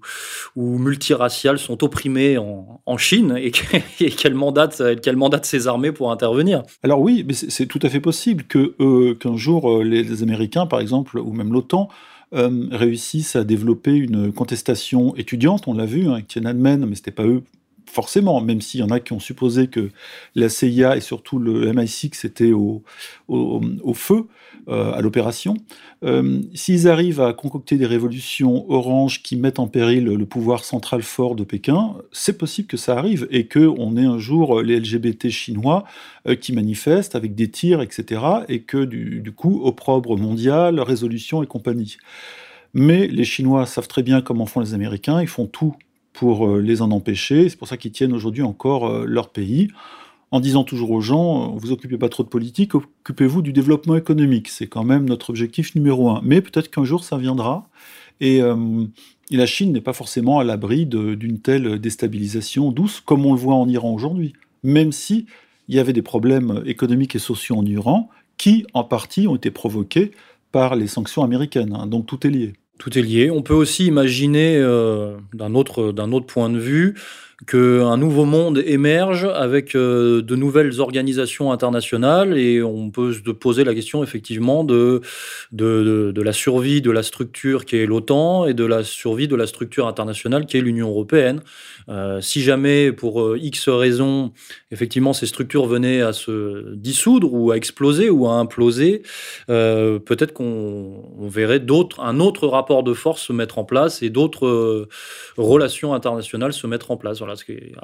multiraciales 0.56 1.58
sont 1.58 1.82
opprimées 1.82 2.38
en, 2.38 2.96
Chine 2.96 3.36
et 3.40 3.50
qu'elle 4.16 4.34
mandate, 4.34 5.00
qu'elle 5.00 5.16
mandate 5.16 5.44
ses 5.44 5.68
armées 5.68 5.92
pour 5.92 6.12
intervenir. 6.12 6.62
Alors 6.82 7.00
oui, 7.00 7.24
mais 7.26 7.34
c'est 7.34 7.66
tout 7.66 7.78
à 7.82 7.88
fait 7.88 8.00
possible 8.00 8.44
que 8.44 9.14
qu'un 9.14 9.36
jour 9.36 9.82
les 9.82 10.22
Américains, 10.22 10.66
par 10.66 10.80
exemple, 10.80 11.18
ou 11.18 11.32
même 11.32 11.52
l'OTAN, 11.52 11.88
euh, 12.32 12.68
réussissent 12.70 13.34
à 13.34 13.42
développer 13.42 13.90
une 13.90 14.32
contestation 14.32 15.16
étudiante. 15.16 15.66
On 15.66 15.74
l'a 15.74 15.84
vu, 15.84 16.06
hein, 16.06 16.12
avec 16.12 16.28
Tiananmen, 16.28 16.86
mais 16.86 16.94
c'était 16.94 17.10
pas 17.10 17.24
eux 17.24 17.42
forcément, 17.90 18.40
même 18.40 18.60
s'il 18.60 18.80
y 18.80 18.82
en 18.82 18.90
a 18.90 19.00
qui 19.00 19.12
ont 19.12 19.20
supposé 19.20 19.68
que 19.68 19.90
la 20.34 20.48
CIA 20.48 20.96
et 20.96 21.00
surtout 21.00 21.38
le 21.38 21.72
MI6 21.72 22.26
étaient 22.26 22.52
au, 22.52 22.82
feu. 23.94 24.26
Euh, 24.68 24.92
à 24.92 25.00
l'opération. 25.00 25.54
Euh, 26.04 26.42
s'ils 26.54 26.86
arrivent 26.86 27.20
à 27.20 27.32
concocter 27.32 27.76
des 27.76 27.86
révolutions 27.86 28.70
oranges 28.70 29.22
qui 29.22 29.36
mettent 29.36 29.58
en 29.58 29.66
péril 29.66 30.04
le 30.04 30.26
pouvoir 30.26 30.64
central 30.64 31.02
fort 31.02 31.34
de 31.34 31.44
Pékin, 31.44 31.94
c'est 32.12 32.36
possible 32.36 32.68
que 32.68 32.76
ça 32.76 32.96
arrive 32.96 33.26
et 33.30 33.48
qu'on 33.48 33.96
ait 33.96 34.04
un 34.04 34.18
jour 34.18 34.60
les 34.60 34.78
LGBT 34.78 35.30
chinois 35.30 35.84
euh, 36.28 36.36
qui 36.36 36.52
manifestent 36.52 37.16
avec 37.16 37.34
des 37.34 37.50
tirs, 37.50 37.80
etc. 37.80 38.22
et 38.48 38.60
que 38.62 38.84
du, 38.84 39.20
du 39.20 39.32
coup, 39.32 39.62
opprobre 39.64 40.16
mondial, 40.18 40.78
résolution 40.78 41.42
et 41.42 41.46
compagnie. 41.46 41.96
Mais 42.74 43.08
les 43.08 43.24
Chinois 43.24 43.66
savent 43.66 43.88
très 43.88 44.02
bien 44.02 44.20
comment 44.20 44.46
font 44.46 44.60
les 44.60 44.74
Américains, 44.74 45.20
ils 45.20 45.26
font 45.26 45.46
tout 45.46 45.74
pour 46.12 46.56
les 46.56 46.82
en 46.82 46.90
empêcher, 46.90 47.48
c'est 47.48 47.56
pour 47.56 47.68
ça 47.68 47.76
qu'ils 47.76 47.92
tiennent 47.92 48.12
aujourd'hui 48.12 48.42
encore 48.42 49.06
leur 49.06 49.30
pays 49.30 49.68
en 50.30 50.40
disant 50.40 50.64
toujours 50.64 50.92
aux 50.92 51.00
gens, 51.00 51.56
vous 51.56 51.72
occupez 51.72 51.98
pas 51.98 52.08
trop 52.08 52.22
de 52.22 52.28
politique, 52.28 52.74
occupez-vous 52.74 53.42
du 53.42 53.52
développement 53.52 53.96
économique. 53.96 54.48
C'est 54.48 54.68
quand 54.68 54.84
même 54.84 55.08
notre 55.08 55.30
objectif 55.30 55.74
numéro 55.74 56.08
un. 56.10 56.20
Mais 56.24 56.40
peut-être 56.40 56.70
qu'un 56.70 56.84
jour 56.84 57.02
ça 57.02 57.18
viendra. 57.18 57.68
Et, 58.20 58.40
euh, 58.42 58.84
la 59.30 59.46
Chine 59.46 59.72
n'est 59.72 59.80
pas 59.80 59.92
forcément 59.92 60.40
à 60.40 60.44
l'abri 60.44 60.86
d'une 60.86 61.38
telle 61.38 61.78
déstabilisation 61.78 62.72
douce, 62.72 63.00
comme 63.00 63.24
on 63.24 63.32
le 63.32 63.38
voit 63.38 63.54
en 63.54 63.68
Iran 63.68 63.92
aujourd'hui. 63.92 64.32
Même 64.64 64.90
si 64.90 65.26
il 65.68 65.76
y 65.76 65.78
avait 65.78 65.92
des 65.92 66.02
problèmes 66.02 66.62
économiques 66.66 67.14
et 67.14 67.20
sociaux 67.20 67.56
en 67.56 67.64
Iran, 67.64 68.10
qui 68.38 68.66
en 68.74 68.82
partie 68.82 69.28
ont 69.28 69.36
été 69.36 69.52
provoqués 69.52 70.10
par 70.50 70.74
les 70.74 70.88
sanctions 70.88 71.22
américaines. 71.22 71.72
Hein. 71.74 71.86
Donc 71.86 72.06
tout 72.06 72.26
est 72.26 72.30
lié. 72.30 72.54
Tout 72.80 72.98
est 72.98 73.02
lié. 73.02 73.30
On 73.30 73.42
peut 73.42 73.54
aussi 73.54 73.84
imaginer, 73.84 74.56
euh, 74.56 75.18
d'un 75.34 75.54
autre, 75.54 75.92
autre 76.12 76.26
point 76.26 76.48
de 76.48 76.58
vue, 76.58 76.94
qu'un 77.46 77.96
nouveau 77.96 78.26
monde 78.26 78.62
émerge 78.66 79.24
avec 79.24 79.74
euh, 79.74 80.20
de 80.20 80.36
nouvelles 80.36 80.80
organisations 80.80 81.52
internationales 81.52 82.36
et 82.36 82.62
on 82.62 82.90
peut 82.90 83.14
se 83.14 83.30
poser 83.30 83.64
la 83.64 83.74
question 83.74 84.02
effectivement 84.02 84.62
de, 84.62 85.00
de, 85.52 86.20
la 86.20 86.32
survie 86.32 86.82
de 86.82 86.90
la 86.90 87.02
structure 87.02 87.64
qui 87.64 87.76
est 87.76 87.86
l'OTAN 87.86 88.46
et 88.46 88.52
de 88.52 88.64
la 88.64 88.84
survie 88.84 89.26
de 89.26 89.36
la 89.36 89.46
structure 89.46 89.86
internationale 89.86 90.44
qui 90.44 90.58
est 90.58 90.60
l'Union 90.60 90.88
européenne. 90.88 91.40
Euh, 91.88 92.20
si 92.20 92.42
jamais 92.42 92.92
pour 92.92 93.22
euh, 93.22 93.38
X 93.40 93.68
raisons, 93.70 94.32
effectivement, 94.70 95.14
ces 95.14 95.26
structures 95.26 95.66
venaient 95.66 96.02
à 96.02 96.12
se 96.12 96.74
dissoudre 96.74 97.32
ou 97.32 97.52
à 97.52 97.56
exploser 97.56 98.10
ou 98.10 98.26
à 98.26 98.32
imploser, 98.32 99.02
peut-être 99.46 100.32
qu'on 100.32 101.02
verrait 101.20 101.62
un 101.98 102.20
autre 102.20 102.46
rapport 102.46 102.82
de 102.82 102.92
force 102.94 103.22
se 103.22 103.32
mettre 103.32 103.58
en 103.58 103.64
place 103.64 104.02
et 104.02 104.10
d'autres 104.10 104.88
relations 105.36 105.94
internationales 105.94 106.52
se 106.52 106.66
mettre 106.66 106.90
en 106.90 106.96
place. 106.96 107.22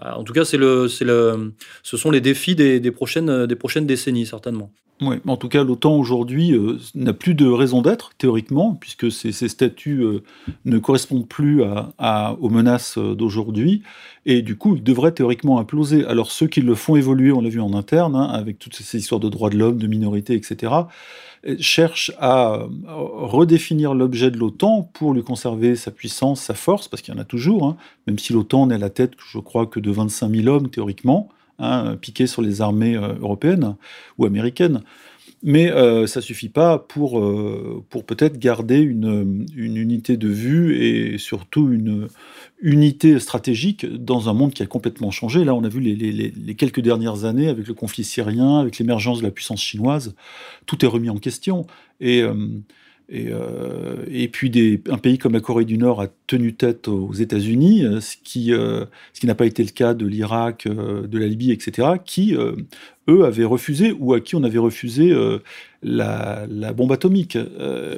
En 0.02 0.24
tout 0.24 0.32
cas, 0.32 0.44
c'est 0.44 0.56
le, 0.56 0.88
le, 1.00 1.52
ce 1.82 1.96
sont 1.96 2.10
les 2.10 2.20
défis 2.20 2.54
des, 2.54 2.90
prochaines, 2.90 3.46
des 3.46 3.56
prochaines 3.56 3.86
décennies, 3.86 4.26
certainement. 4.26 4.70
Oui, 5.02 5.16
en 5.26 5.36
tout 5.36 5.50
cas, 5.50 5.62
l'OTAN 5.62 5.94
aujourd'hui 5.94 6.54
euh, 6.54 6.78
n'a 6.94 7.12
plus 7.12 7.34
de 7.34 7.46
raison 7.46 7.82
d'être, 7.82 8.12
théoriquement, 8.16 8.74
puisque 8.74 9.12
ces, 9.12 9.30
statuts 9.32 10.02
euh, 10.02 10.22
ne 10.64 10.78
correspondent 10.78 11.28
plus 11.28 11.62
aux 11.62 12.48
menaces 12.48 12.96
euh, 12.96 13.14
d'aujourd'hui, 13.14 13.82
et 14.24 14.40
du 14.40 14.56
coup, 14.56 14.76
ils 14.76 14.82
devraient 14.82 15.12
théoriquement 15.12 15.58
imploser. 15.58 16.06
Alors, 16.06 16.30
ceux 16.30 16.46
qui 16.46 16.62
le 16.62 16.74
font 16.74 16.96
évoluer, 16.96 17.30
on 17.30 17.42
l'a 17.42 17.50
vu 17.50 17.60
en 17.60 17.74
interne, 17.74 18.16
hein, 18.16 18.30
avec 18.32 18.58
toutes 18.58 18.74
ces 18.74 18.96
histoires 18.96 19.20
de 19.20 19.28
droits 19.28 19.50
de 19.50 19.58
l'homme, 19.58 19.76
de 19.76 19.86
minorités, 19.86 20.32
etc., 20.32 20.72
cherchent 21.60 22.12
à 22.18 22.66
redéfinir 22.86 23.94
l'objet 23.94 24.30
de 24.30 24.36
l'OTAN 24.36 24.90
pour 24.92 25.14
lui 25.14 25.22
conserver 25.22 25.76
sa 25.76 25.90
puissance, 25.90 26.40
sa 26.40 26.54
force, 26.54 26.88
parce 26.88 27.02
qu'il 27.02 27.14
y 27.14 27.16
en 27.16 27.20
a 27.20 27.24
toujours, 27.24 27.66
hein, 27.66 27.76
même 28.06 28.18
si 28.18 28.32
l'OTAN 28.32 28.66
n'est 28.66 28.78
la 28.78 28.90
tête, 28.90 29.12
je 29.32 29.38
crois, 29.38 29.66
que 29.66 29.80
de 29.80 29.90
25 29.90 30.34
000 30.34 30.48
hommes, 30.48 30.68
théoriquement, 30.68 31.28
hein, 31.58 31.96
piqués 32.00 32.26
sur 32.26 32.42
les 32.42 32.60
armées 32.60 32.96
euh, 32.96 33.14
européennes 33.20 33.76
ou 34.18 34.26
américaines. 34.26 34.82
Mais 35.42 35.70
euh, 35.70 36.06
ça 36.06 36.20
suffit 36.20 36.48
pas 36.48 36.78
pour, 36.78 37.20
euh, 37.20 37.84
pour 37.90 38.04
peut-être 38.04 38.38
garder 38.38 38.78
une, 38.78 39.46
une, 39.54 39.76
unité 39.76 40.16
de 40.16 40.28
vue 40.28 40.76
et 40.82 41.18
surtout 41.18 41.70
une 41.70 42.08
unité 42.60 43.18
stratégique 43.20 43.86
dans 43.86 44.28
un 44.30 44.32
monde 44.32 44.54
qui 44.54 44.62
a 44.62 44.66
complètement 44.66 45.10
changé. 45.10 45.44
Là, 45.44 45.54
on 45.54 45.62
a 45.62 45.68
vu 45.68 45.80
les, 45.80 45.94
les, 45.94 46.32
les 46.34 46.54
quelques 46.54 46.80
dernières 46.80 47.24
années 47.24 47.48
avec 47.48 47.68
le 47.68 47.74
conflit 47.74 48.02
syrien, 48.02 48.58
avec 48.58 48.78
l'émergence 48.78 49.18
de 49.18 49.24
la 49.24 49.30
puissance 49.30 49.60
chinoise, 49.60 50.14
tout 50.64 50.84
est 50.84 50.88
remis 50.88 51.10
en 51.10 51.18
question. 51.18 51.66
Et 52.00 52.24
Et, 53.08 53.28
euh, 53.30 54.04
et 54.10 54.26
puis 54.26 54.82
un 54.90 54.98
pays 54.98 55.18
comme 55.18 55.34
la 55.34 55.40
Corée 55.40 55.64
du 55.64 55.78
Nord 55.78 56.00
a 56.00 56.08
tenu 56.26 56.54
tête 56.54 56.88
aux 56.88 57.12
États-Unis, 57.12 57.84
euh, 57.84 58.00
ce 58.00 58.16
qui, 58.22 58.52
euh, 58.52 58.84
qui 59.14 59.26
n'a 59.26 59.36
pas 59.36 59.46
été 59.46 59.62
le 59.62 59.70
cas 59.70 59.94
de 59.94 60.06
l'Irak, 60.06 60.66
de 60.66 61.18
la 61.18 61.26
Libye, 61.26 61.52
etc., 61.52 61.88
qui, 62.04 62.34
eux, 62.34 63.24
avaient 63.24 63.44
refusé 63.44 63.92
ou 63.92 64.12
à 64.12 64.20
qui 64.20 64.34
on 64.34 64.42
avait 64.42 64.58
refusé 64.58 65.14
la, 65.82 66.46
bombe 66.74 66.92
atomique. 66.92 67.38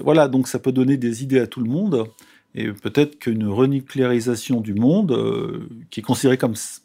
voilà, 0.03 0.29
donc 0.29 0.49
ça 0.49 0.59
peut 0.59 0.73
donner 0.73 0.97
des 0.97 1.23
idées 1.23 1.41
à 1.41 1.47
tout 1.47 1.61
le 1.61 1.71
monde. 1.71 2.07
Et 2.55 2.69
peut-être 2.73 3.19
qu'une 3.19 3.47
renucléarisation 3.47 4.61
du 4.61 4.75
monde, 4.75 5.13
euh, 5.13 5.69
qui 5.91 6.01
est 6.01 6.03
considérée 6.03 6.39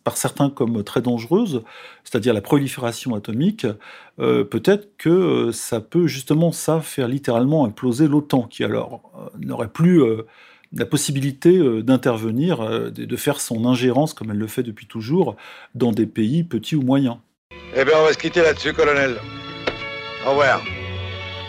par 0.03 0.18
certains 0.18 0.49
comme 0.49 0.84
très 0.84 1.01
dangereuse, 1.01 1.64
c'est-à-dire 2.03 2.34
la 2.34 2.41
prolifération 2.41 3.16
atomique, 3.16 3.66
euh, 4.20 4.43
peut-être 4.43 4.89
que 4.97 5.09
euh, 5.09 5.51
ça 5.51 5.80
peut 5.80 6.05
justement 6.07 6.51
ça 6.51 6.82
faire 6.82 7.07
littéralement 7.07 7.66
imploser 7.66 8.07
l'OTAN, 8.07 8.43
qui 8.43 8.64
alors 8.64 9.32
n'aurait 9.39 9.70
plus 9.70 10.03
la 10.74 10.86
possibilité 10.86 11.59
d'intervenir, 11.82 12.91
de 12.91 13.16
faire 13.16 13.39
son 13.39 13.66
ingérence, 13.66 14.14
comme 14.14 14.32
elle 14.32 14.38
le 14.38 14.47
fait 14.47 14.64
depuis 14.64 14.88
toujours, 14.88 15.36
dans 15.76 15.91
des 15.91 16.07
pays 16.07 16.43
petits 16.43 16.76
ou 16.76 16.82
moyens. 16.82 17.18
Eh 17.76 17.86
bien, 17.86 17.93
on 17.99 18.05
va 18.05 18.14
se 18.14 18.18
quitter 18.18 18.41
là-dessus, 18.41 18.74
colonel. 18.74 19.18
Au 20.26 20.32
revoir 20.32 20.61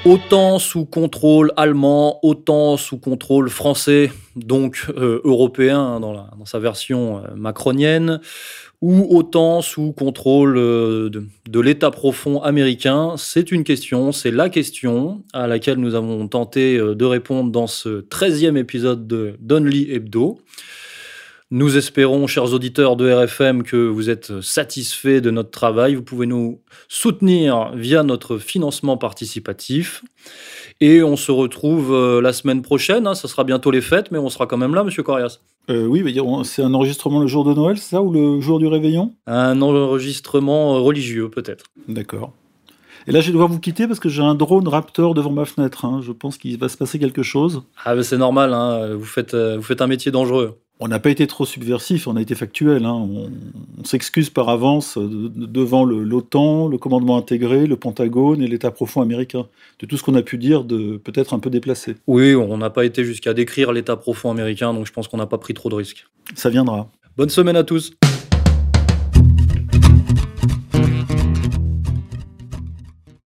autant 0.04 0.58
sous 0.58 0.84
contrôle 0.84 1.52
allemand, 1.56 2.18
autant 2.22 2.76
sous 2.76 2.98
contrôle 2.98 3.48
français, 3.48 4.12
donc 4.36 4.86
euh, 4.96 5.20
européen 5.24 5.98
dans, 6.00 6.26
sa 6.44 6.58
version 6.58 7.18
euh, 7.18 7.34
macronienne, 7.34 8.20
ou 8.82 9.06
autant 9.16 9.62
sous 9.62 9.92
contrôle 9.92 10.56
euh, 10.58 11.08
de, 11.08 11.60
l'État 11.60 11.90
profond 11.90 12.42
américain 12.42 13.14
C'est 13.16 13.50
une 13.50 13.64
question, 13.64 14.12
c'est 14.12 14.30
la 14.30 14.50
question 14.50 15.22
à 15.32 15.46
laquelle 15.46 15.78
nous 15.78 15.94
avons 15.94 16.28
tenté 16.28 16.78
de 16.78 17.04
répondre 17.04 17.50
dans 17.50 17.66
ce 17.66 18.02
13e 18.02 18.56
épisode 18.56 19.06
de 19.06 19.36
Donly 19.40 19.90
Hebdo. 19.90 20.38
Nous 21.50 21.76
espérons, 21.76 22.26
chers 22.26 22.54
auditeurs 22.54 22.96
de 22.96 23.08
RFM, 23.10 23.64
que 23.64 23.76
vous 23.76 24.08
êtes 24.08 24.40
satisfaits 24.40 25.20
de 25.20 25.30
notre 25.30 25.50
travail. 25.50 25.94
Vous 25.94 26.02
pouvez 26.02 26.26
nous 26.26 26.62
soutenir 26.88 27.72
via 27.74 28.02
notre 28.02 28.38
financement 28.38 28.96
participatif. 28.96 30.02
Et 30.80 31.02
on 31.02 31.16
se 31.16 31.30
retrouve 31.30 31.92
euh, 31.92 32.22
la 32.22 32.32
semaine 32.32 32.62
prochaine. 32.62 33.06
Hein. 33.06 33.14
Ça 33.14 33.28
sera 33.28 33.44
bientôt 33.44 33.70
les 33.70 33.82
fêtes, 33.82 34.10
mais 34.10 34.18
on 34.18 34.30
sera 34.30 34.46
quand 34.46 34.56
même 34.56 34.74
là, 34.74 34.84
Monsieur 34.84 35.02
Corias. 35.02 35.40
Euh, 35.68 35.84
oui, 35.86 36.02
c'est 36.44 36.62
un 36.62 36.72
enregistrement 36.72 37.20
le 37.20 37.26
jour 37.26 37.44
de 37.44 37.52
Noël, 37.52 37.76
c'est 37.76 37.90
ça, 37.90 38.02
ou 38.02 38.10
le 38.10 38.40
jour 38.40 38.58
du 38.58 38.66
réveillon? 38.66 39.14
Un 39.26 39.60
enregistrement 39.60 40.76
euh, 40.76 40.80
religieux, 40.80 41.28
peut-être. 41.28 41.66
D'accord. 41.88 42.32
Et 43.06 43.12
là, 43.12 43.20
je 43.20 43.26
vais 43.26 43.32
devoir 43.32 43.48
vous 43.48 43.60
quitter 43.60 43.86
parce 43.86 44.00
que 44.00 44.08
j'ai 44.08 44.22
un 44.22 44.34
drone 44.34 44.66
Raptor 44.66 45.12
devant 45.12 45.30
ma 45.30 45.44
fenêtre. 45.44 45.84
Hein. 45.84 46.00
Je 46.02 46.12
pense 46.12 46.38
qu'il 46.38 46.58
va 46.58 46.70
se 46.70 46.78
passer 46.78 46.98
quelque 46.98 47.22
chose. 47.22 47.62
Ah, 47.84 48.02
c'est 48.02 48.16
normal. 48.16 48.54
Hein. 48.54 48.94
Vous, 48.94 49.04
faites, 49.04 49.34
vous 49.34 49.62
faites 49.62 49.82
un 49.82 49.86
métier 49.86 50.10
dangereux 50.10 50.58
on 50.84 50.88
n'a 50.88 50.98
pas 50.98 51.08
été 51.08 51.26
trop 51.26 51.46
subversif, 51.46 52.06
on 52.06 52.16
a 52.16 52.20
été 52.20 52.34
factuel. 52.34 52.84
Hein. 52.84 52.92
On, 52.92 53.84
s'excuse 53.84 54.28
par 54.28 54.50
avance 54.50 54.98
devant 54.98 55.86
l'OTAN, 55.86 56.68
le, 56.68 56.76
commandement 56.76 57.16
intégré, 57.16 57.66
le 57.66 57.76
Pentagone 57.76 58.42
et 58.42 58.46
l'État 58.46 58.70
profond 58.70 59.00
américain, 59.00 59.46
de 59.78 59.86
tout 59.86 59.96
ce 59.96 60.02
qu'on 60.02 60.14
a 60.14 60.20
pu 60.20 60.36
dire 60.36 60.62
de 60.62 60.98
peut-être 60.98 61.32
un 61.32 61.38
peu 61.38 61.48
déplacé. 61.48 61.96
Oui, 62.06 62.34
on 62.34 62.58
n'a 62.58 62.68
pas 62.68 62.84
été 62.84 63.02
jusqu'à 63.02 63.32
décrire 63.32 63.72
l'État 63.72 63.96
profond 63.96 64.30
américain, 64.30 64.74
donc 64.74 64.86
je 64.86 64.92
pense 64.92 65.08
qu'on 65.08 65.16
n'a 65.16 65.26
pas 65.26 65.38
pris 65.38 65.54
trop 65.54 65.70
de 65.70 65.74
risques. 65.74 66.06
Ça 66.34 66.50
viendra. 66.50 66.90
Bonne 67.16 67.30
semaine 67.30 67.56
à 67.56 67.64
tous. 67.64 67.94